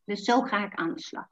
Dus 0.03 0.23
zo 0.23 0.41
ga 0.41 0.65
ik 0.65 0.75
aan 0.75 0.93
de 0.93 1.01
slag. 1.01 1.27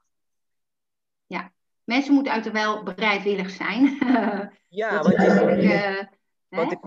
Ja, 1.26 1.52
mensen 1.84 2.14
moeten 2.14 2.32
uiteraard 2.32 2.64
wel 2.64 2.82
bereidwillig 2.82 3.50
zijn. 3.50 3.84
Ja, 4.74 5.02
want, 5.02 5.16
je, 5.62 6.08
want 6.48 6.72
ik, 6.72 6.80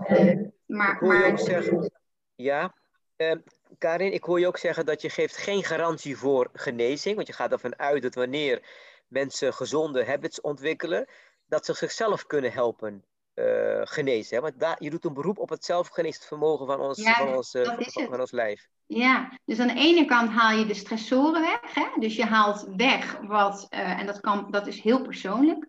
maar, 0.66 0.92
ik 0.92 0.98
hoor 0.98 1.08
maar, 1.08 1.26
je 1.26 1.32
ook 1.32 1.38
zeggen. 1.38 1.90
Ja, 2.34 2.74
uh, 3.16 3.32
Karin, 3.78 4.12
ik 4.12 4.24
hoor 4.24 4.40
je 4.40 4.46
ook 4.46 4.58
zeggen 4.58 4.86
dat 4.86 5.02
je 5.02 5.10
geeft 5.10 5.36
geen 5.36 5.64
garantie 5.64 6.16
voor 6.16 6.50
genezing. 6.52 7.14
Want 7.16 7.26
je 7.26 7.32
gaat 7.32 7.52
ervan 7.52 7.78
uit 7.78 8.02
dat 8.02 8.14
wanneer 8.14 8.62
mensen 9.08 9.54
gezonde 9.54 10.04
habits 10.04 10.40
ontwikkelen, 10.40 11.08
dat 11.46 11.64
ze 11.64 11.74
zichzelf 11.74 12.26
kunnen 12.26 12.52
helpen 12.52 13.04
uh, 13.34 13.80
genezen. 13.82 14.36
Hè? 14.36 14.42
Want 14.42 14.60
daar, 14.60 14.76
je 14.78 14.90
doet 14.90 15.04
een 15.04 15.14
beroep 15.14 15.38
op 15.38 15.48
het 15.48 15.64
zelfgeneesd 15.64 16.26
vermogen 16.26 16.66
van 16.66 16.80
ons, 16.80 17.02
ja, 17.02 17.14
van, 17.14 17.34
ons, 17.34 17.54
uh, 17.54 17.64
van, 17.64 18.06
van, 18.08 18.20
ons 18.20 18.30
lijf. 18.30 18.66
Ja, 18.86 19.38
dus 19.44 19.58
aan 19.58 19.68
de 19.68 19.74
ene 19.74 20.04
kant 20.04 20.30
haal 20.30 20.58
je 20.58 20.66
de 20.66 20.74
stressoren 20.74 21.40
weg. 21.40 21.74
Hè? 21.74 21.86
Dus 21.98 22.16
je 22.16 22.24
haalt 22.24 22.66
weg 22.76 23.18
wat, 23.20 23.66
uh, 23.70 24.00
en 24.00 24.06
dat, 24.06 24.20
kan, 24.20 24.50
dat 24.50 24.66
is 24.66 24.80
heel 24.80 25.02
persoonlijk. 25.02 25.68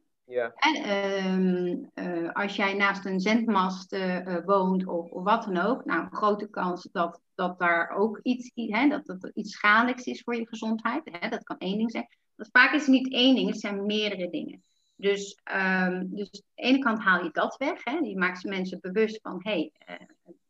En, 0.55 2.33
als 2.33 2.55
jij 2.55 2.73
naast 2.73 3.05
een 3.05 3.19
zendmast 3.19 3.97
woont 4.45 4.87
of, 4.87 5.11
of, 5.11 5.23
wat 5.23 5.43
dan 5.43 5.57
ook, 5.57 5.85
nou, 5.85 6.07
grote 6.11 6.49
kans 6.49 6.87
dat, 6.91 7.21
dat 7.35 7.59
daar 7.59 7.89
ook 7.89 8.19
iets, 8.21 8.51
dat, 8.89 9.05
dat 9.05 9.31
iets 9.33 9.51
schadelijks 9.51 10.03
is 10.03 10.21
voor 10.21 10.35
je 10.35 10.47
gezondheid. 10.47 11.29
Dat 11.29 11.43
kan 11.43 11.57
één 11.57 11.77
ding 11.77 11.91
zijn. 11.91 12.07
Want 12.35 12.49
vaak 12.51 12.73
is 12.73 12.81
het 12.81 12.89
niet 12.89 13.11
één 13.11 13.35
ding, 13.35 13.49
het 13.49 13.59
zijn 13.59 13.85
meerdere 13.85 14.29
dingen. 14.29 14.63
Dus, 14.95 15.39
um, 15.53 16.15
dus 16.15 16.29
aan 16.31 16.41
de 16.55 16.61
ene 16.61 16.79
kant 16.79 16.99
haal 16.99 17.23
je 17.23 17.29
dat 17.31 17.57
weg. 17.57 17.83
Hè? 17.83 17.97
Je 17.97 18.17
maakt 18.17 18.43
mensen 18.43 18.79
bewust 18.81 19.19
van, 19.21 19.39
hé, 19.43 19.71
hey, 19.77 20.07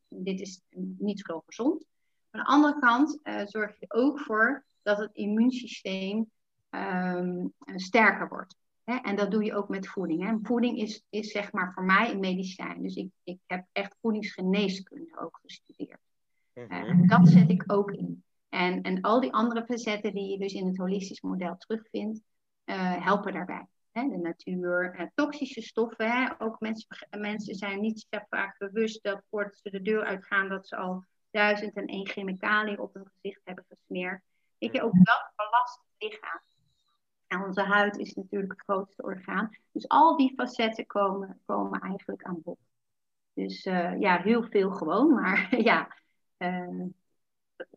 dit 0.07 0.41
is 0.41 0.61
niet 0.97 1.23
zo 1.25 1.43
gezond. 1.45 1.85
Aan 2.31 2.41
de 2.41 2.47
andere 2.47 2.79
kant 2.79 3.19
zorg 3.45 3.79
je 3.79 3.85
ook 3.87 4.19
voor 4.19 4.63
dat 4.81 4.97
het 4.97 5.09
immuunsysteem 5.13 6.31
um, 6.69 7.53
sterker 7.75 8.27
wordt. 8.27 8.55
Hè? 8.87 8.95
En 8.95 9.15
dat 9.15 9.31
doe 9.31 9.43
je 9.43 9.53
ook 9.53 9.69
met 9.69 9.87
voeding. 9.87 10.23
Hè? 10.23 10.37
Voeding 10.41 10.77
is, 10.77 11.03
is 11.09 11.31
zeg 11.31 11.51
maar 11.51 11.73
voor 11.73 11.83
mij 11.83 12.11
een 12.11 12.19
medicijn. 12.19 12.81
Dus 12.81 12.95
ik, 12.95 13.09
ik 13.23 13.39
heb 13.45 13.65
echt 13.71 13.95
voedingsgeneeskunde 14.01 15.19
ook 15.19 15.39
gestudeerd. 15.41 15.99
Mm 16.53 16.65
-hmm. 16.69 17.01
uh, 17.01 17.09
dat 17.09 17.27
zet 17.27 17.49
ik 17.49 17.63
ook 17.67 17.91
in. 17.91 18.23
En, 18.49 18.81
en 18.81 19.01
al 19.01 19.19
die 19.19 19.33
andere 19.33 19.65
facetten 19.65 20.13
die 20.13 20.31
je 20.31 20.37
dus 20.37 20.53
in 20.53 20.67
het 20.67 20.77
holistisch 20.77 21.21
model 21.21 21.57
terugvindt, 21.57 22.21
helpen 22.99 23.33
daarbij. 23.33 23.65
hè, 23.91 24.07
de 24.07 24.17
natuur, 24.17 24.93
eh, 24.93 25.05
toxische 25.13 25.61
stoffen. 25.61 26.11
Hè. 26.11 26.29
Ook 26.37 26.59
mensen, 26.59 26.87
mensen 27.17 27.55
zijn 27.55 27.81
niet 27.81 28.05
zo 28.09 28.19
vaak 28.29 28.57
bewust 28.57 29.03
dat 29.03 29.21
voordat 29.29 29.57
ze 29.57 29.69
de 29.69 29.81
deur 29.81 30.03
uitgaan, 30.03 30.49
dat 30.49 30.67
ze 30.67 30.75
al 30.75 31.05
duizend 31.31 31.75
en 31.75 31.85
één 31.85 32.07
chemicaliën 32.07 32.79
op 32.79 32.93
hun 32.93 33.07
gezicht 33.13 33.41
hebben 33.43 33.65
gesmeerd. 33.69 34.21
Weet 34.57 34.73
je, 34.73 34.81
ook 34.81 34.93
dat 34.93 35.31
belast 35.35 35.79
het 35.97 36.11
lichaam. 36.11 36.41
En 37.27 37.43
onze 37.43 37.61
huid 37.61 37.97
is 37.97 38.13
natuurlijk 38.13 38.51
het 38.51 38.61
grootste 38.61 39.03
orgaan. 39.03 39.49
Dus 39.71 39.87
al 39.87 40.17
die 40.17 40.33
facetten 40.35 40.85
komen, 40.85 41.41
komen 41.45 41.79
eigenlijk 41.79 42.23
aan 42.23 42.41
bod. 42.43 42.59
Dus 43.33 43.65
uh, 43.65 43.99
ja, 43.99 44.21
heel 44.21 44.43
veel 44.43 44.71
gewoon, 44.71 45.13
maar 45.13 45.55
ja, 45.69 45.97
uh, 46.37 46.85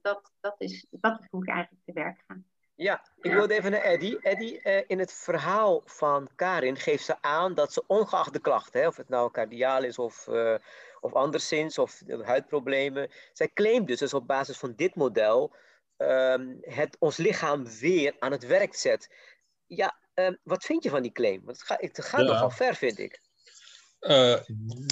dat, 0.01 0.33
dat, 0.41 0.55
is, 0.59 0.87
dat 0.91 1.21
is 1.21 1.27
hoe 1.31 1.43
ik 1.43 1.49
eigenlijk 1.49 1.85
te 1.85 1.93
werk 1.93 2.23
ga. 2.27 2.37
Ja, 2.75 3.03
ik 3.21 3.33
wilde 3.33 3.55
even 3.55 3.71
naar 3.71 3.81
Eddy. 3.81 4.17
Eddy, 4.21 4.61
uh, 4.63 4.83
in 4.87 4.99
het 4.99 5.13
verhaal 5.13 5.83
van 5.85 6.29
Karin 6.35 6.77
geeft 6.77 7.05
ze 7.05 7.23
aan 7.23 7.55
dat 7.55 7.73
ze 7.73 7.85
ongeacht 7.87 8.33
de 8.33 8.41
klachten, 8.41 8.87
of 8.87 8.97
het 8.97 9.09
nou 9.09 9.31
cardiaal 9.31 9.85
is 9.85 9.99
of, 9.99 10.29
of 11.01 11.13
anderszins, 11.13 11.79
of 11.79 12.03
huidproblemen, 12.23 13.11
zij 13.33 13.49
claimt 13.49 13.87
dus, 13.87 13.99
dus 13.99 14.15
op 14.15 14.27
basis 14.27 14.59
van 14.59 14.73
dit 14.77 14.95
model 14.95 15.55
um, 16.03 16.59
het 16.61 16.97
ons 16.99 17.17
lichaam 17.17 17.67
weer 17.81 18.17
aan 18.19 18.33
het 18.33 18.47
werk 18.47 18.75
zet. 18.75 19.11
Ja, 19.77 19.99
um, 20.15 20.39
wat 20.43 20.65
vind 20.65 20.83
je 20.83 20.91
van 20.91 21.03
die 21.03 21.13
claim? 21.13 21.41
Want 21.45 21.57
het 21.57 21.67
gaat, 21.67 21.81
het 21.81 22.05
gaat 22.05 22.21
ja. 22.21 22.27
nogal 22.27 22.51
ver, 22.51 22.75
vind 22.75 22.99
ik. 22.99 23.21
Uh, 24.01 24.41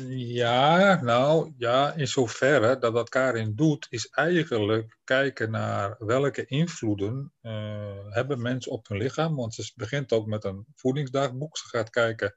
ja, 0.08 1.02
nou 1.02 1.52
ja, 1.56 1.92
in 1.94 2.06
zoverre 2.06 2.78
dat 2.78 2.92
wat 2.92 3.08
Karin 3.08 3.54
doet, 3.54 3.86
is 3.90 4.08
eigenlijk 4.08 4.98
kijken 5.04 5.50
naar 5.50 5.96
welke 5.98 6.46
invloeden 6.46 7.32
uh, 7.42 8.04
hebben 8.08 8.42
mensen 8.42 8.72
op 8.72 8.88
hun 8.88 8.98
lichaam. 8.98 9.36
Want 9.36 9.54
ze 9.54 9.72
begint 9.74 10.12
ook 10.12 10.26
met 10.26 10.44
een 10.44 10.66
voedingsdagboek. 10.74 11.56
Ze 11.56 11.68
gaat 11.68 11.90
kijken 11.90 12.36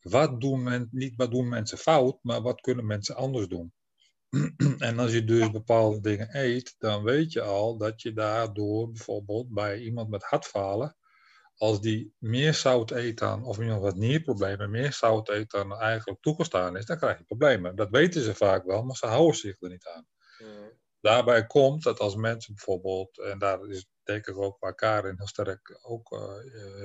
wat 0.00 0.40
doen 0.40 0.62
men, 0.62 0.88
niet 0.90 1.16
wat 1.16 1.30
doen 1.30 1.48
mensen 1.48 1.78
fout, 1.78 2.18
maar 2.22 2.42
wat 2.42 2.60
kunnen 2.60 2.86
mensen 2.86 3.16
anders 3.16 3.48
doen. 3.48 3.72
en 4.78 4.98
als 4.98 5.12
je 5.12 5.24
dus 5.24 5.50
bepaalde 5.50 6.00
dingen 6.00 6.28
eet, 6.36 6.74
dan 6.78 7.02
weet 7.02 7.32
je 7.32 7.42
al 7.42 7.76
dat 7.76 8.02
je 8.02 8.12
daardoor 8.12 8.90
bijvoorbeeld 8.90 9.48
bij 9.48 9.78
iemand 9.78 10.08
met 10.08 10.22
hartfalen 10.22 10.97
als 11.58 11.80
die 11.80 12.14
meer 12.18 12.54
zout 12.54 12.90
eet 12.90 13.18
dan, 13.18 13.44
of 13.44 13.58
iemand 13.58 13.80
wat 13.80 13.96
nierproblemen, 13.96 14.70
meer 14.70 14.92
zout 14.92 15.28
eet 15.28 15.50
dan 15.50 15.76
eigenlijk 15.76 16.20
toegestaan 16.20 16.76
is, 16.76 16.86
dan 16.86 16.96
krijg 16.96 17.18
je 17.18 17.24
problemen. 17.24 17.76
Dat 17.76 17.90
weten 17.90 18.22
ze 18.22 18.34
vaak 18.34 18.64
wel, 18.64 18.82
maar 18.82 18.96
ze 18.96 19.06
houden 19.06 19.36
zich 19.36 19.60
er 19.60 19.68
niet 19.68 19.86
aan. 19.86 20.06
Mm. 20.38 20.76
Daarbij 21.00 21.46
komt 21.46 21.82
dat 21.82 21.98
als 21.98 22.14
mensen 22.16 22.54
bijvoorbeeld, 22.54 23.18
en 23.18 23.38
daar 23.38 23.66
is 23.66 23.88
denk 24.02 24.26
ik 24.26 24.38
ook 24.38 24.58
waar 24.58 24.74
Karin 24.74 25.14
heel 25.16 25.26
sterk 25.26 25.78
ook 25.82 26.12
uh, 26.12 26.38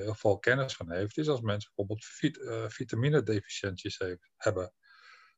heel 0.03 0.15
veel 0.15 0.39
kennis 0.39 0.75
van 0.75 0.91
heeft, 0.91 1.17
is 1.17 1.27
als 1.27 1.41
mensen 1.41 1.71
bijvoorbeeld 1.75 2.05
vit, 2.05 2.37
uh, 2.37 2.67
vitamine-deficiënties 2.67 4.01
hebben. 4.37 4.73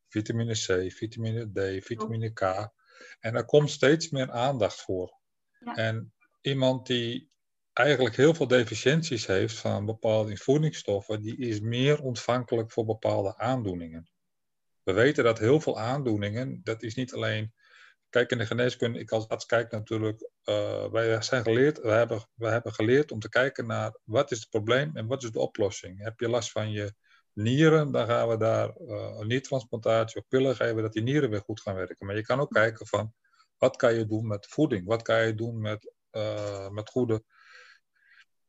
Vitamine 0.07 0.53
C, 0.53 0.91
vitamine 0.91 1.51
D, 1.51 1.85
vitamine 1.85 2.33
K. 2.33 2.41
En 3.19 3.33
daar 3.33 3.45
komt 3.45 3.71
steeds 3.71 4.09
meer 4.09 4.31
aandacht 4.31 4.81
voor. 4.81 5.19
Ja. 5.59 5.75
En 5.75 6.13
iemand 6.41 6.87
die 6.87 7.31
eigenlijk 7.75 8.15
heel 8.15 8.33
veel 8.33 8.47
deficiënties 8.47 9.25
heeft 9.25 9.57
van 9.57 9.85
bepaalde 9.85 10.37
voedingsstoffen, 10.37 11.21
die 11.21 11.37
is 11.37 11.59
meer 11.59 12.01
ontvankelijk 12.01 12.71
voor 12.71 12.85
bepaalde 12.85 13.37
aandoeningen. 13.37 14.09
We 14.83 14.93
weten 14.93 15.23
dat 15.23 15.39
heel 15.39 15.59
veel 15.59 15.79
aandoeningen, 15.79 16.61
dat 16.63 16.83
is 16.83 16.95
niet 16.95 17.13
alleen. 17.13 17.53
Kijk, 18.09 18.31
in 18.31 18.37
de 18.37 18.45
geneeskunde, 18.45 18.99
ik 18.99 19.11
als 19.11 19.27
arts 19.27 19.45
kijk 19.45 19.71
natuurlijk, 19.71 20.29
uh, 20.43 20.91
wij 20.91 21.21
zijn 21.21 21.43
geleerd, 21.43 21.81
we 21.81 21.89
hebben, 21.89 22.27
we 22.33 22.47
hebben 22.47 22.73
geleerd 22.73 23.11
om 23.11 23.19
te 23.19 23.29
kijken 23.29 23.65
naar 23.67 23.99
wat 24.03 24.31
is 24.31 24.39
het 24.39 24.49
probleem 24.49 24.91
en 24.93 25.07
wat 25.07 25.23
is 25.23 25.31
de 25.31 25.39
oplossing. 25.39 26.03
Heb 26.03 26.19
je 26.19 26.29
last 26.29 26.51
van 26.51 26.71
je 26.71 26.93
nieren, 27.33 27.91
dan 27.91 28.07
gaan 28.07 28.27
we 28.27 28.37
daar 28.37 28.67
uh, 28.77 29.17
een 29.19 29.27
niertransplantatie 29.27 30.21
of 30.21 30.27
pillen 30.27 30.55
geven 30.55 30.81
dat 30.81 30.93
die 30.93 31.03
nieren 31.03 31.29
weer 31.29 31.41
goed 31.41 31.61
gaan 31.61 31.75
werken. 31.75 32.05
Maar 32.05 32.15
je 32.15 32.25
kan 32.25 32.39
ook 32.39 32.51
kijken 32.53 32.87
van, 32.87 33.13
wat 33.57 33.75
kan 33.75 33.93
je 33.93 34.05
doen 34.05 34.27
met 34.27 34.47
voeding? 34.47 34.85
Wat 34.85 35.01
kan 35.01 35.25
je 35.25 35.35
doen 35.35 35.61
met, 35.61 35.93
uh, 36.11 36.69
met 36.69 36.89
goede 36.89 37.23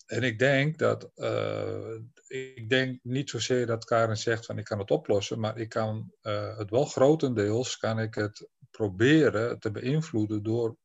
en 0.07 0.23
ik 0.23 0.38
denk 0.38 0.79
dat, 0.79 1.11
uh, 1.16 1.95
ik 2.27 2.69
denk 2.69 2.99
niet 3.03 3.31
zozeer 3.31 3.66
dat 3.66 3.85
Karen 3.85 4.16
zegt 4.16 4.47
van 4.47 4.59
ik 4.59 4.64
kan 4.64 4.79
het 4.79 4.90
oplossen, 4.90 5.40
maar 5.40 5.59
ik 5.59 5.69
kan 5.69 6.12
uh, 6.23 6.57
het 6.57 6.71
wel 6.71 6.85
grotendeels, 6.85 7.79
kan 7.79 7.99
ik 7.99 8.14
het 8.14 8.49
proberen 8.71 9.59
te 9.59 9.71
beïnvloeden 9.71 10.42
door 10.42 10.77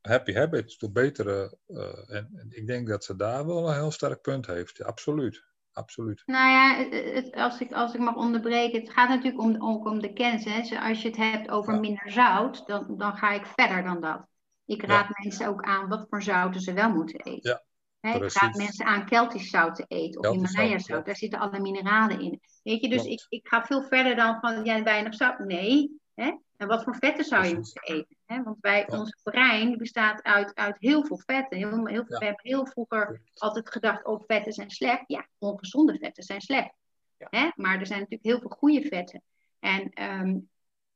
happy 0.00 0.32
habits, 0.32 0.78
door 0.78 0.92
betere, 0.92 1.58
uh, 1.66 2.16
en, 2.16 2.30
en, 2.34 2.46
ik 2.50 2.66
denk 2.66 2.88
dat 2.88 3.04
ze 3.04 3.16
daar 3.16 3.46
wel 3.46 3.68
een 3.68 3.74
heel 3.74 3.90
sterk 3.90 4.20
punt 4.20 4.46
heeft, 4.46 4.76
ja, 4.76 4.84
absoluut. 4.84 5.44
Absoluut. 5.76 6.22
Nou 6.26 6.50
ja, 6.50 6.96
het, 6.96 7.34
als, 7.34 7.60
ik, 7.60 7.72
als 7.72 7.94
ik 7.94 8.00
mag 8.00 8.14
onderbreken, 8.14 8.80
het 8.80 8.90
gaat 8.90 9.08
natuurlijk 9.08 9.42
om, 9.42 9.56
ook 9.62 9.86
om 9.86 10.00
de 10.00 10.12
kennis. 10.12 10.44
Hè. 10.44 10.78
Als 10.80 11.02
je 11.02 11.08
het 11.08 11.16
hebt 11.16 11.50
over 11.50 11.74
ja. 11.74 11.80
minder 11.80 12.10
zout, 12.10 12.66
dan, 12.66 12.96
dan 12.96 13.16
ga 13.16 13.32
ik 13.32 13.46
verder 13.46 13.82
dan 13.82 14.00
dat. 14.00 14.26
Ik 14.64 14.82
raad 14.82 15.08
ja. 15.08 15.14
mensen 15.22 15.46
ook 15.48 15.62
aan 15.62 15.88
wat 15.88 16.06
voor 16.08 16.22
zouten 16.22 16.60
ze 16.60 16.72
wel 16.72 16.90
moeten 16.90 17.20
eten. 17.20 17.50
Ja, 17.50 17.62
He, 18.06 18.24
ik 18.24 18.32
raad 18.32 18.54
mensen 18.54 18.86
aan 18.86 19.06
Keltisch 19.06 19.50
zout 19.50 19.74
te 19.74 19.84
eten 19.88 20.20
of 20.20 20.34
Himalaya 20.34 20.78
zout. 20.78 21.06
Daar 21.06 21.16
zitten 21.16 21.38
alle 21.38 21.60
mineralen 21.60 22.20
in. 22.20 22.40
Weet 22.62 22.80
je, 22.80 22.88
dus 22.88 23.04
ik, 23.04 23.26
ik 23.28 23.48
ga 23.48 23.64
veel 23.64 23.82
verder 23.82 24.16
dan 24.16 24.38
van 24.40 24.64
ja, 24.64 24.82
weinig 24.82 25.14
zout. 25.14 25.38
Nee. 25.38 26.00
Hè? 26.14 26.34
En 26.56 26.68
wat 26.68 26.84
voor 26.84 26.96
vetten 26.96 27.24
zou 27.24 27.46
je 27.46 27.54
moeten 27.54 27.82
eten? 27.82 28.16
Hè? 28.26 28.42
Want 28.42 28.56
wij, 28.60 28.84
ja. 28.88 28.98
ons 28.98 29.16
brein 29.22 29.76
bestaat 29.76 30.22
uit, 30.22 30.54
uit 30.54 30.76
heel 30.78 31.04
veel 31.04 31.18
vetten. 31.26 31.58
Heel, 31.58 31.86
heel, 31.86 32.04
ja. 32.08 32.18
We 32.18 32.24
hebben 32.24 32.46
heel 32.46 32.66
vroeger 32.66 33.20
altijd 33.34 33.70
gedacht, 33.70 34.04
oh, 34.04 34.22
vetten 34.26 34.52
zijn 34.52 34.70
slecht. 34.70 35.04
Ja, 35.06 35.26
ongezonde 35.38 35.98
vetten 35.98 36.22
zijn 36.22 36.40
slecht. 36.40 36.72
Hè? 37.18 37.48
Maar 37.54 37.78
er 37.78 37.86
zijn 37.86 38.00
natuurlijk 38.00 38.28
heel 38.28 38.40
veel 38.40 38.56
goede 38.58 38.82
vetten. 38.82 39.22
En 39.58 40.02
um, 40.02 40.48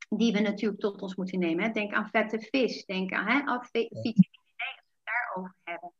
die 0.09 0.33
we 0.33 0.41
natuurlijk 0.41 0.81
tot 0.81 1.03
ons 1.03 1.15
moeten 1.15 1.39
nemen. 1.39 1.65
Hè? 1.65 1.71
Denk 1.71 1.93
aan 1.93 2.09
vette 2.09 2.39
vis. 2.51 2.85
Denk 2.85 3.13
aan 3.13 3.27
hè, 3.27 3.39
vitamine 3.39 3.61
D, 3.61 3.61
als 3.61 3.71
we 3.71 3.79
het 3.99 5.05
daarover 5.05 5.55
hebben. 5.63 5.93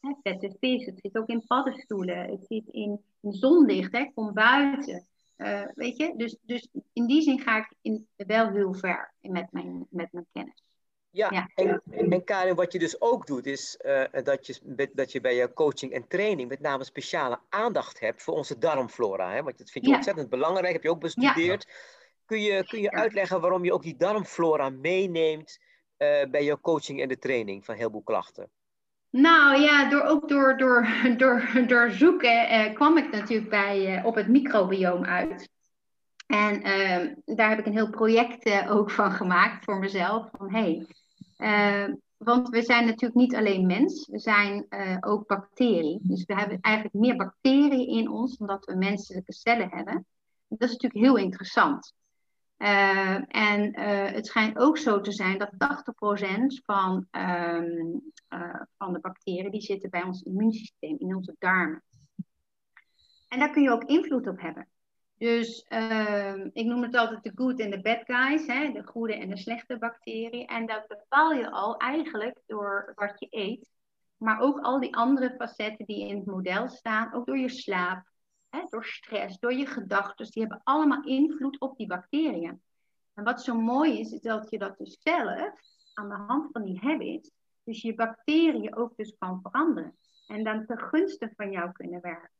Hè, 0.00 0.14
het 0.22 0.56
zit 0.96 1.18
ook 1.18 1.28
in 1.28 1.46
paddenstoelen, 1.46 2.30
het 2.30 2.46
zit 2.46 2.68
in, 2.68 3.04
in 3.20 3.32
zonlicht, 3.32 3.92
hè, 3.92 4.10
kom 4.14 4.32
buiten. 4.32 5.06
Uh, 5.36 5.62
weet 5.74 5.96
je, 5.96 6.14
dus, 6.16 6.36
dus 6.42 6.68
in 6.92 7.06
die 7.06 7.22
zin 7.22 7.40
ga 7.40 7.58
ik 7.58 7.72
in, 7.82 8.08
wel 8.16 8.50
heel 8.50 8.74
ver 8.74 9.14
met 9.20 9.52
mijn, 9.52 9.86
met 9.90 10.12
mijn 10.12 10.26
kennis. 10.32 10.62
Ja, 11.10 11.28
ja. 11.30 11.50
En, 11.54 11.82
en 12.10 12.24
Karin, 12.24 12.54
wat 12.54 12.72
je 12.72 12.78
dus 12.78 13.00
ook 13.00 13.26
doet, 13.26 13.46
is 13.46 13.78
uh, 13.84 14.04
dat, 14.22 14.46
je, 14.46 14.90
dat 14.92 15.12
je 15.12 15.20
bij 15.20 15.34
je 15.34 15.52
coaching 15.52 15.92
en 15.92 16.08
training 16.08 16.48
met 16.48 16.60
name 16.60 16.84
speciale 16.84 17.40
aandacht 17.48 18.00
hebt 18.00 18.22
voor 18.22 18.34
onze 18.34 18.58
darmflora. 18.58 19.32
Hè? 19.32 19.42
Want 19.42 19.58
dat 19.58 19.70
vind 19.70 19.84
je 19.84 19.90
ja. 19.90 19.96
ontzettend 19.96 20.28
belangrijk, 20.28 20.72
heb 20.72 20.82
je 20.82 20.90
ook 20.90 21.00
bestudeerd. 21.00 21.66
Ja. 21.68 21.74
Kun 22.24 22.40
je, 22.40 22.64
kun 22.66 22.80
je 22.80 22.90
uitleggen 22.90 23.40
waarom 23.40 23.64
je 23.64 23.72
ook 23.72 23.82
die 23.82 23.96
darmflora 23.96 24.70
meeneemt 24.70 25.58
uh, 25.98 26.24
bij 26.30 26.44
je 26.44 26.60
coaching 26.60 27.02
en 27.02 27.08
de 27.08 27.18
training 27.18 27.64
van 27.64 27.74
heel 27.74 27.90
veel 27.90 28.02
klachten? 28.02 28.50
Nou 29.10 29.60
ja, 29.60 29.88
door, 29.88 30.02
ook 30.02 30.28
door, 30.28 30.56
door, 30.56 30.88
door, 31.16 31.64
door 31.66 31.90
zoeken 31.90 32.48
eh, 32.48 32.74
kwam 32.74 32.96
ik 32.96 33.10
natuurlijk 33.10 33.50
bij, 33.50 33.96
eh, 33.96 34.06
op 34.06 34.14
het 34.14 34.28
microbioom 34.28 35.04
uit. 35.04 35.48
En 36.28 36.66
uh, 36.66 37.36
daar 37.36 37.48
heb 37.48 37.58
ik 37.58 37.66
een 37.66 37.72
heel 37.72 37.90
project 37.90 38.44
eh, 38.44 38.70
ook 38.70 38.90
van 38.90 39.12
gemaakt 39.12 39.64
voor 39.64 39.78
mezelf. 39.78 40.28
Van 40.32 40.52
hey, 40.52 40.86
ehm, 41.36 41.94
want 42.16 42.48
we 42.48 42.62
zijn 42.62 42.86
natuurlijk 42.86 43.20
niet 43.20 43.34
alleen 43.34 43.66
mens, 43.66 44.08
we 44.10 44.18
zijn 44.18 44.66
eh, 44.68 44.96
ook 45.00 45.26
bacterie. 45.26 45.98
Dus 46.02 46.24
we 46.24 46.34
hebben 46.34 46.58
eigenlijk 46.60 46.94
meer 46.94 47.16
bacteriën 47.16 47.88
in 47.88 48.10
ons 48.10 48.36
omdat 48.36 48.64
we 48.64 48.76
menselijke 48.76 49.32
cellen 49.32 49.68
hebben. 49.70 50.06
Dat 50.48 50.68
is 50.68 50.76
natuurlijk 50.76 51.04
heel 51.04 51.16
interessant. 51.16 51.92
Uh, 52.58 53.36
en 53.36 53.80
uh, 53.80 54.12
het 54.12 54.26
schijnt 54.26 54.58
ook 54.58 54.78
zo 54.78 55.00
te 55.00 55.12
zijn 55.12 55.38
dat 55.38 55.52
80% 55.52 56.64
van, 56.64 57.06
um, 57.10 58.12
uh, 58.28 58.62
van 58.78 58.92
de 58.92 59.00
bacteriën 59.00 59.50
die 59.50 59.60
zitten 59.60 59.90
bij 59.90 60.02
ons 60.02 60.22
immuunsysteem, 60.22 60.96
in 60.98 61.16
onze 61.16 61.36
darmen. 61.38 61.82
En 63.28 63.38
daar 63.38 63.50
kun 63.50 63.62
je 63.62 63.70
ook 63.70 63.84
invloed 63.84 64.26
op 64.26 64.40
hebben. 64.40 64.68
Dus 65.18 65.64
ehm, 65.68 66.48
ik 66.52 66.66
noem 66.66 66.82
het 66.82 66.96
altijd 66.96 67.22
de 67.22 67.32
good 67.34 67.60
en 67.60 67.70
de 67.70 67.80
bad 67.80 68.02
guys, 68.04 68.46
hè, 68.46 68.72
de 68.72 68.82
goede 68.84 69.14
en 69.14 69.28
de 69.28 69.36
slechte 69.36 69.78
bacteriën. 69.78 70.46
En 70.46 70.66
dat 70.66 70.86
bepaal 70.86 71.32
je 71.32 71.50
al 71.50 71.76
eigenlijk 71.76 72.40
door 72.46 72.92
wat 72.94 73.14
je 73.18 73.26
eet, 73.30 73.70
maar 74.16 74.40
ook 74.40 74.60
al 74.60 74.80
die 74.80 74.96
andere 74.96 75.34
facetten 75.38 75.86
die 75.86 76.08
in 76.08 76.16
het 76.16 76.26
model 76.26 76.68
staan, 76.68 77.14
ook 77.14 77.26
door 77.26 77.38
je 77.38 77.48
slaap, 77.48 78.07
Door 78.68 78.84
stress, 78.84 79.38
door 79.38 79.52
je 79.52 79.66
gedachten, 79.66 80.30
die 80.30 80.42
hebben 80.42 80.60
allemaal 80.64 81.04
invloed 81.04 81.60
op 81.60 81.76
die 81.76 81.86
bacteriën. 81.86 82.62
En 83.14 83.24
wat 83.24 83.42
zo 83.42 83.54
mooi 83.54 83.98
is, 83.98 84.12
is 84.12 84.20
dat 84.20 84.50
je 84.50 84.58
dat 84.58 84.78
dus 84.78 84.98
zelf 85.00 85.52
aan 85.94 86.08
de 86.08 86.14
hand 86.14 86.52
van 86.52 86.64
die 86.64 86.78
habits, 86.78 87.30
dus 87.62 87.82
je 87.82 87.94
bacteriën 87.94 88.76
ook 88.76 88.96
dus 88.96 89.16
kan 89.18 89.40
veranderen. 89.42 89.96
En 90.26 90.44
dan 90.44 90.66
te 90.66 90.76
gunste 90.76 91.32
van 91.36 91.50
jou 91.50 91.72
kunnen 91.72 92.00
werken. 92.00 92.30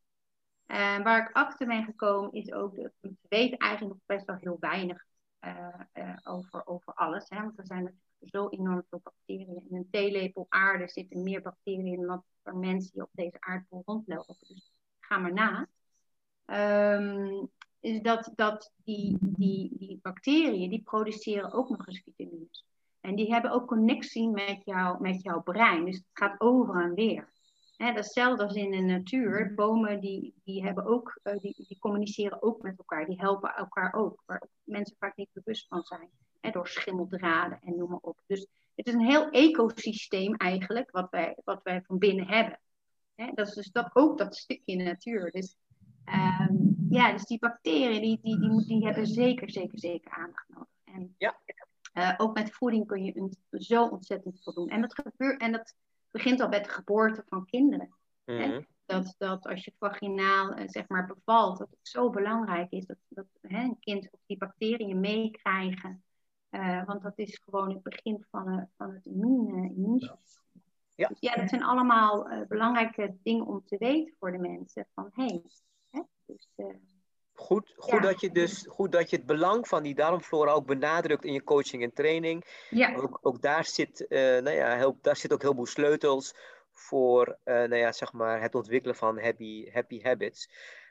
En 0.66 1.02
waar 1.02 1.28
ik 1.28 1.36
achter 1.36 1.66
ben 1.66 1.84
gekomen 1.84 2.32
is 2.32 2.52
ook, 2.52 2.76
dat 2.76 2.92
we 3.00 3.14
weten 3.28 3.58
eigenlijk 3.58 3.94
nog 3.94 4.06
best 4.06 4.26
wel 4.26 4.36
heel 4.36 4.56
weinig 4.60 5.04
uh, 5.40 5.80
uh, 5.94 6.16
over, 6.24 6.66
over 6.66 6.94
alles. 6.94 7.28
Hè? 7.28 7.40
Want 7.40 7.58
er 7.58 7.66
zijn 7.66 7.82
natuurlijk 7.82 8.30
zo 8.34 8.48
enorm 8.48 8.84
veel 8.88 9.00
bacteriën. 9.02 9.66
In 9.68 9.76
een 9.76 9.88
theelepel 9.90 10.46
aarde 10.48 10.88
zitten 10.88 11.22
meer 11.22 11.42
bacteriën 11.42 12.06
dan 12.06 12.24
er 12.42 12.56
mensen 12.56 12.92
die 12.92 13.02
op 13.02 13.10
deze 13.12 13.40
aardbol 13.40 13.82
rondlopen. 13.84 14.36
Dus 14.38 14.72
ga 14.98 15.18
maar 15.18 15.32
na. 15.32 15.68
Ehm, 16.48 17.44
is 17.80 18.02
dat, 18.02 18.32
dat 18.34 18.72
die, 18.84 19.16
die, 19.20 19.70
die 19.78 19.98
bacteriën, 20.02 20.70
die 20.70 20.82
produceren 20.82 21.52
ook 21.52 21.68
nog 21.68 21.86
eens 21.86 22.02
vitamines. 22.04 22.66
En 23.00 23.14
die 23.14 23.32
hebben 23.32 23.50
ook 23.50 23.66
connectie 23.66 24.28
met, 24.28 24.60
jou, 24.64 25.00
met 25.00 25.22
jouw 25.22 25.42
brein. 25.42 25.84
Dus 25.84 25.96
het 25.96 26.06
gaat 26.12 26.40
over 26.40 26.82
en 26.82 26.94
weer. 26.94 27.28
Hè, 27.76 27.86
dat 27.86 27.98
is 27.98 28.04
hetzelfde 28.04 28.42
als 28.42 28.54
in 28.54 28.70
de 28.70 28.80
natuur. 28.80 29.54
Bomen 29.54 30.00
die, 30.00 30.34
die, 30.44 30.62
hebben 30.62 30.84
ook, 30.84 31.20
uh, 31.24 31.38
die, 31.38 31.64
die 31.68 31.78
communiceren 31.78 32.42
ook 32.42 32.62
met 32.62 32.78
elkaar. 32.78 33.06
Die 33.06 33.20
helpen 33.20 33.54
elkaar 33.54 33.94
ook. 33.94 34.22
Waar 34.26 34.48
mensen 34.64 34.96
vaak 34.98 35.16
niet 35.16 35.32
bewust 35.32 35.66
van 35.68 35.82
zijn. 35.82 36.10
Door 36.52 36.68
schimmeldraden 36.68 37.60
en 37.62 37.76
noem 37.76 37.90
maar 37.90 37.98
op. 38.00 38.20
Dus 38.26 38.46
het 38.74 38.86
is 38.86 38.92
een 38.92 39.06
heel 39.06 39.30
ecosysteem 39.30 40.34
eigenlijk. 40.34 40.90
Wat 40.90 41.10
wij, 41.10 41.36
wat 41.44 41.62
wij 41.62 41.82
van 41.82 41.98
binnen 41.98 42.26
hebben. 42.26 42.60
Dat 43.34 43.48
is 43.48 43.54
dus 43.54 43.70
dat, 43.70 43.90
ook 43.92 44.18
dat 44.18 44.36
stukje 44.36 44.76
natuur. 44.76 45.30
Dus, 45.30 45.56
um, 46.14 46.86
ja, 46.90 47.12
dus 47.12 47.24
die 47.24 47.38
bacteriën 47.38 48.00
die, 48.00 48.18
die, 48.22 48.38
die, 48.38 48.66
die 48.66 48.84
hebben 48.84 49.06
zeker, 49.06 49.50
zeker, 49.50 49.78
zeker 49.78 50.10
aandacht 50.10 50.48
nodig. 50.48 50.68
En, 50.84 51.14
ja. 51.18 51.38
Uh, 51.94 52.14
ook 52.16 52.34
met 52.34 52.52
voeding 52.52 52.86
kun 52.86 53.04
je 53.04 53.30
zo 53.50 53.86
ontzettend 53.86 54.42
veel 54.42 54.52
doen. 54.52 54.68
En 54.68 54.80
dat, 54.80 54.94
gebeurt, 54.94 55.40
en 55.40 55.52
dat 55.52 55.74
begint 56.10 56.40
al 56.40 56.48
bij 56.48 56.62
de 56.62 56.68
geboorte 56.68 57.24
van 57.28 57.46
kinderen. 57.46 57.94
Mm-hmm. 58.24 58.66
Dat, 58.84 59.14
dat 59.18 59.46
als 59.46 59.64
je 59.64 59.72
vaginaal 59.78 60.58
uh, 60.58 60.68
zeg 60.68 60.88
maar 60.88 61.06
bevalt, 61.06 61.58
dat 61.58 61.70
het 61.70 61.88
zo 61.88 62.10
belangrijk 62.10 62.70
is 62.70 62.86
dat, 62.86 62.96
dat 63.08 63.26
hè, 63.40 63.62
een 63.62 63.78
kind 63.80 64.08
of 64.10 64.20
die 64.26 64.36
bacteriën 64.36 65.00
meekrijgen. 65.00 66.02
Uh, 66.50 66.84
want 66.84 67.02
dat 67.02 67.18
is 67.18 67.40
gewoon 67.44 67.70
het 67.70 67.82
begin 67.82 68.24
van, 68.30 68.68
van 68.76 68.94
het 68.94 69.04
immuun, 69.04 69.64
immuunsysteem. 69.64 70.62
Ja. 70.94 71.08
Dus 71.08 71.20
ja, 71.20 71.34
dat 71.34 71.48
zijn 71.48 71.62
allemaal 71.62 72.28
belangrijke 72.48 73.16
dingen 73.22 73.46
om 73.46 73.62
te 73.64 73.76
weten 73.78 74.14
voor 74.18 74.32
de 74.32 74.38
mensen. 74.38 74.86
Van 74.94 75.10
hé, 75.12 75.40
dus, 76.26 76.48
Goed, 77.32 77.74
goed, 77.76 77.92
Ja. 77.92 78.00
dat 78.00 78.20
je 78.20 78.30
dus, 78.30 78.66
goed 78.68 78.92
dat 78.92 79.10
je 79.10 79.16
het 79.16 79.26
belang 79.26 79.68
van 79.68 79.82
die 79.82 79.94
darmflora 79.94 80.52
ook 80.52 80.66
benadrukt 80.66 81.24
in 81.24 81.32
je 81.32 81.44
coaching 81.44 81.82
en 81.82 81.92
training. 81.92 82.44
ja, 82.70 82.94
Ook, 82.94 83.18
ook 83.22 83.42
daar, 83.42 83.64
zit, 83.64 84.06
eh, 84.06 84.20
nou 84.20 84.50
ja, 84.50 84.76
heel, 84.76 84.98
daar 85.00 85.16
zit 85.16 85.32
ook 85.32 85.42
heel 85.42 85.54
veel 85.54 85.66
sleutels 85.66 86.34
voor 86.72 87.38
eh, 87.44 87.54
nou 87.54 87.76
ja, 87.76 87.92
zeg 87.92 88.12
maar 88.12 88.40
het 88.40 88.54
ontwikkelen 88.54 88.96
van 88.96 89.20
happy, 89.20 89.70
happy 89.70 90.02
habits. 90.02 90.50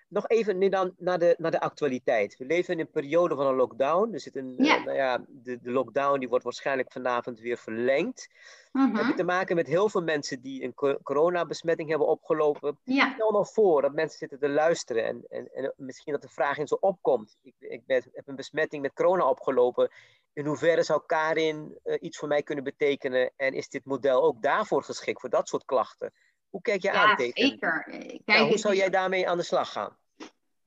Nog 0.09 0.27
even 0.27 0.57
nu 0.57 0.69
dan 0.69 0.93
naar 0.97 1.19
de, 1.19 1.35
naar 1.37 1.51
de 1.51 1.59
actualiteit. 1.59 2.37
We 2.37 2.45
leven 2.45 2.73
in 2.73 2.79
een 2.79 2.89
periode 2.89 3.35
van 3.35 3.45
een 3.47 3.55
lockdown. 3.55 4.13
Er 4.13 4.19
zit 4.19 4.35
een, 4.35 4.55
eh, 4.57 4.83
nou 4.83 4.97
ja, 4.97 5.25
de, 5.27 5.59
de 5.61 5.71
lockdown 5.71 6.19
die 6.19 6.29
wordt 6.29 6.43
waarschijnlijk 6.43 6.91
vanavond 6.91 7.39
weer 7.39 7.57
verlengd. 7.57 8.27
mhm, 8.71 8.91
We 8.91 8.97
hebben 8.97 9.15
te 9.15 9.23
maken 9.23 9.55
met 9.55 9.67
heel 9.67 9.89
veel 9.89 10.01
mensen 10.01 10.41
die 10.41 10.63
een 10.63 10.73
co- 10.73 10.97
coronabesmetting 11.03 11.89
hebben 11.89 12.07
opgelopen. 12.07 12.79
ja, 12.83 13.11
Stel 13.13 13.31
nou 13.31 13.45
voor 13.51 13.81
dat 13.81 13.93
mensen 13.93 14.17
zitten 14.17 14.39
te 14.39 14.49
luisteren 14.49 15.03
en, 15.05 15.25
en, 15.29 15.47
en 15.53 15.73
misschien 15.75 16.13
dat 16.13 16.21
de 16.21 16.29
vraag 16.29 16.57
in 16.57 16.67
zo 16.67 16.77
opkomt. 16.79 17.37
Ik, 17.41 17.55
ik 17.59 17.85
ben, 17.85 18.03
heb 18.11 18.27
een 18.27 18.35
besmetting 18.35 18.81
met 18.81 18.93
corona 18.93 19.29
opgelopen. 19.29 19.89
In 20.33 20.45
hoeverre 20.45 20.83
zou 20.83 21.01
Karin 21.05 21.79
eh, 21.83 21.95
iets 21.99 22.17
voor 22.17 22.27
mij 22.27 22.43
kunnen 22.43 22.63
betekenen? 22.63 23.33
En 23.35 23.53
is 23.53 23.69
dit 23.69 23.85
model 23.85 24.23
ook 24.23 24.41
daarvoor 24.41 24.83
geschikt, 24.83 25.19
voor 25.19 25.29
dat 25.29 25.47
soort 25.47 25.65
klachten? 25.65 26.13
Hoe 26.57 26.65
kijk 26.65 26.81
je 26.81 26.91
aan 26.91 27.09
ja 27.09 27.31
zeker. 27.33 27.83
Kijk, 28.25 28.47
hoe 28.47 28.57
zou 28.57 28.75
jij 28.75 28.89
daarmee 28.89 29.29
aan 29.29 29.37
de 29.37 29.43
slag 29.43 29.71
gaan? 29.71 29.97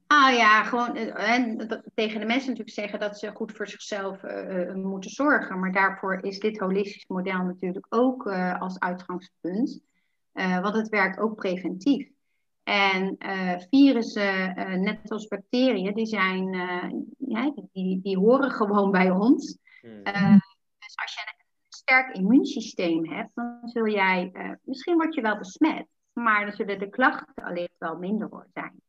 Ah 0.06 0.36
ja, 0.36 0.62
gewoon 0.62 0.96
eh, 0.96 1.34
en 1.34 1.56
dat- 1.56 1.82
tegen 1.94 2.20
de 2.20 2.26
mensen 2.26 2.48
natuurlijk 2.48 2.76
zeggen 2.76 2.98
dat 3.00 3.18
ze 3.18 3.30
goed 3.34 3.52
voor 3.52 3.68
zichzelf 3.68 4.22
eh, 4.22 4.68
eh, 4.68 4.74
moeten 4.74 5.10
zorgen. 5.10 5.60
Maar 5.60 5.72
daarvoor 5.72 6.24
is 6.24 6.38
dit 6.38 6.58
holistisch 6.58 7.04
model 7.06 7.42
natuurlijk 7.42 7.86
ook 7.88 8.26
als 8.58 8.78
uitgangspunt. 8.78 9.80
Want 10.32 10.74
het 10.74 10.88
werkt 10.88 11.18
ook 11.18 11.34
preventief. 11.34 12.08
En 12.62 13.16
virussen, 13.70 14.54
net 14.82 15.10
als 15.10 15.26
bacteriën, 15.26 15.94
die, 15.94 16.06
zijn, 16.06 16.54
ja, 17.18 17.52
die, 17.72 18.00
die 18.02 18.18
horen 18.18 18.50
gewoon 18.50 18.90
bij 18.90 19.10
ons. 19.10 19.58
Hmm. 19.80 20.02
Dus 20.78 20.96
als 21.02 21.14
je 21.14 21.20
een 21.20 21.39
sterk 21.90 22.16
immuunsysteem 22.16 23.06
hebt, 23.06 23.34
dan 23.34 23.60
zul 23.62 23.88
jij, 23.88 24.30
eh, 24.32 24.52
misschien 24.62 24.96
word 24.96 25.14
je 25.14 25.20
wel 25.20 25.38
besmet, 25.38 25.86
maar 26.12 26.44
dan 26.44 26.54
zullen 26.54 26.78
de 26.78 26.88
klachten 26.88 27.44
allicht 27.44 27.74
wel 27.78 27.98
minder 27.98 28.46
zijn. 28.52 28.80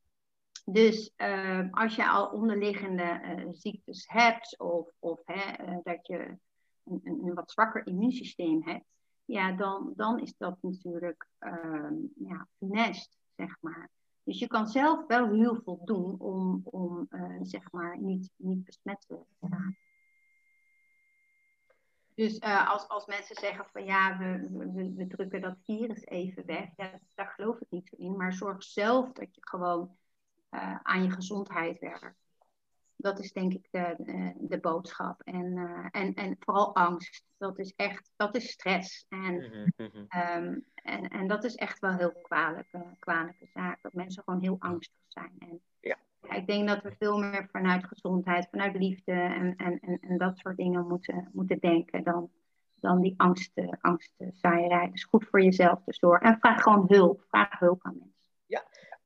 Dus 0.65 1.13
eh, 1.15 1.67
als 1.71 1.95
je 1.95 2.09
al 2.09 2.27
onderliggende 2.27 3.03
eh, 3.03 3.47
ziektes 3.51 4.03
hebt 4.07 4.59
of, 4.59 4.89
of 4.99 5.21
hè, 5.25 5.51
eh, 5.51 5.77
dat 5.83 6.07
je 6.07 6.37
een, 6.83 7.01
een, 7.03 7.33
wat 7.33 7.51
zwakker 7.51 7.87
immuunsysteem 7.87 8.63
hebt, 8.63 8.85
ja, 9.25 9.51
dan, 9.51 9.93
dan 9.95 10.19
is 10.19 10.33
dat 10.37 10.57
natuurlijk 10.61 11.27
ehm 11.39 11.93
ja, 12.15 12.47
funest, 12.57 13.17
zeg 13.35 13.57
maar. 13.61 13.89
Dus 14.23 14.39
je 14.39 14.47
kan 14.47 14.67
zelf 14.67 15.07
wel 15.07 15.31
heel 15.31 15.61
veel 15.63 15.81
doen 15.85 16.19
om, 16.19 16.61
om 16.63 17.07
zeg 17.41 17.71
maar, 17.71 17.99
niet, 17.99 18.31
niet 18.35 18.63
besmet 18.63 19.05
te 19.07 19.19
raken. 19.39 19.77
Dus 22.21 22.37
eh, 22.37 22.69
als, 22.69 22.87
als 22.87 23.05
mensen 23.05 23.35
zeggen 23.35 23.65
van 23.71 23.85
ja, 23.85 24.17
we, 24.17 24.47
we, 24.51 24.93
we 24.95 25.07
drukken 25.07 25.41
dat 25.41 25.57
virus 25.63 26.05
even 26.05 26.45
weg, 26.45 26.69
ja, 26.75 26.99
daar 27.15 27.27
geloof 27.35 27.59
ik 27.59 27.67
niet 27.69 27.87
zo 27.87 27.95
in. 27.97 28.17
Maar 28.17 28.33
zorg 28.33 28.63
zelf 28.63 29.11
dat 29.11 29.35
je 29.35 29.41
gewoon 29.47 29.97
eh, 30.49 30.75
aan 30.81 31.03
je 31.03 31.11
gezondheid 31.11 31.79
werkt. 31.79 32.19
Dat 32.95 33.19
is 33.19 33.31
denk 33.33 33.53
ik 33.53 33.67
de, 33.71 33.95
de, 33.97 34.33
de 34.37 34.59
boodschap. 34.59 35.21
En, 35.21 35.57
eh, 35.57 36.01
en, 36.01 36.13
en 36.13 36.35
vooral 36.39 36.75
angst. 36.75 37.25
Dat 37.37 37.59
is 37.59 37.73
echt, 37.75 38.11
dat 38.15 38.35
is 38.35 38.51
stress. 38.51 39.05
En, 39.09 39.35
Mhm, 39.35 39.69
mhm. 39.77 40.05
ehm, 40.07 40.59
en, 40.75 41.09
en 41.09 41.27
dat 41.27 41.43
is 41.43 41.55
echt 41.55 41.79
wel 41.79 41.93
heel 41.93 42.13
kwalijke, 42.21 42.95
kwalijke 42.99 43.49
zaak. 43.53 43.81
Dat 43.81 43.93
mensen 43.93 44.23
gewoon 44.23 44.41
heel 44.41 44.57
angstig 44.59 44.99
zijn. 45.07 45.35
En, 45.39 45.61
Ja. 45.79 45.97
Ja, 46.21 46.35
ik 46.35 46.47
denk 46.47 46.67
dat 46.67 46.81
we 46.83 46.95
veel 46.99 47.17
meer 47.17 47.47
vanuit 47.51 47.85
gezondheid, 47.85 48.47
vanuit 48.51 48.75
liefde 48.75 49.11
en, 49.11 49.55
en, 49.55 49.79
en, 49.79 49.99
en 50.01 50.17
dat 50.17 50.37
soort 50.37 50.57
dingen 50.57 50.87
moeten, 50.87 51.29
moeten 51.33 51.59
denken 51.59 52.03
dan, 52.03 52.29
dan 52.75 53.01
die 53.01 53.13
angst, 53.17 53.51
angstzaaierij. 53.81 54.89
Dus 54.91 55.03
goed 55.03 55.27
voor 55.29 55.41
jezelf 55.41 55.79
te 55.85 55.93
zorgen. 55.93 56.27
En 56.27 56.37
vraag 56.39 56.61
gewoon 56.61 56.85
hulp. 56.87 57.23
Vraag 57.29 57.59
hulp 57.59 57.79
aan 57.85 57.97
mensen. 57.97 58.19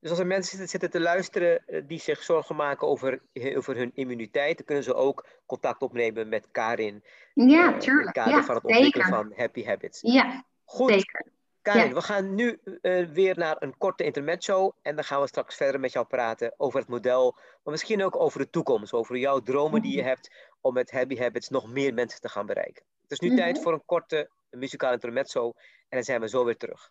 Dus 0.00 0.10
als 0.10 0.24
er 0.24 0.26
mensen 0.30 0.68
zitten, 0.68 0.90
te 0.90 1.00
luisteren 1.00 1.66
eh, 1.66 1.82
die 1.86 1.98
zich 1.98 2.22
zorgen 2.22 2.56
maken 2.56 2.88
over, 2.88 3.22
over 3.56 3.76
hun 3.76 3.90
immuniteit, 3.94 4.56
dan 4.56 4.66
kunnen 4.66 4.84
ze 4.84 4.94
ook 4.94 5.26
contact 5.46 5.82
opnemen 5.82 6.28
met 6.28 6.48
Karin. 6.50 7.04
Ja, 7.34 7.44
eh, 7.44 7.66
in 7.66 7.72
het 7.72 7.80
tuurlijk. 7.80 8.14
kader 8.14 8.32
Ja, 8.32 8.42
van 8.42 8.54
het 8.54 8.64
ontwikkelen 8.64 9.06
zeker. 9.06 9.22
van 9.22 9.32
happy 9.36 9.64
habits. 9.64 10.00
Ja, 10.00 10.44
Goed, 10.64 10.90
zeker. 10.90 11.26
Karin, 11.66 11.88
Ja. 11.88 11.94
we 11.94 12.02
gaan 12.02 12.34
nu 12.34 12.60
eh, 12.82 13.06
weer 13.06 13.38
naar 13.38 13.56
een 13.58 13.76
korte 13.78 14.04
intermezzo. 14.04 14.72
En 14.82 14.94
dan 14.94 15.04
gaan 15.04 15.20
we 15.20 15.26
straks 15.26 15.56
verder 15.56 15.80
met 15.80 15.92
jou 15.92 16.06
praten 16.06 16.54
over 16.56 16.78
het 16.80 16.88
model. 16.88 17.32
Maar 17.34 17.72
misschien 17.72 18.04
ook 18.04 18.16
over 18.16 18.38
de 18.38 18.50
toekomst. 18.50 18.92
Over 18.92 19.16
jouw 19.16 19.40
dromen 19.40 19.82
die 19.82 19.92
je 19.92 19.98
Mhm. 20.00 20.08
hebt 20.08 20.30
om 20.60 20.74
met 20.74 20.90
Happy 20.90 21.16
Habits 21.16 21.48
nog 21.48 21.68
meer 21.72 21.94
mensen 21.94 22.20
te 22.20 22.28
gaan 22.28 22.46
bereiken. 22.46 22.84
Het 23.02 23.10
is 23.10 23.20
nu 23.20 23.28
Mhm. 23.28 23.36
tijd 23.36 23.62
voor 23.62 23.72
een 23.72 23.84
korte 23.84 24.30
muzikale 24.50 24.92
intermezzo. 24.92 25.46
En 25.48 25.54
dan 25.88 26.02
zijn 26.02 26.20
we 26.20 26.28
zo 26.28 26.44
weer 26.44 26.56
terug. 26.56 26.90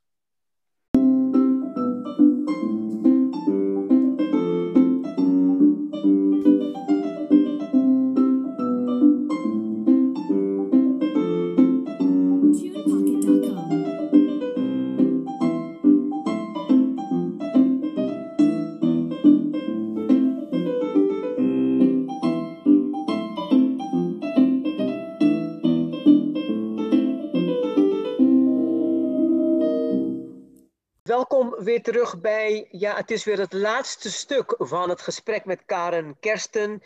Weer 31.57 31.83
terug 31.83 32.21
bij, 32.21 32.67
ja, 32.71 32.95
het 32.95 33.11
is 33.11 33.23
weer 33.23 33.39
het 33.39 33.53
laatste 33.53 34.11
stuk 34.11 34.55
van 34.57 34.89
het 34.89 35.01
gesprek 35.01 35.45
met 35.45 35.65
Karen 35.65 36.19
Kersten 36.19 36.83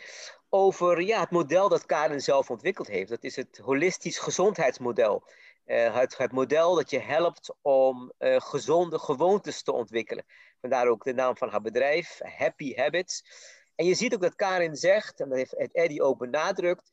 over 0.48 1.00
ja, 1.00 1.20
het 1.20 1.30
model 1.30 1.68
dat 1.68 1.86
Karen 1.86 2.20
zelf 2.20 2.50
ontwikkeld 2.50 2.86
heeft. 2.86 3.08
Dat 3.08 3.24
is 3.24 3.36
het 3.36 3.58
holistisch 3.58 4.18
gezondheidsmodel. 4.18 5.22
Eh, 5.64 5.96
het, 5.96 6.16
het 6.16 6.32
model 6.32 6.74
dat 6.74 6.90
je 6.90 6.98
helpt 6.98 7.54
om 7.62 8.12
eh, 8.18 8.40
gezonde 8.40 8.98
gewoontes 8.98 9.62
te 9.62 9.72
ontwikkelen. 9.72 10.24
Vandaar 10.60 10.88
ook 10.88 11.04
de 11.04 11.14
naam 11.14 11.36
van 11.36 11.48
haar 11.48 11.62
bedrijf, 11.62 12.20
Happy 12.22 12.74
Habits. 12.74 13.24
En 13.74 13.86
je 13.86 13.94
ziet 13.94 14.14
ook 14.14 14.22
dat 14.22 14.34
Karin 14.34 14.76
zegt, 14.76 15.20
en 15.20 15.28
dat 15.28 15.38
heeft 15.38 15.72
Eddie 15.72 16.02
ook 16.02 16.18
benadrukt, 16.18 16.92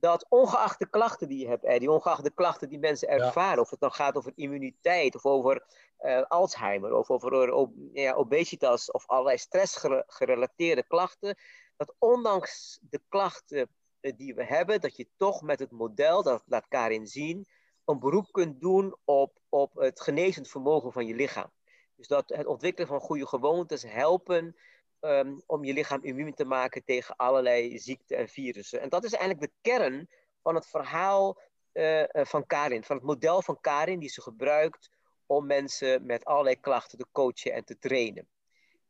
dat 0.00 0.26
ongeacht 0.28 0.78
de 0.78 0.88
klachten 0.88 1.28
die 1.28 1.38
je 1.38 1.48
hebt, 1.48 1.64
Eddie, 1.64 1.90
ongeacht 1.90 2.24
de 2.24 2.34
klachten 2.34 2.68
die 2.68 2.78
mensen 2.78 3.08
ervaren, 3.08 3.62
of 3.62 3.70
het 3.70 3.80
dan 3.80 3.92
gaat 3.92 4.16
over 4.16 4.32
immuniteit 4.34 5.14
of 5.14 5.26
over 5.26 5.64
eh, 5.96 6.22
Alzheimer 6.22 6.94
of 6.94 7.10
over 7.10 7.52
ob- 7.52 7.72
ja, 7.92 8.14
obesitas 8.14 8.90
of 8.90 9.06
allerlei 9.06 9.38
stressgerelateerde 9.38 10.86
klachten, 10.86 11.36
dat 11.76 11.94
ondanks 11.98 12.78
de 12.82 13.00
klachten 13.08 13.68
eh, 14.00 14.12
die 14.16 14.34
we 14.34 14.44
hebben, 14.44 14.80
dat 14.80 14.96
je 14.96 15.08
toch 15.16 15.42
met 15.42 15.58
het 15.58 15.70
model, 15.70 16.22
dat 16.22 16.42
laat 16.46 16.68
Karin 16.68 17.06
zien, 17.06 17.46
een 17.84 17.98
beroep 17.98 18.32
kunt 18.32 18.60
doen 18.60 18.96
op, 19.04 19.38
op 19.48 19.74
het 19.74 20.00
genezend 20.00 20.48
vermogen 20.48 20.92
van 20.92 21.06
je 21.06 21.14
lichaam. 21.14 21.50
Dus 21.96 22.06
dat 22.06 22.28
het 22.28 22.46
ontwikkelen 22.46 22.88
van 22.88 23.00
goede 23.00 23.26
gewoontes 23.26 23.82
helpen 23.82 24.56
ehm, 25.00 25.38
om 25.46 25.64
je 25.64 25.72
lichaam 25.72 26.02
immuun 26.02 26.34
te 26.34 26.44
maken 26.44 26.84
tegen 26.84 27.16
allerlei 27.16 27.78
ziekten 27.78 28.16
en 28.16 28.28
virussen. 28.28 28.80
En 28.80 28.88
dat 28.88 29.04
is 29.04 29.12
eigenlijk 29.12 29.52
de 29.52 29.70
kern 29.70 30.08
van 30.42 30.54
het 30.54 30.66
verhaal 30.66 31.40
uh, 31.72 32.04
van 32.12 32.46
Karin, 32.46 32.84
van 32.84 32.96
het 32.96 33.04
model 33.04 33.42
van 33.42 33.60
Karin 33.60 33.98
die 33.98 34.08
ze 34.08 34.22
gebruikt 34.22 34.90
om 35.26 35.46
mensen 35.46 36.06
met 36.06 36.24
allerlei 36.24 36.60
klachten 36.60 36.98
te 36.98 37.06
coachen 37.12 37.52
en 37.52 37.64
te 37.64 37.78
trainen. 37.78 38.28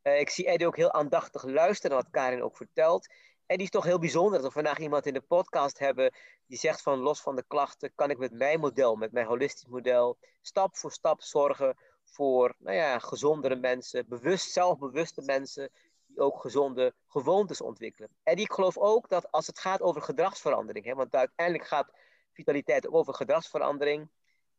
Uh, 0.03 0.21
ik 0.21 0.31
zie 0.31 0.47
Eddie 0.47 0.67
ook 0.67 0.77
heel 0.77 0.93
aandachtig 0.93 1.45
luisteren 1.45 1.97
naar 1.97 2.03
wat 2.03 2.13
Karin 2.13 2.43
ook 2.43 2.57
vertelt. 2.57 3.07
En 3.47 3.57
die 3.57 3.65
is 3.65 3.71
toch 3.71 3.85
heel 3.85 3.99
bijzonder 3.99 4.33
dat 4.33 4.47
we 4.47 4.53
vandaag 4.53 4.79
iemand 4.79 5.07
in 5.07 5.15
de 5.15 5.21
podcast 5.21 5.79
hebben 5.79 6.13
die 6.47 6.59
zegt 6.59 6.83
van 6.83 6.99
los 6.99 7.21
van 7.21 7.37
de 7.37 7.45
klachten 7.49 7.93
kan 7.95 8.11
ik 8.11 8.19
met 8.19 8.33
mijn 8.33 8.61
model, 8.61 8.97
met 8.97 9.13
mijn 9.13 9.27
holistisch 9.27 9.67
model, 9.67 10.19
stap 10.41 10.77
voor 10.77 10.93
stap 10.93 11.23
zorgen 11.23 11.77
voor 12.05 12.55
nou 12.59 12.77
ja, 12.77 12.99
gezondere 12.99 13.57
mensen, 13.57 14.09
bewust, 14.09 14.53
zelfbewuste 14.53 15.23
mensen 15.23 15.71
ook 16.19 16.41
gezonde 16.41 16.95
gewoontes 17.09 17.61
ontwikkelen. 17.61 18.11
En 18.23 18.37
ik 18.37 18.53
geloof 18.53 18.79
ook 18.79 19.09
dat 19.09 19.31
als 19.31 19.47
het 19.47 19.59
gaat 19.59 19.83
over 19.83 20.03
gedragsverandering, 20.03 20.85
hè, 20.85 20.95
want 20.95 21.15
uiteindelijk 21.15 21.69
gaat 21.69 21.93
vitaliteit 22.33 22.87
ook 22.87 22.95
over 22.95 23.15
gedragsverandering, 23.15 24.11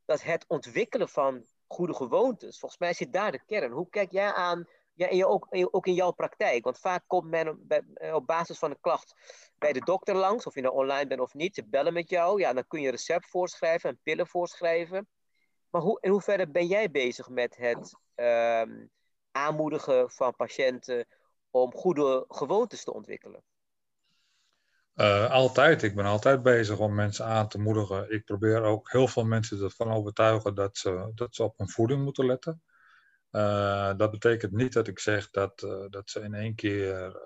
dat 0.05 0.21
het 0.21 0.45
ontwikkelen 0.47 1.09
van 1.09 1.45
goede 1.67 1.93
gewoontes, 1.93 2.59
volgens 2.59 2.79
mij 2.79 2.93
zit 2.93 3.13
daar 3.13 3.31
de 3.31 3.45
kern. 3.45 3.71
Hoe 3.71 3.89
kijk 3.89 4.11
jij 4.11 4.33
aan 4.33 4.67
ja, 4.99 5.09
en 5.09 5.15
je 5.15 5.27
ook, 5.27 5.47
ook 5.49 5.87
in 5.87 5.93
jouw 5.93 6.11
praktijk. 6.11 6.63
Want 6.63 6.79
vaak 6.79 7.03
komt 7.07 7.29
men 7.29 7.65
eh, 7.93 8.13
op 8.15 8.25
basis 8.25 8.59
van 8.59 8.69
een 8.69 8.79
klacht 8.81 9.15
bij 9.57 9.73
de 9.73 9.79
dokter 9.79 10.15
langs, 10.15 10.45
of 10.45 10.55
je 10.55 10.61
nou 10.61 10.75
online 10.75 11.07
bent 11.07 11.21
of 11.21 11.33
niet. 11.33 11.55
Ze 11.55 11.65
bellen 11.65 11.93
met 11.93 12.09
jou, 12.09 12.39
ja, 12.39 12.53
dan 12.53 12.67
kun 12.67 12.81
je 12.81 12.91
recept 12.91 13.29
voorschrijven 13.29 13.89
en 13.89 13.99
pillen 14.03 14.27
voorschrijven. 14.27 15.07
Maar 15.69 15.81
hoe, 15.81 15.97
in 16.01 16.11
hoeverre 16.11 16.47
ben 16.47 16.65
jij 16.65 16.91
bezig 16.91 17.29
met 17.29 17.55
het 17.57 17.99
ehm, 18.15 18.85
aanmoedigen 19.31 20.11
van 20.11 20.35
patiënten 20.35 21.07
om 21.51 21.73
goede 21.73 22.25
gewoontes 22.27 22.83
te 22.83 22.93
ontwikkelen? 22.93 23.43
Uh, 24.95 25.31
altijd. 25.31 25.83
Ik 25.83 25.95
ben 25.95 26.05
altijd 26.05 26.43
bezig 26.43 26.79
om 26.79 26.95
mensen 26.95 27.25
aan 27.25 27.47
te 27.47 27.59
moedigen. 27.59 28.11
Ik 28.11 28.25
probeer 28.25 28.61
ook 28.61 28.91
heel 28.91 29.07
veel 29.07 29.25
mensen 29.25 29.63
ervan 29.63 29.91
overtuigen 29.91 30.55
dat 30.55 30.77
ze, 30.77 31.11
dat 31.15 31.35
ze 31.35 31.43
op 31.43 31.57
hun 31.57 31.69
voeding 31.69 32.03
moeten 32.03 32.25
letten. 32.25 32.63
Uh, 33.31 33.93
dat 33.97 34.11
betekent 34.11 34.51
niet 34.51 34.73
dat 34.73 34.87
ik 34.87 34.99
zeg 34.99 35.29
dat, 35.29 35.61
uh, 35.61 35.85
dat 35.89 36.09
ze 36.09 36.19
in 36.19 36.33
één 36.33 36.55
keer 36.55 37.21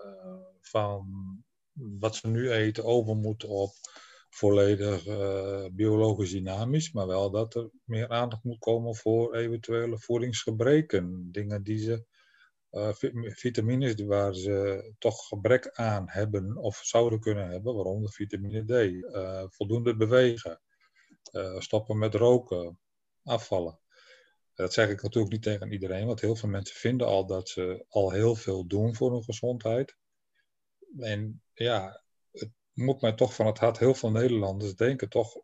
van 0.61 1.07
wat 1.74 2.15
ze 2.15 2.28
nu 2.28 2.51
eten 2.51 2.84
over 2.84 3.15
moeten 3.15 3.49
op 3.49 3.71
volledig 4.30 5.03
biologisch 5.71 6.32
dynamisch, 6.32 6.91
maar 6.91 7.07
wel 7.07 7.32
dat 7.32 7.55
er 7.55 7.69
meer 7.84 8.09
aandacht 8.09 8.43
moet 8.43 8.59
komen 8.59 8.95
voor 8.95 9.36
eventuele 9.36 9.99
voedingsgebreken. 9.99 11.32
Dingen 11.32 11.63
die 11.63 11.78
ze, 11.78 12.05
vitamines 13.36 13.95
waar 13.95 14.36
ze 14.36 14.93
toch 14.97 15.28
gebrek 15.28 15.69
aan 15.71 16.09
hebben 16.09 16.57
of 16.57 16.78
zouden 16.84 17.19
kunnen 17.19 17.49
hebben, 17.49 17.76
waaronder 17.76 18.11
vitamine 18.11 18.63
D. 18.65 19.05
voldoende 19.55 19.95
bewegen, 19.95 20.61
stoppen 21.57 21.97
met 21.97 22.15
roken, 22.15 22.80
afvallen. 23.24 23.80
Dat 24.53 24.74
zeg 24.74 24.89
ik 24.89 25.01
natuurlijk 25.01 25.34
niet 25.34 25.43
tegen 25.43 25.71
iedereen, 25.71 26.05
want 26.05 26.21
heel 26.21 26.36
veel 26.36 26.49
mensen 26.49 26.76
vinden 26.76 27.07
al 27.07 27.26
dat 27.26 27.49
ze 27.49 27.86
al 27.88 28.11
heel 28.11 28.36
veel 28.36 28.67
doen 28.67 28.95
voor 28.95 29.11
hun 29.11 29.24
gezondheid. 29.24 29.97
En 30.97 31.41
ja, 31.53 32.03
het 32.32 32.51
moet 32.74 33.01
mij 33.01 33.13
toch 33.13 33.36
van 33.36 33.45
het 33.45 33.57
hart, 33.57 33.80
heel 33.80 33.93
veel 33.93 34.11
Nederlanders 34.11 34.76
denken 34.76 35.09
toch 35.09 35.36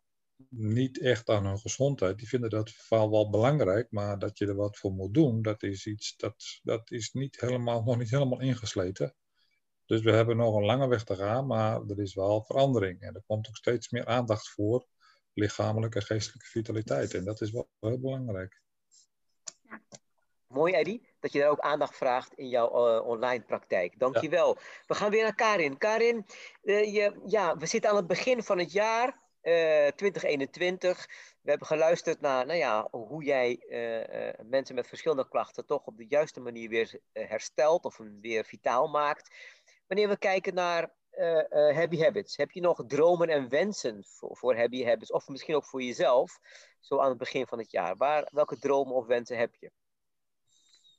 niet 0.50 1.00
echt 1.00 1.28
aan 1.28 1.46
hun 1.46 1.58
gezondheid. 1.58 2.18
Die 2.18 2.28
vinden 2.28 2.50
dat 2.50 2.86
wel, 2.88 3.10
wel 3.10 3.30
belangrijk, 3.30 3.90
maar 3.90 4.18
dat 4.18 4.38
je 4.38 4.46
er 4.46 4.54
wat 4.54 4.78
voor 4.78 4.92
moet 4.92 5.14
doen, 5.14 5.42
dat 5.42 5.62
is 5.62 5.86
iets 5.86 6.16
dat, 6.16 6.60
dat 6.62 6.90
is 6.90 7.12
niet 7.12 7.40
helemaal, 7.40 7.82
nog 7.82 7.98
niet 7.98 8.10
helemaal 8.10 8.40
ingesleten. 8.40 9.14
Dus 9.86 10.00
we 10.02 10.12
hebben 10.12 10.36
nog 10.36 10.54
een 10.54 10.64
lange 10.64 10.88
weg 10.88 11.04
te 11.04 11.16
gaan, 11.16 11.46
maar 11.46 11.80
er 11.86 12.00
is 12.00 12.14
wel 12.14 12.42
verandering. 12.42 13.00
En 13.00 13.14
er 13.14 13.22
komt 13.26 13.48
ook 13.48 13.56
steeds 13.56 13.90
meer 13.90 14.06
aandacht 14.06 14.48
voor 14.48 14.86
lichamelijke 15.32 15.98
en 15.98 16.04
geestelijke 16.04 16.46
vitaliteit. 16.46 17.14
En 17.14 17.24
dat 17.24 17.40
is 17.40 17.50
wel 17.50 17.68
heel 17.80 18.00
belangrijk. 18.00 18.62
Mooi, 20.46 20.72
Eddie, 20.72 21.08
dat 21.20 21.32
je 21.32 21.38
daar 21.38 21.50
ook 21.50 21.60
aandacht 21.60 21.96
vraagt 21.96 22.34
in 22.34 22.48
jouw 22.48 22.98
uh, 22.98 23.06
online 23.06 23.44
praktijk. 23.44 23.98
Dankjewel. 23.98 24.54
Ja. 24.54 24.62
We 24.86 24.94
gaan 24.94 25.10
weer 25.10 25.22
naar 25.22 25.34
Karin. 25.34 25.78
Karin, 25.78 26.26
uh, 26.62 26.94
je, 26.94 27.20
ja, 27.26 27.56
we 27.56 27.66
zitten 27.66 27.90
aan 27.90 27.96
het 27.96 28.06
begin 28.06 28.42
van 28.42 28.58
het 28.58 28.72
jaar 28.72 29.29
uh, 29.42 29.86
eh, 29.86 29.94
2021. 29.94 31.06
We 31.42 31.50
hebben 31.50 31.66
geluisterd 31.66 32.20
naar 32.20 32.46
nou 32.46 32.58
ja, 32.58 32.88
hoe 32.90 33.24
jij 33.24 33.62
mensen 34.42 34.74
met 34.74 34.88
verschillende 34.88 35.28
klachten 35.28 35.66
toch 35.66 35.86
op 35.86 35.96
de 35.96 36.06
juiste 36.06 36.40
manier 36.40 36.68
weer 36.68 37.00
herstelt 37.12 37.84
of 37.84 38.00
weer 38.20 38.44
vitaal 38.44 38.88
maakt. 38.88 39.34
Wanneer 39.86 40.08
we 40.08 40.18
kijken 40.18 40.54
naar 40.54 40.92
happy 41.74 41.98
habits, 41.98 42.36
heb 42.36 42.50
je 42.50 42.60
nog 42.60 42.84
dromen 42.86 43.28
en 43.28 43.48
wensen 43.48 44.04
voor, 44.04 44.56
happy 44.56 44.84
habits 44.84 45.12
of 45.12 45.28
misschien 45.28 45.54
ook 45.54 45.64
voor 45.64 45.82
jezelf? 45.82 46.38
zo 46.80 46.98
aan 46.98 47.08
het 47.08 47.18
begin 47.18 47.46
van 47.46 47.58
het 47.58 47.70
jaar? 47.70 47.96
Waar, 47.96 48.28
welke 48.32 48.58
dromen 48.58 48.94
of 48.94 49.06
wensen 49.06 49.38
heb 49.38 49.54
je? 49.54 49.70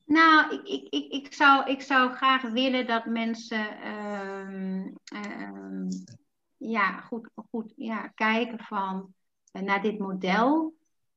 Nou, 0.05 0.53
ik, 0.53 0.67
ik, 0.67 0.93
ik, 0.93 1.11
ik, 1.11 1.33
zou, 1.33 1.69
ik 1.69 1.81
zou 1.81 2.13
graag 2.13 2.41
willen 2.41 2.87
dat 2.87 3.05
mensen 3.05 3.77
uh, 3.83 4.85
uh, 5.13 5.87
ja, 6.69 6.99
goed, 6.99 7.29
goed 7.49 7.73
ja, 7.75 8.07
kijken 8.07 8.59
van, 8.59 9.13
uh, 9.53 9.61
naar 9.61 9.81
dit 9.81 9.99
model. 9.99 10.73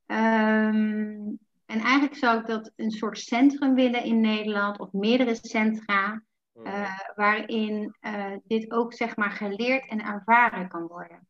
Um, 0.07 1.39
en 1.67 1.81
eigenlijk 1.81 2.15
zou 2.15 2.41
ik 2.41 2.47
dat 2.47 2.73
een 2.77 2.91
soort 2.91 3.19
centrum 3.19 3.75
willen 3.75 4.05
in 4.05 4.21
Nederland, 4.21 4.79
of 4.79 4.93
meerdere 4.93 5.35
centra, 5.41 6.23
eh, 6.63 6.99
waarin 7.15 7.97
eh, 8.01 8.33
dit 8.45 8.71
ook 8.73 8.95
zeg 8.95 9.17
maar 9.17 9.31
geleerd 9.31 9.89
en 9.89 10.05
ervaren 10.05 10.69
kan 10.69 10.87
worden. 10.87 11.27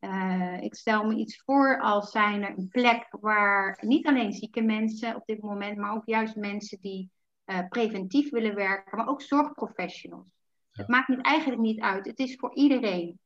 Uh, 0.00 0.62
ik 0.62 0.74
stel 0.74 1.04
me 1.04 1.14
iets 1.14 1.42
voor 1.44 1.80
als 1.80 2.10
zijn 2.10 2.42
er 2.42 2.58
een 2.58 2.68
plek 2.68 3.06
waar 3.10 3.78
niet 3.86 4.06
alleen 4.06 4.32
zieke 4.32 4.60
mensen 4.60 5.16
op 5.16 5.22
dit 5.26 5.42
moment, 5.42 5.76
maar 5.76 5.94
ook 5.94 6.06
juist 6.06 6.36
mensen 6.36 6.78
die 6.80 7.10
uh, 7.46 7.68
preventief 7.68 8.30
willen 8.30 8.54
werken, 8.54 8.96
maar 8.96 9.08
ook 9.08 9.22
zorgprofessionals. 9.22 10.26
Ja. 10.70 10.80
Het 10.80 10.88
maakt 10.88 11.08
niet, 11.08 11.24
eigenlijk 11.24 11.60
niet 11.60 11.80
uit. 11.80 12.06
Het 12.06 12.18
is 12.18 12.36
voor 12.36 12.54
iedereen. 12.54 13.18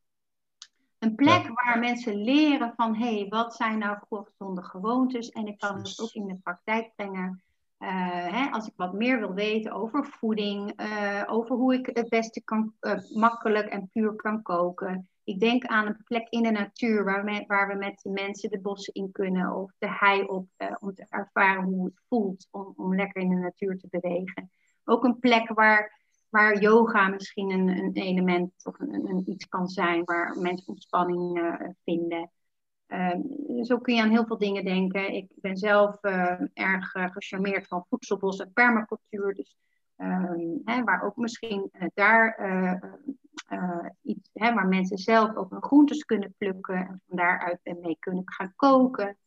Een 1.05 1.15
plek 1.15 1.43
ja. 1.43 1.53
waar 1.53 1.79
mensen 1.79 2.25
leren 2.25 2.73
van 2.77 2.95
hé, 2.95 3.19
hey, 3.19 3.27
wat 3.29 3.55
zijn 3.55 3.79
nou 3.79 3.99
gezonde 4.09 4.63
gewoontes? 4.63 5.29
En 5.29 5.47
ik 5.47 5.59
kan 5.59 5.77
het 5.77 6.01
ook 6.01 6.13
in 6.13 6.27
de 6.27 6.39
praktijk 6.43 6.93
brengen. 6.97 7.43
Uh, 7.79 7.91
hè, 8.27 8.51
als 8.51 8.67
ik 8.67 8.73
wat 8.77 8.93
meer 8.93 9.19
wil 9.19 9.35
weten 9.35 9.73
over 9.73 10.07
voeding, 10.07 10.81
over 11.27 11.57
hoe 11.57 11.75
ik 11.75 11.91
het 11.93 12.09
beste 12.09 12.43
kan, 12.45 12.75
makkelijk 13.15 13.67
en 13.67 13.89
puur 13.93 14.15
kan 14.15 14.43
koken 14.43 15.09
ik 15.25 15.41
denk 15.41 15.65
aan 15.65 15.87
een 15.87 16.03
plek 16.05 16.29
in 16.29 16.43
de 16.43 16.51
natuur 16.51 17.05
waar 17.05 17.25
we, 17.25 17.45
waar 17.47 17.69
we 17.69 17.75
met 17.75 18.01
de 18.03 18.11
mensen 18.11 18.51
de 18.51 18.61
bossen 18.61 18.95
in 18.95 19.13
kunnen 19.13 19.55
of 19.55 19.73
de 19.79 19.89
hei 19.91 20.23
op, 20.23 20.49
om 20.81 20.95
te 20.95 21.07
ervaren 21.09 21.63
hoe 21.63 21.85
het 21.85 22.01
voelt 22.09 22.49
om, 22.51 22.73
om 22.77 22.95
lekker 22.95 23.23
in 23.23 23.29
de 23.29 23.35
natuur 23.35 23.79
te 23.79 23.87
bewegen. 23.91 24.51
Ook 24.85 25.05
een 25.05 25.19
plek 25.19 25.49
waar, 25.49 26.04
waar 26.35 26.61
yoga 26.61 27.09
misschien 27.09 27.51
een, 27.51 27.69
een 27.69 27.93
element 27.93 28.53
of 28.63 28.81
een, 28.81 28.95
een, 28.95 29.31
iets 29.31 29.49
kan 29.49 29.69
zijn 29.69 30.05
waar 30.05 30.39
mensen 30.39 30.69
ontspanning 30.69 31.39
uh, 31.39 31.55
vinden. 31.85 32.31
Uh, 32.89 33.63
zo 33.63 33.79
kun 33.79 33.95
je 33.95 34.03
aan 34.03 34.11
heel 34.11 34.27
veel 34.27 34.39
dingen 34.39 34.65
denken. 34.65 35.13
Ik 35.13 35.29
ben 35.35 35.57
zelf 35.57 36.05
uh, 36.05 36.41
erg 36.55 36.91
gecharmeerd 36.91 37.67
van 37.67 37.87
voedselbos 37.89 38.39
en 38.39 38.53
permacultuur. 38.53 39.35
Dus 39.35 39.57
ehm, 39.97 40.41
hè, 40.65 40.83
waar 40.83 41.03
ook 41.03 41.17
misschien 41.17 41.71
daar 41.95 42.39
iets 44.03 44.31
hè, 44.33 44.55
waar 44.55 44.69
mensen 44.69 44.99
zelf 44.99 45.37
ook 45.37 45.51
hun 45.51 45.63
groentes 45.63 46.05
kunnen 46.05 46.35
plukken 46.39 46.77
en 46.77 47.03
van 47.07 47.17
daaruit 47.17 47.61
mee 47.81 47.97
kunnen 47.99 48.23
gaan 48.25 48.53
koken. 48.57 49.19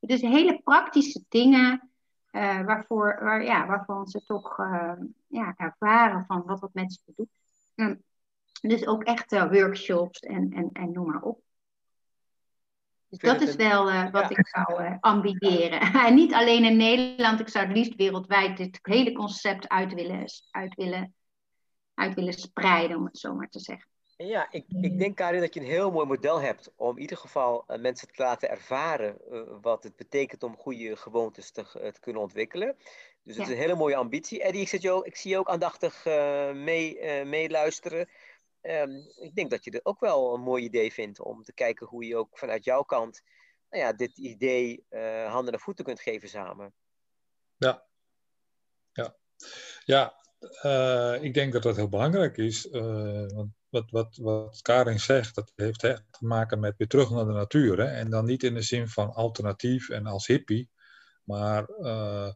Dus 0.00 0.20
hele 0.20 0.60
praktische 0.64 1.24
dingen 1.28 1.91
uh, 2.32 2.64
waarvoor, 2.64 3.18
waar, 3.20 3.44
ja, 3.44 3.66
waarvan 3.66 4.06
ze 4.06 4.24
toch 4.24 4.58
uh, 4.58 4.92
ja, 5.26 5.54
ervaren 5.56 6.24
van 6.24 6.42
wat 6.46 6.60
het 6.60 6.74
met 6.74 6.92
ze 6.92 7.12
doet. 7.16 7.28
Um, 7.74 8.02
dus 8.60 8.86
ook 8.86 9.02
echt 9.02 9.30
workshops 9.30 10.20
en, 10.20 10.52
en, 10.52 10.70
en 10.72 10.92
noem 10.92 11.06
maar 11.06 11.22
op. 11.22 11.40
Dus 13.08 13.18
dat 13.18 13.40
is 13.40 13.56
wel 13.56 13.90
uh, 13.90 14.10
wat 14.10 14.28
ja. 14.28 14.36
ik 14.36 14.46
zou 14.46 14.96
ambiëren. 15.00 15.80
en 16.06 16.14
niet 16.14 16.34
alleen 16.34 16.64
in 16.64 16.76
Nederland, 16.76 17.40
ik 17.40 17.48
zou 17.48 17.66
het 17.66 17.76
liefst 17.76 17.94
wereldwijd 17.94 18.56
dit 18.56 18.78
hele 18.82 19.12
concept 19.12 19.68
uit 19.68 19.94
willen, 19.94 20.24
uit 20.50 20.74
willen 20.74 21.14
uit 21.94 22.14
willen 22.14 22.32
spreiden, 22.32 22.96
om 22.96 23.04
het 23.04 23.18
zo 23.18 23.34
maar 23.34 23.48
te 23.48 23.60
zeggen. 23.60 23.88
Ja, 24.16 24.48
ik, 24.50 24.64
ik 24.80 24.98
denk 24.98 25.16
Karin 25.16 25.40
dat 25.40 25.54
je 25.54 25.60
een 25.60 25.66
heel 25.66 25.90
mooi 25.90 26.06
model 26.06 26.40
hebt 26.40 26.72
om 26.76 26.96
in 26.96 27.00
ieder 27.00 27.16
geval 27.16 27.64
uh, 27.68 27.78
mensen 27.78 28.08
te 28.08 28.22
laten 28.22 28.50
ervaren 28.50 29.18
uh, 29.30 29.42
wat 29.60 29.82
het 29.82 29.96
betekent 29.96 30.42
om 30.42 30.56
goede 30.56 30.96
gewoontes 30.96 31.50
te, 31.50 31.64
te 31.72 32.00
kunnen 32.00 32.22
ontwikkelen. 32.22 32.76
Dus 33.22 33.36
het 33.36 33.36
ja. 33.36 33.42
is 33.42 33.48
een 33.48 33.62
hele 33.62 33.74
mooie 33.74 33.96
ambitie. 33.96 34.42
Eddie, 34.42 34.60
ik, 34.60 34.68
zit 34.68 34.82
jou, 34.82 35.06
ik 35.06 35.16
zie 35.16 35.30
je 35.30 35.38
ook 35.38 35.48
aandachtig 35.48 36.04
mee, 36.54 37.24
meeluisteren. 37.24 38.08
Um, 38.62 39.12
ik 39.20 39.34
denk 39.34 39.50
dat 39.50 39.64
je 39.64 39.70
het 39.70 39.84
ook 39.84 40.00
wel 40.00 40.34
een 40.34 40.40
mooi 40.40 40.64
idee 40.64 40.92
vindt 40.92 41.20
om 41.20 41.42
te 41.42 41.52
kijken 41.52 41.86
hoe 41.86 42.06
je 42.06 42.16
ook 42.16 42.38
vanuit 42.38 42.64
jouw 42.64 42.82
kant 42.82 43.22
nou 43.70 43.82
ja, 43.82 43.92
dit 43.92 44.18
idee 44.18 44.84
handen 45.26 45.52
en 45.52 45.60
voeten 45.60 45.84
kunt 45.84 46.00
geven 46.00 46.28
samen. 46.28 46.74
Ja, 47.56 47.84
ja. 48.92 49.16
ja 49.84 50.14
uh, 50.62 51.22
ik 51.22 51.34
denk 51.34 51.52
dat 51.52 51.62
dat 51.62 51.76
heel 51.76 51.88
belangrijk 51.88 52.36
is. 52.36 52.66
Uh, 52.66 53.26
want 53.26 53.50
wat, 53.72 53.90
wat, 53.90 54.16
wat 54.16 54.62
Karin 54.62 55.00
zegt, 55.00 55.34
dat 55.34 55.52
heeft 55.54 55.84
echt 55.84 56.04
te 56.10 56.26
maken 56.26 56.60
met 56.60 56.76
weer 56.76 56.88
terug 56.88 57.10
naar 57.10 57.24
de 57.24 57.32
natuur. 57.32 57.78
Hè? 57.78 57.84
En 57.84 58.10
dan 58.10 58.24
niet 58.24 58.42
in 58.42 58.54
de 58.54 58.62
zin 58.62 58.88
van 58.88 59.12
alternatief 59.12 59.88
en 59.88 60.06
als 60.06 60.26
hippie, 60.26 60.70
maar 61.24 61.68
uh, 61.80 62.32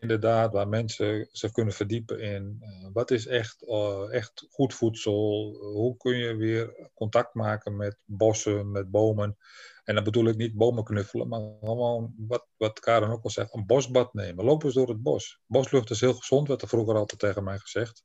inderdaad 0.00 0.52
waar 0.52 0.68
mensen 0.68 1.28
zich 1.32 1.52
kunnen 1.52 1.74
verdiepen 1.74 2.20
in 2.20 2.62
wat 2.92 3.10
is 3.10 3.26
echt, 3.26 3.64
echt 4.10 4.46
goed 4.50 4.74
voedsel, 4.74 5.54
hoe 5.60 5.96
kun 5.96 6.16
je 6.16 6.36
weer 6.36 6.90
contact 6.94 7.34
maken 7.34 7.76
met 7.76 7.96
bossen, 8.04 8.70
met 8.70 8.90
bomen. 8.90 9.36
En 9.84 9.94
dan 9.94 10.04
bedoel 10.04 10.26
ik 10.26 10.36
niet 10.36 10.56
bomen 10.56 10.84
knuffelen, 10.84 11.28
maar 11.28 11.40
gewoon 11.60 12.14
wat, 12.16 12.46
wat 12.56 12.86
ook 12.86 13.24
al 13.24 13.30
zegt, 13.30 13.54
een 13.54 13.66
bosbad 13.66 14.14
nemen. 14.14 14.44
Lopen 14.44 14.66
eens 14.66 14.74
door 14.74 14.88
het 14.88 15.02
bos. 15.02 15.40
Boslucht 15.46 15.90
is 15.90 16.00
heel 16.00 16.14
gezond, 16.14 16.48
werd 16.48 16.62
er 16.62 16.68
vroeger 16.68 16.94
altijd 16.94 17.20
tegen 17.20 17.44
mij 17.44 17.58
gezegd 17.58 18.04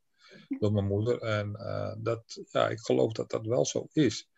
door 0.59 0.71
mijn 0.73 0.87
moeder. 0.87 1.21
En 1.21 1.49
uh, 1.59 1.93
dat, 1.97 2.41
ja, 2.51 2.69
ik 2.69 2.79
geloof 2.79 3.11
dat 3.11 3.29
dat 3.29 3.45
wel 3.45 3.65
zo 3.65 3.87
is. 3.91 4.29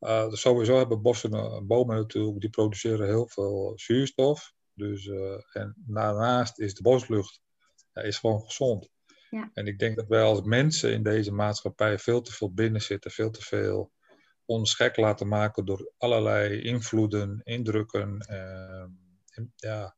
Uh, 0.00 0.32
sowieso 0.32 0.76
hebben 0.76 1.02
bossen, 1.02 1.34
uh, 1.34 1.60
bomen 1.60 1.96
natuurlijk, 1.96 2.40
die 2.40 2.50
produceren 2.50 3.06
heel 3.06 3.28
veel 3.28 3.72
zuurstof. 3.76 4.54
Dus, 4.74 5.06
en 5.52 5.74
daarnaast 5.86 6.58
is 6.58 6.74
de 6.74 6.82
boslucht 6.82 7.40
ja, 7.92 8.02
is 8.02 8.18
gewoon 8.18 8.40
gezond. 8.40 8.90
Ja. 9.30 9.50
En 9.52 9.66
ik 9.66 9.78
denk 9.78 9.96
dat 9.96 10.08
wij 10.08 10.22
als 10.22 10.42
mensen 10.42 10.92
in 10.92 11.02
deze 11.02 11.32
maatschappij 11.32 11.98
veel 11.98 12.20
te 12.20 12.32
veel 12.32 12.52
binnen 12.52 12.82
zitten, 12.82 13.10
veel 13.10 13.30
te 13.30 13.42
veel 13.42 13.92
ons 14.44 14.74
gek 14.74 14.96
laten 14.96 15.28
maken 15.28 15.64
door 15.64 15.92
allerlei 15.96 16.60
invloeden, 16.60 17.40
indrukken, 17.44 18.18
en, 19.30 19.52
ja, 19.56 19.96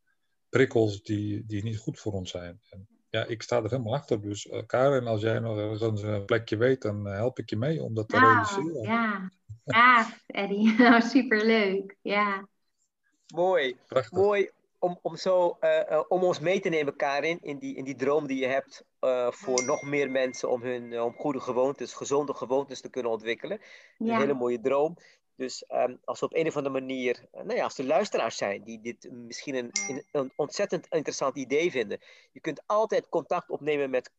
prikkels 0.48 1.02
die, 1.02 1.46
die 1.46 1.62
niet 1.62 1.78
goed 1.78 1.98
voor 1.98 2.12
ons 2.12 2.30
zijn. 2.30 2.60
En, 2.70 2.88
ja, 3.10 3.24
ik 3.24 3.42
sta 3.42 3.56
er 3.56 3.70
helemaal 3.70 3.94
achter. 3.94 4.22
Dus 4.22 4.44
uh, 4.44 4.62
Karen, 4.66 5.06
als 5.06 5.20
jij 5.20 5.38
nog 5.38 5.58
ergens 5.58 6.02
een 6.02 6.24
plekje 6.24 6.56
weet, 6.56 6.82
dan 6.82 7.06
eh, 7.06 7.14
help 7.14 7.38
ik 7.38 7.50
je 7.50 7.56
mee 7.56 7.82
om 7.82 7.94
dat 7.94 8.08
te 8.08 8.16
nou, 8.16 8.32
realiseren. 8.32 8.82
Ja, 8.82 9.30
ja 9.64 10.06
Eddie. 10.26 10.74
Nou, 10.78 11.00
superleuk. 11.00 11.96
Ja. 12.02 12.48
Mooi. 13.34 13.76
Prachtig. 13.86 14.18
Mooi 14.18 14.50
om, 14.78 14.98
om, 15.02 15.16
zo, 15.16 15.58
uh, 15.60 16.02
om 16.08 16.22
ons 16.22 16.40
mee 16.40 16.60
te 16.60 16.68
nemen, 16.68 16.96
Karin, 16.96 17.38
in 17.42 17.58
die, 17.58 17.76
in 17.76 17.84
die 17.84 17.96
droom 17.96 18.26
die 18.26 18.38
je 18.38 18.46
hebt 18.46 18.84
voor 19.30 19.64
nog 19.64 19.82
meer 19.82 20.10
mensen 20.10 20.50
om 20.50 20.62
hun 20.62 21.00
om 21.00 21.12
goede 21.12 21.40
gewoontes, 21.40 21.94
gezonde 21.94 22.34
gewoontes 22.34 22.80
te 22.80 22.90
kunnen 22.90 23.12
ontwikkelen. 23.12 23.60
Ja. 23.98 24.14
Een 24.14 24.20
hele 24.20 24.34
mooie 24.34 24.60
droom. 24.60 24.96
Dus 25.38 25.64
um, 25.68 26.00
als 26.04 26.20
we 26.20 26.26
op 26.26 26.34
een 26.34 26.46
of 26.46 26.56
andere 26.56 26.80
manier, 26.80 27.24
uh, 27.34 27.42
nou 27.42 27.56
ja, 27.56 27.64
als 27.64 27.78
er 27.78 27.84
luisteraars 27.84 28.36
zijn 28.36 28.64
die 28.64 28.80
dit 28.80 29.12
misschien 29.12 29.54
een, 29.54 29.72
een, 30.12 30.32
ontzettend 30.36 30.86
interessant 30.88 31.36
idee 31.36 31.70
vinden, 31.70 32.00
je 32.32 32.40
kunt 32.40 32.62
altijd 32.66 33.08
contact 33.08 33.50
opnemen 33.50 33.90
met, 33.90 34.10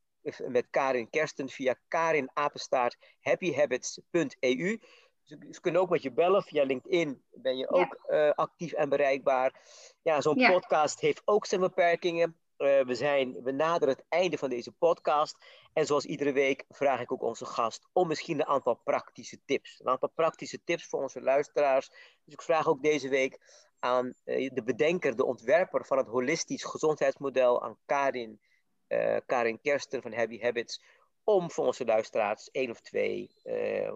met 0.48 0.68
Karin 0.70 1.10
Kersten 1.10 1.50
via 1.50 1.76
karinapenstaarthappyhabits.eu. 1.88 4.80
Ze, 5.24 5.48
ze 5.52 5.62
kunnen 5.62 5.82
ook 5.82 5.90
met 5.90 6.02
je 6.02 6.12
bellen 6.12 6.44
via 6.44 6.64
LinkedIn, 6.64 7.24
ben 7.32 7.58
je 7.58 7.70
ook 7.70 8.00
ja. 8.08 8.28
uh, 8.28 8.34
actief 8.34 8.74
en 8.74 8.90
bereikbaar. 8.90 9.54
Ja, 10.02 10.22
zo'n 10.22 10.40
ja. 10.40 10.52
podcast 10.52 11.00
heeft 11.00 11.22
ook 11.26 11.46
zijn 11.46 11.62
beperkingen. 11.62 12.38
Uh, 12.60 12.82
we, 12.82 12.96
zijn, 12.96 13.44
we 13.44 13.52
naderen 13.52 13.94
het 13.94 14.06
einde 14.10 14.38
van 14.38 14.50
deze 14.50 14.72
podcast. 14.72 15.46
En 15.74 15.86
zoals 15.86 16.06
iedere 16.06 16.32
week 16.32 16.66
vraag 16.70 17.02
ik 17.02 17.12
ook 17.12 17.22
onze 17.22 17.46
gast 17.46 17.88
om 17.94 18.08
misschien 18.08 18.40
een 18.40 18.46
aantal 18.46 18.76
praktische 18.76 19.40
tips. 19.46 19.80
Een 19.80 19.88
aantal 19.88 20.10
praktische 20.10 20.64
tips 20.64 20.86
voor 20.86 21.02
onze 21.02 21.22
luisteraars. 21.22 21.90
Dus 22.24 22.34
ik 22.34 22.42
vraag 22.42 22.68
ook 22.68 22.82
deze 22.82 23.10
week 23.10 23.40
aan 23.80 24.14
uh, 24.26 24.50
de 24.54 24.64
bedenker, 24.64 25.16
de 25.16 25.26
ontwerper 25.26 25.86
van 25.86 25.98
het 25.98 26.08
holistisch 26.08 26.64
gezondheidsmodel, 26.64 27.64
aan 27.64 27.78
Karin, 27.86 28.40
uh, 28.88 29.18
Karin 29.26 29.62
Kersten 29.62 30.02
van 30.02 30.14
Happy 30.14 30.40
Habits, 30.40 30.84
om 31.24 31.52
voor 31.52 31.66
onze 31.66 31.86
luisteraars 31.86 32.50
één 32.52 32.70
of 32.70 32.82
twee, 32.82 33.32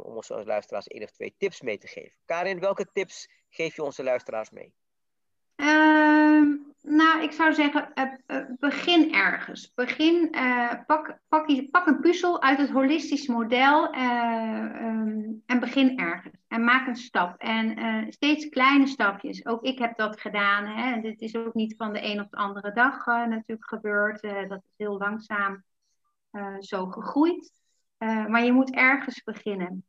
om 0.04 0.16
onze 0.16 0.46
luisteraars 0.46 0.88
één 0.88 1.04
of 1.04 1.12
twee 1.12 1.36
tips 1.38 1.62
mee 1.62 1.78
te 1.78 1.88
geven. 1.88 2.18
Karin, 2.26 2.60
welke 2.60 2.92
tips 2.94 3.30
geef 3.50 3.76
je 3.76 3.84
onze 3.84 4.04
luisteraars 4.04 4.50
mee? 4.50 4.74
Nou, 6.84 7.24
ik 7.24 7.32
zou 7.32 7.54
zeggen, 7.54 7.92
uh, 7.96 8.04
uh, 8.28 8.46
begin 8.60 9.14
ergens. 9.14 9.74
Begin, 9.74 10.36
uh, 10.36 10.74
pak, 10.86 11.18
pak, 11.28 11.70
pak, 11.72 11.88
een 11.88 12.00
puzzel 12.00 12.42
uit 12.42 12.58
het 12.58 12.70
holistisch 12.70 13.28
model 13.28 13.96
um, 13.96 15.44
en 15.46 15.60
begin 15.60 16.00
ergens. 16.00 16.36
En 16.48 16.64
maak 16.64 16.88
een 16.88 16.96
stap. 16.96 17.38
En 17.38 18.12
steeds 18.12 18.50
kleine 18.50 18.88
stapjes. 18.88 19.46
Ook 19.46 19.64
ik 19.64 19.80
heb 19.80 19.98
dat 19.98 20.22
gedaan. 20.22 20.66
Hè. 20.66 21.02
Dit 21.02 21.22
is 21.22 21.36
ook 21.36 21.54
niet 21.54 21.76
van 21.76 21.94
de 21.94 22.04
een 22.04 22.20
op 22.20 22.32
de 22.32 22.38
andere 22.38 22.72
dag 22.72 23.06
natuurlijk 23.06 23.70
gebeurd. 23.70 24.22
dat 24.22 24.64
is 24.64 24.74
heel 24.78 24.98
langzaam 24.98 25.64
zo 26.60 26.86
gegroeid. 26.86 27.52
maar 27.98 28.44
je 28.44 28.52
moet 28.52 28.76
ergens 28.76 29.24
beginnen. 29.24 29.86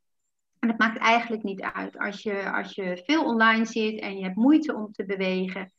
En 0.58 0.68
het 0.68 0.78
maakt 0.78 0.98
eigenlijk 0.98 1.42
niet 1.42 1.62
uit. 1.62 1.98
Als 1.98 2.22
je, 2.22 2.52
als 2.52 2.74
je 2.74 3.02
veel 3.04 3.24
online 3.24 3.64
zit 3.64 4.00
en 4.00 4.16
je 4.16 4.24
hebt 4.24 4.36
moeite 4.36 4.74
om 4.74 4.92
te 4.92 5.04
bewegen 5.04 5.72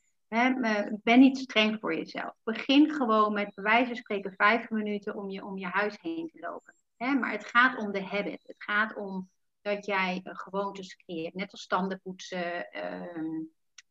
ben 1.04 1.20
niet 1.20 1.38
streng 1.38 1.80
voor 1.80 1.96
jezelf. 1.96 2.34
Begin 2.44 2.92
gewoon 2.92 3.34
met 3.34 3.56
bij 3.56 3.64
wijze 3.64 3.86
van 3.86 3.96
spreken 3.96 4.34
vijf 4.38 4.70
minuten 4.70 5.16
om 5.16 5.30
je, 5.30 5.46
om 5.46 5.58
je 5.58 5.66
huis 5.66 5.98
heen 6.02 6.30
te 6.34 6.40
lopen. 6.40 6.74
maar 6.98 7.32
het 7.32 7.46
gaat 7.46 7.78
om 7.78 7.92
de 7.92 8.04
habit. 8.04 8.44
Het 8.46 8.64
gaat 8.64 8.96
om 8.96 9.30
dat 9.62 9.86
jij 9.86 10.22
gewoontes 10.24 10.96
creëert. 10.96 11.34
Net 11.34 11.52
als 11.52 11.62
standen 11.62 12.00
poetsen 12.04 12.68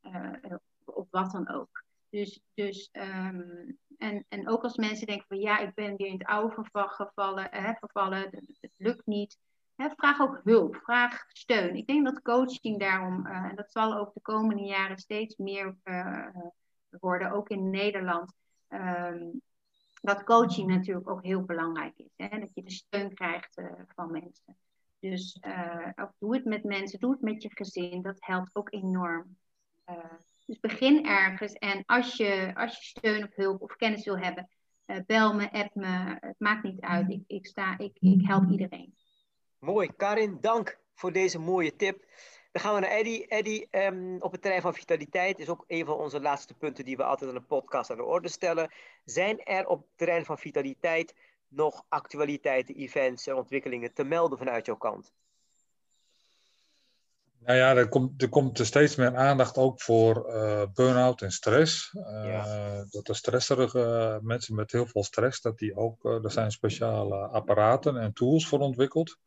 uh, 0.02 0.52
of 0.84 1.06
wat 1.10 1.30
dan 1.30 1.48
ook. 1.48 1.84
Dus, 2.08 2.40
dus 2.54 2.88
um, 2.92 3.78
en, 3.98 4.24
en 4.28 4.48
ook 4.48 4.62
als 4.62 4.76
mensen 4.76 5.06
denken 5.06 5.26
van 5.26 5.38
ja, 5.38 5.58
ik 5.58 5.74
ben 5.74 5.96
weer 5.96 6.06
in 6.06 6.18
het 6.18 6.26
oude 6.26 6.64
gevallen, 6.72 7.48
hè, 7.50 7.72
vervallen, 7.74 8.20
het 8.60 8.74
lukt 8.76 9.06
niet 9.06 9.38
vraag 9.76 10.20
ook 10.20 10.40
hulp, 10.44 10.76
vraag 10.76 11.24
steun. 11.28 11.76
Ik 11.76 11.86
denk 11.86 12.04
dat 12.04 12.22
coaching 12.22 12.78
daarom, 12.78 13.26
uh, 13.26 13.44
en 13.44 13.56
dat 13.56 13.72
zal 13.72 13.96
ook 13.96 14.14
de 14.14 14.20
komende 14.20 14.62
jaren 14.62 14.98
steeds 14.98 15.36
meer 15.36 15.76
uh, 15.84 16.28
worden, 17.00 17.32
ook 17.32 17.48
in 17.48 17.70
Nederland, 17.70 18.32
um, 18.68 19.42
dat 20.00 20.24
coaching 20.24 20.68
natuurlijk 20.68 21.10
ook 21.10 21.22
heel 21.22 21.42
belangrijk 21.42 21.96
is. 21.96 22.12
Hè? 22.16 22.38
Dat 22.38 22.50
je 22.54 22.62
de 22.62 22.70
steun 22.70 23.14
krijgt 23.14 23.58
uh, 23.58 23.72
van 23.88 24.10
mensen. 24.10 24.56
Dus 24.98 25.38
ook 25.94 26.12
doe 26.18 26.34
het 26.34 26.44
met 26.44 26.64
mensen, 26.64 27.00
doe 27.00 27.10
het 27.10 27.20
met 27.20 27.42
je 27.42 27.50
gezin, 27.52 28.02
dat 28.02 28.16
helpt 28.18 28.54
ook 28.54 28.72
enorm. 28.72 29.36
dus 30.46 30.60
begin 30.60 31.06
ergens 31.06 31.52
en 31.52 31.82
als 31.86 32.16
je, 32.16 32.50
als 32.54 32.76
je 32.76 32.84
steun 32.84 33.24
of 33.24 33.34
hulp 33.34 33.62
of 33.62 33.76
kennis 33.76 34.04
wil 34.04 34.18
hebben, 34.18 34.48
bel 35.06 35.34
me, 35.34 35.52
app 35.52 35.74
me, 35.74 36.16
het 36.20 36.38
maakt 36.38 36.62
niet 36.62 36.80
uit. 36.80 37.10
Ik, 37.10 37.22
ik, 37.26 37.46
sta, 37.46 37.78
ik, 37.78 37.96
ik 38.00 38.26
help 38.26 38.50
iedereen. 38.50 38.94
Mooi. 39.64 39.90
Karin, 39.96 40.38
dank 40.40 40.78
voor 40.94 41.12
deze 41.12 41.38
mooie 41.38 41.76
tip. 41.76 42.04
Dan 42.52 42.62
gaan 42.62 42.74
we 42.74 42.80
naar 42.80 42.90
Eddy. 42.90 43.24
Eddy, 43.28 43.66
um, 43.70 44.16
op 44.20 44.32
het 44.32 44.42
terrein 44.42 44.62
van 44.62 44.74
vitaliteit 44.74 45.38
is 45.38 45.48
ook 45.48 45.64
een 45.66 45.84
van 45.84 45.96
onze 45.96 46.20
laatste 46.20 46.54
punten 46.54 46.84
die 46.84 46.96
we 46.96 47.04
altijd 47.04 47.30
in 47.30 47.36
de 47.36 47.42
podcast 47.42 47.90
aan 47.90 47.96
de 47.96 48.04
orde 48.04 48.28
stellen. 48.28 48.70
Zijn 49.04 49.44
er 49.44 49.66
op 49.66 49.78
het 49.78 49.88
terrein 49.96 50.24
van 50.24 50.38
vitaliteit 50.38 51.14
nog 51.48 51.84
actualiteiten, 51.88 52.74
events 52.74 53.26
en 53.26 53.34
ontwikkelingen 53.34 53.94
te 53.94 54.04
melden 54.04 54.38
vanuit 54.38 54.66
jouw 54.66 54.76
kant? 54.76 55.12
Nou 57.38 57.58
ja, 57.58 57.76
er 57.76 57.88
komt, 57.88 58.22
er 58.22 58.28
komt 58.28 58.58
er 58.58 58.66
steeds 58.66 58.96
meer 58.96 59.16
aandacht 59.16 59.56
ook 59.56 59.82
voor 59.82 60.26
uh, 60.28 60.62
burn-out 60.74 61.22
en 61.22 61.30
stress. 61.30 61.92
Uh, 61.94 62.02
ja. 62.24 62.84
Dat 62.90 63.06
de 63.06 63.14
stresserige 63.14 64.18
mensen 64.22 64.54
met 64.54 64.72
heel 64.72 64.86
veel 64.86 65.04
stress, 65.04 65.40
dat 65.40 65.58
die 65.58 65.76
ook, 65.76 66.04
er 66.04 66.30
zijn 66.30 66.50
speciale 66.50 67.16
apparaten 67.16 67.96
en 67.96 68.12
tools 68.12 68.48
voor 68.48 68.58
ontwikkeld. 68.58 69.18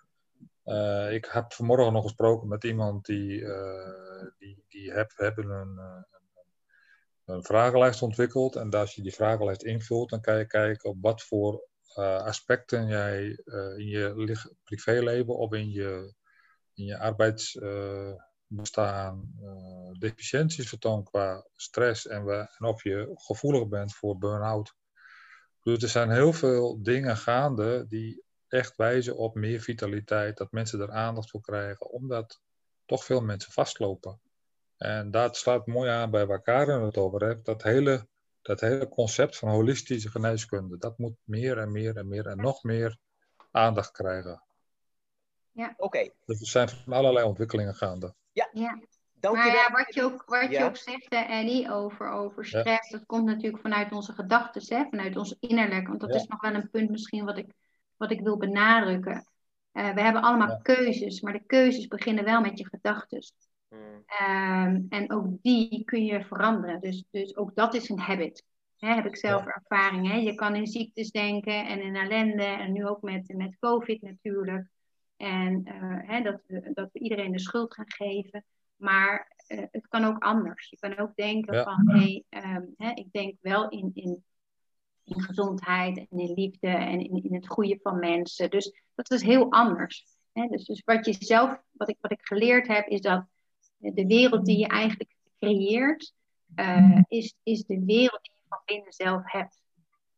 Uh, 0.68 1.13
ik 1.13 1.26
heb 1.26 1.53
vanmorgen 1.53 1.93
nog 1.93 2.03
gesproken 2.03 2.47
met 2.47 2.63
iemand 2.63 3.05
die, 3.05 3.39
uh, 3.39 4.28
die, 4.38 4.63
die 4.68 4.91
heb, 4.91 5.11
hebben 5.15 5.49
een, 5.49 5.78
een, 5.78 6.05
een, 7.26 7.43
vragenlijst 7.43 8.01
ontwikkeld. 8.01 8.55
En 8.55 8.70
als 8.70 8.95
je 8.95 9.01
die 9.01 9.13
vragenlijst 9.13 9.63
invult, 9.63 10.09
dan 10.09 10.22
kan 10.22 10.38
je 10.38 10.47
kijken 10.47 10.89
op 10.89 10.97
wat 11.01 11.24
voor 11.24 11.68
aspecten 12.24 12.88
jij 12.88 13.24
in 13.78 13.88
je 13.88 14.38
privéleven 14.63 15.38
of 15.38 15.53
in 15.53 15.72
je, 15.72 16.13
in 16.74 16.86
je 16.86 16.97
arbeidsbestaan 16.97 19.34
deficiënties 19.99 20.70
vertoont 20.70 21.09
qua 21.09 21.45
stress 21.55 22.07
en, 22.07 22.49
en 22.57 22.68
of 22.68 22.84
je 22.84 23.11
gevoelig 23.13 23.68
bent 23.68 23.95
voor 23.95 24.18
burn-out. 24.18 24.76
Dus 25.61 25.84
er 25.84 25.89
zijn 25.89 26.11
heel 26.11 26.34
veel 26.34 26.82
dingen 26.82 27.18
gaande 27.18 27.86
die 27.88 28.26
echt 28.48 28.76
wijzen 28.76 29.18
op 29.18 29.36
meer 29.36 29.60
vitaliteit, 29.60 30.38
dat 30.38 30.52
mensen 30.52 30.80
er 30.80 30.91
aandacht 30.91 31.30
voor 31.30 31.41
krijgen, 31.41 31.89
omdat 31.89 32.41
toch 32.86 33.04
veel 33.04 33.22
mensen 33.22 33.52
vastlopen. 33.52 34.20
En 34.78 35.12
dat 35.12 35.38
sluit 35.38 35.66
mooi 35.66 35.89
aan 35.89 36.12
bij 36.12 36.26
waar 36.26 36.41
Karen 36.41 36.82
het 36.82 36.98
over 36.98 37.26
heeft. 37.26 37.45
Dat 37.45 37.64
hele, 37.64 38.08
dat 38.41 38.60
hele 38.60 38.89
concept 38.89 39.38
van 39.38 39.50
holistische 39.50 40.10
geneeskunde, 40.10 40.78
dat 40.78 40.98
moet 40.98 41.16
meer 41.24 41.58
en 41.58 41.72
meer 41.72 41.98
en 41.98 42.08
meer 42.08 42.28
en 42.28 42.38
nog 42.38 42.64
meer 42.64 42.98
aandacht 43.52 43.91
krijgen. 43.91 44.43
Ja. 45.52 45.74
Oké. 45.78 46.10
Dus 46.26 46.39
er 46.39 46.48
zijn 46.48 46.70
van 46.70 46.93
allerlei 46.93 47.26
ontwikkelingen 47.26 47.76
gaande. 47.76 48.14
Ja. 48.32 48.50
ja. 48.52 48.80
maar 49.22 49.48
ja, 49.48 49.72
wat 49.72 49.93
je 49.93 50.04
ook, 50.04 50.24
wat 50.26 50.52
je 50.52 50.64
ook 50.64 50.78
zegt, 50.78 51.08
Ellie, 51.10 51.72
over, 51.72 52.10
over 52.10 52.45
stress, 52.45 52.89
dat 52.89 53.06
komt 53.06 53.26
natuurlijk 53.26 53.62
vanuit 53.62 53.91
onze 53.91 54.14
gedachten, 54.14 54.88
vanuit 54.89 55.18
ons 55.18 55.36
innerlijk. 55.39 55.88
Want 55.88 56.00
dat 56.00 56.16
is 56.16 56.28
nog 56.28 56.41
wel 56.41 56.54
een 56.54 56.70
punt 56.70 56.89
misschien 56.89 57.26
wat 57.26 57.38
ik, 57.38 57.54
wat 57.98 58.12
ik 58.12 58.22
wil 58.22 58.38
benadrukken. 58.38 59.28
Uh, 59.74 59.93
we 59.93 60.02
hebben 60.02 60.22
allemaal 60.22 60.62
keuzes, 60.62 61.22
maar 61.22 61.34
de 61.34 61.45
keuzes 61.45 61.88
beginnen 61.88 62.24
wel 62.24 62.41
met 62.41 62.58
je 62.58 62.68
gedachten. 62.68 63.22
Hmm. 63.70 64.04
Ehm, 64.06 64.82
en 64.89 65.12
ook 65.12 65.26
die 65.41 65.84
kun 65.84 66.06
je 66.06 66.26
veranderen. 66.26 66.82
Dus, 66.82 67.04
dus 67.12 67.36
ook 67.36 67.56
dat 67.56 67.74
is 67.74 67.89
een 67.89 68.00
habit. 68.00 68.45
Hè, 68.78 68.93
heb 68.93 69.06
ik 69.06 69.16
zelf 69.16 69.45
ervaring. 69.45 70.08
Hè? 70.08 70.18
Je 70.18 70.36
kan 70.36 70.56
in 70.56 70.68
ziektes 70.68 71.12
denken 71.12 71.66
en 71.68 71.82
in 71.82 71.95
ellende. 71.95 72.43
En 72.43 72.72
nu 72.72 72.86
ook 72.86 73.02
met, 73.02 73.34
met 73.36 73.58
COVID 73.60 74.02
natuurlijk. 74.02 74.68
En 75.18 75.68
uh, 75.68 76.10
hè, 76.10 76.22
dat, 76.22 76.41
we, 76.48 76.72
dat 76.74 76.89
we 76.91 77.00
iedereen 77.00 77.32
de 77.32 77.39
schuld 77.39 77.74
gaan 77.74 77.91
geven. 77.91 78.45
Maar 78.76 79.36
uh, 79.48 79.64
het 79.72 79.88
kan 79.88 80.04
ook 80.04 80.24
anders. 80.24 80.70
Je 80.70 80.78
kan 80.80 80.98
ook 80.98 81.16
denken 81.16 81.64
van, 81.64 81.89
hé, 81.89 82.24
hey, 82.30 82.56
um, 82.56 82.74
ik 82.78 83.12
denk 83.12 83.36
wel 83.41 83.70
in, 83.70 83.91
in, 83.93 84.24
in 85.08 85.22
gezondheid 85.22 85.97
en 85.97 86.20
in 86.20 86.34
liefde 86.34 86.68
en 86.68 86.99
in, 86.99 87.24
in 87.24 87.34
het 87.34 87.47
goede 87.47 87.80
van 87.82 87.99
mensen. 87.99 88.49
Dus 88.49 88.82
dat 88.95 89.12
is 89.12 89.22
heel 89.22 89.51
anders. 89.51 90.05
Hè? 90.32 90.47
Dus, 90.47 90.66
dus 90.66 90.82
wat 90.86 91.05
je 91.05 91.16
zelf, 91.20 91.62
wat 91.72 91.89
ik, 91.89 91.97
wat 92.01 92.12
ik 92.12 92.22
geleerd 92.22 92.68
heb, 92.68 92.88
is 92.88 93.01
dat 93.01 93.26
de 93.78 94.05
wereld 94.05 94.45
die 94.45 94.58
je 94.58 94.68
eigenlijk 94.68 95.16
creëert, 95.39 96.14
uh, 96.55 97.01
is, 97.08 97.36
is 97.43 97.64
de 97.64 97.84
wereld 97.86 98.20
die 98.22 98.34
je 98.34 98.45
van 98.49 98.62
binnen 98.66 98.93
zelf 98.93 99.22
hebt. 99.24 99.62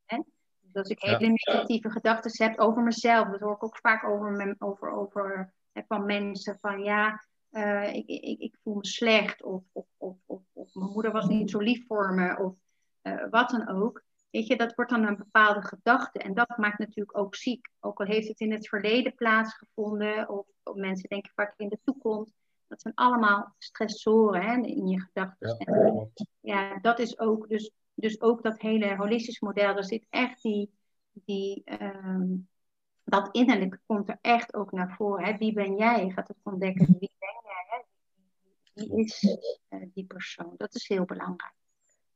Hè? 0.06 0.18
Dus 0.62 0.74
als 0.74 0.90
ik 0.90 1.02
hele 1.02 1.28
negatieve 1.28 1.90
gedachten 1.90 2.46
heb 2.46 2.60
over 2.60 2.84
mezelf, 2.84 3.28
dat 3.28 3.40
hoor 3.40 3.56
ik 3.56 3.64
ook 3.64 3.78
vaak 3.78 4.04
over, 4.04 4.56
over, 4.60 4.92
over 4.92 5.54
van 5.88 6.06
mensen 6.06 6.58
van 6.60 6.84
ja, 6.84 7.26
uh, 7.52 7.94
ik, 7.94 8.08
ik, 8.08 8.40
ik, 8.40 8.58
voel 8.64 8.76
me 8.76 8.86
slecht 8.86 9.44
of, 9.44 9.64
of, 9.72 9.86
of, 9.98 10.18
of, 10.26 10.42
of 10.54 10.74
mijn 10.74 10.92
moeder 10.92 11.12
was 11.12 11.28
niet 11.28 11.50
zo 11.50 11.60
lief 11.60 11.86
voor 11.88 12.14
me 12.14 12.38
of 12.38 12.54
uh, 13.04 13.30
wat 13.30 13.50
dan 13.50 13.68
ook. 13.68 14.04
Weet 14.30 14.48
je, 14.48 14.58
dat 14.58 14.76
wordt 14.76 14.92
dan 14.92 15.04
een 15.04 15.18
bepaalde 15.18 15.62
gedachte 15.62 16.20
en 16.20 16.34
dat 16.34 16.58
maakt 16.58 16.80
natuurlijk 16.80 17.18
ook 17.18 17.36
ziek. 17.36 17.70
Ook 17.80 18.00
al 18.00 18.06
heeft 18.06 18.28
het 18.28 18.40
in 18.40 18.52
het 18.52 18.68
verleden 18.68 19.16
plaatsgevonden 19.16 20.30
of, 20.30 20.46
of 20.64 20.76
mensen 20.76 21.10
denken 21.10 21.32
vaak 21.36 21.54
in 21.58 21.70
de 21.70 21.80
toekomst. 21.84 22.34
Dat 22.68 22.82
zijn 22.82 22.94
allemaal 22.96 23.56
stressoren 23.58 24.42
hè, 24.42 24.56
in 24.56 24.88
je 24.88 25.00
gedachten. 25.00 25.56
Ja, 25.60 26.08
ja, 26.40 26.80
dat 26.80 27.00
is 27.00 27.20
ook, 27.20 27.50
dus, 27.50 27.72
dus 27.94 28.22
ook 28.22 28.44
dat 28.44 28.62
hele 28.62 28.96
holistisch 28.96 29.40
model, 29.40 29.74
daar 29.74 29.84
zit 29.84 30.06
echt 30.10 30.42
die, 30.42 30.72
die 31.12 31.64
um, 31.82 32.48
dat 33.10 33.30
innerlijk 33.32 33.80
komt 33.86 34.10
er 34.10 34.18
echt 34.22 34.54
ook 34.54 34.72
naar 34.72 34.96
voren. 34.96 35.26
Hè? 35.26 35.38
Wie 35.38 35.54
ben 35.54 35.76
jij? 35.76 36.06
Je 36.06 36.12
gaat 36.12 36.28
het 36.28 36.38
ontdekken. 36.44 36.86
Wie 36.86 37.12
ben 37.20 37.42
jij? 37.44 37.66
Hè? 37.68 37.82
Wie 38.74 39.04
is 39.04 39.24
uh, 39.70 39.86
die 39.94 40.06
persoon? 40.06 40.54
Dat 40.58 40.76
is 40.76 40.88
heel 40.88 41.06
belangrijk. 41.06 41.54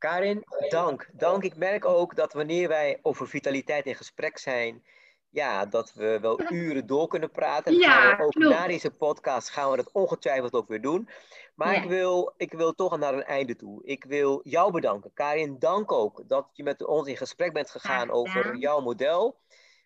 Karin, 0.03 0.43
dank. 0.69 1.09
Dank. 1.13 1.43
Ik 1.43 1.55
merk 1.55 1.85
ook 1.85 2.15
dat 2.15 2.33
wanneer 2.33 2.67
wij 2.67 2.99
over 3.01 3.27
vitaliteit 3.27 3.85
in 3.85 3.95
gesprek 3.95 4.37
zijn, 4.37 4.83
ja, 5.29 5.65
dat 5.65 5.93
we 5.93 6.19
wel 6.21 6.51
uren 6.51 6.87
door 6.87 7.07
kunnen 7.07 7.31
praten. 7.31 7.73
Ja, 7.73 8.17
ook 8.19 8.31
klopt. 8.31 8.55
na 8.55 8.67
deze 8.67 8.91
podcast 8.91 9.49
gaan 9.49 9.71
we 9.71 9.77
dat 9.77 9.91
ongetwijfeld 9.91 10.53
ook 10.53 10.67
weer 10.67 10.81
doen. 10.81 11.09
Maar 11.55 11.75
ik, 11.75 11.83
wil, 11.83 12.33
ik 12.37 12.53
wil 12.53 12.73
toch 12.73 12.97
naar 12.97 13.13
een 13.13 13.23
einde 13.23 13.55
toe. 13.55 13.85
Ik 13.85 14.03
wil 14.03 14.39
jou 14.43 14.71
bedanken. 14.71 15.11
Karin, 15.13 15.59
dank 15.59 15.91
ook 15.91 16.23
dat 16.27 16.49
je 16.53 16.63
met 16.63 16.85
ons 16.85 17.07
in 17.07 17.17
gesprek 17.17 17.53
bent 17.53 17.69
gegaan 17.69 18.11
over 18.11 18.55
jouw 18.55 18.79
model. 18.79 19.39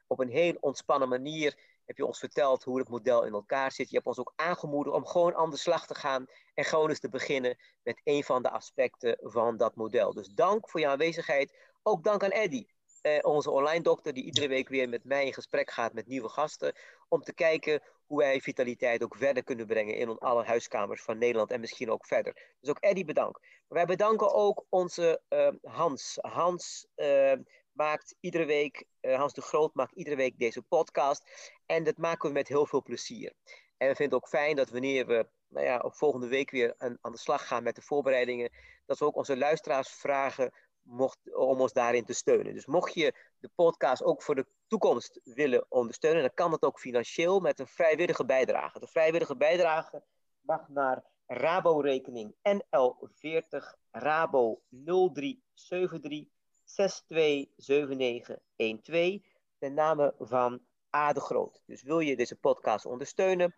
Op 0.08 0.20
een 0.20 0.30
heel 0.30 0.58
ontspannen 0.60 1.10
manier 1.10 1.56
heb 1.88 1.98
je 1.98 2.06
ons 2.06 2.20
verteld 2.20 2.64
hoe 2.64 2.80
het 2.80 2.90
model 2.90 3.24
in 3.24 3.34
elkaar 3.34 3.72
zit. 3.72 3.90
Je 3.90 3.96
hebt 3.96 4.08
ons 4.08 4.20
ook 4.20 4.34
aangemoedigd 4.36 4.96
om 4.96 5.06
gewoon 5.06 5.36
aan 5.36 5.50
de 5.50 5.58
slag 5.58 5.88
te 5.88 5.96
gaan 5.96 6.26
en 6.54 6.66
gewoon 6.66 6.90
eens 6.90 7.00
te 7.00 7.10
beginnen 7.10 7.58
met 7.84 8.02
een 8.04 8.24
van 8.24 8.42
de 8.42 8.50
aspecten 8.50 9.18
van 9.22 9.58
dat 9.58 9.76
model. 9.76 10.14
Dus 10.14 10.28
dank 10.28 10.70
voor 10.70 10.80
je 10.80 10.88
aanwezigheid. 10.88 11.58
Ook 11.84 12.04
dank 12.04 12.24
aan 12.24 12.30
Eddy, 12.30 12.66
eh, 13.02 13.20
onze 13.22 13.52
online 13.52 13.82
dokter, 13.82 14.14
die 14.14 14.24
iedere 14.24 14.48
week 14.48 14.70
weer 14.70 14.90
met 14.90 15.04
mij 15.04 15.26
in 15.26 15.34
gesprek 15.34 15.72
gaat 15.72 15.94
met 15.94 16.08
nieuwe 16.08 16.30
gasten. 16.30 16.74
Om 17.10 17.22
te 17.22 17.34
kijken 17.34 17.82
hoe 18.06 18.18
wij 18.18 18.42
vitaliteit 18.42 19.04
ook 19.04 19.16
verder 19.16 19.44
kunnen 19.44 19.68
brengen 19.68 19.96
in 19.96 20.18
alle 20.18 20.44
huiskamers 20.44 21.02
van 21.02 21.18
Nederland 21.18 21.52
en 21.52 21.60
misschien 21.60 21.92
ook 21.92 22.06
verder. 22.06 22.56
Dus 22.60 22.70
ook 22.70 22.84
Eddy 22.84 23.06
bedankt. 23.06 23.40
Wij 23.68 23.86
bedanken 23.86 24.34
ook 24.34 24.66
onze 24.70 25.22
uh, 25.30 25.50
Hans. 25.62 26.18
Hans 26.22 26.88
uh, 26.96 27.34
maakt 27.78 28.16
iedere 28.20 28.46
week, 28.46 28.86
uh, 29.02 29.16
Hans 29.16 29.34
de 29.34 29.42
Groot 29.42 29.74
maakt 29.74 29.96
iedere 29.96 30.16
week 30.16 30.40
deze 30.40 30.62
podcast. 30.62 31.52
En 31.66 31.84
dat 31.84 31.98
maken 31.98 32.28
we 32.28 32.34
met 32.34 32.48
heel 32.48 32.66
veel 32.66 32.82
plezier. 32.82 33.34
En 33.78 33.88
we 33.88 33.96
vinden 33.96 34.04
het 34.06 34.14
ook 34.14 34.28
fijn 34.28 34.56
dat 34.56 34.70
wanneer 34.70 35.06
we 35.08 35.28
nou 35.48 35.66
ja, 35.66 35.90
volgende 35.90 36.28
week 36.28 36.52
weer 36.52 36.74
aan, 36.78 36.98
aan 37.02 37.12
de 37.12 37.18
slag 37.18 37.48
gaan 37.48 37.64
met 37.64 37.76
de 37.76 37.82
voorbereidingen, 37.82 38.52
dat 38.86 39.00
we 39.00 39.06
ook 39.06 39.16
onze 39.16 39.38
luisteraars 39.38 39.90
vragen 39.90 40.52
mocht, 40.82 41.36
om 41.36 41.62
ons 41.62 41.74
daarin 41.74 42.06
te 42.06 42.14
steunen. 42.14 42.54
Dus 42.54 42.66
mocht 42.66 42.94
je 42.94 43.14
de 43.40 43.50
podcast 43.56 44.04
ook 44.04 44.22
voor 44.22 44.36
de 44.36 44.48
toekomst 44.68 45.20
willen 45.24 45.66
ondersteunen, 45.70 46.22
dan 46.22 46.34
kan 46.34 46.52
dat 46.52 46.64
ook 46.64 46.80
financieel 46.80 47.40
met 47.40 47.60
een 47.60 47.68
vrijwillige 47.68 48.26
bijdrage. 48.26 48.80
De 48.80 48.88
vrijwillige 48.88 49.38
bijdrage 49.38 50.04
mag 50.42 50.70
naar 50.70 51.04
Rabo-rekening 51.26 52.36
NL40 52.50 53.78
Rabo 53.92 54.62
0373 54.70 56.37
627912 56.68 59.22
ten 59.58 59.74
name 59.74 60.14
van 60.20 60.62
A 60.96 61.14
de 61.14 61.20
Groot. 61.20 61.62
Dus 61.66 61.82
wil 61.82 62.00
je 62.00 62.16
deze 62.16 62.36
podcast 62.36 62.86
ondersteunen, 62.86 63.56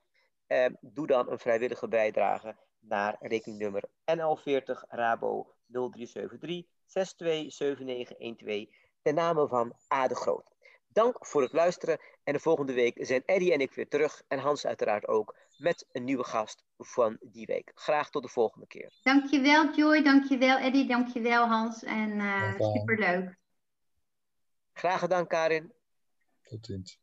eh, 0.47 0.65
doe 0.81 1.07
dan 1.07 1.31
een 1.31 1.39
vrijwillige 1.39 1.87
bijdrage 1.87 2.55
naar 2.79 3.15
rekeningnummer 3.19 3.83
NL40 4.05 4.83
Rabo 4.87 5.55
0373 5.65 6.63
627912 6.85 8.69
ten 9.01 9.15
name 9.15 9.47
van 9.47 9.73
A 9.93 10.07
de 10.07 10.15
Groot. 10.15 10.57
Dank 10.91 11.25
voor 11.25 11.41
het 11.41 11.53
luisteren 11.53 11.99
en 12.23 12.33
de 12.33 12.39
volgende 12.39 12.73
week 12.73 12.97
zijn 13.05 13.23
Eddie 13.25 13.53
en 13.53 13.59
ik 13.59 13.73
weer 13.73 13.87
terug 13.87 14.21
en 14.27 14.39
Hans 14.39 14.65
uiteraard 14.65 15.07
ook 15.07 15.35
met 15.57 15.85
een 15.91 16.03
nieuwe 16.03 16.23
gast 16.23 16.63
van 16.77 17.17
die 17.21 17.45
week. 17.45 17.71
Graag 17.75 18.09
tot 18.09 18.23
de 18.23 18.29
volgende 18.29 18.67
keer. 18.67 18.99
Dankjewel 19.01 19.73
Joy, 19.75 20.03
dankjewel 20.03 20.57
Eddie, 20.57 20.87
dankjewel 20.87 21.47
Hans 21.47 21.83
en 21.83 22.09
uh, 22.09 22.73
superleuk. 22.73 23.37
Graag 24.73 24.99
gedaan 24.99 25.27
Karin. 25.27 25.73
Tot 26.43 26.65
ziens. 26.65 26.99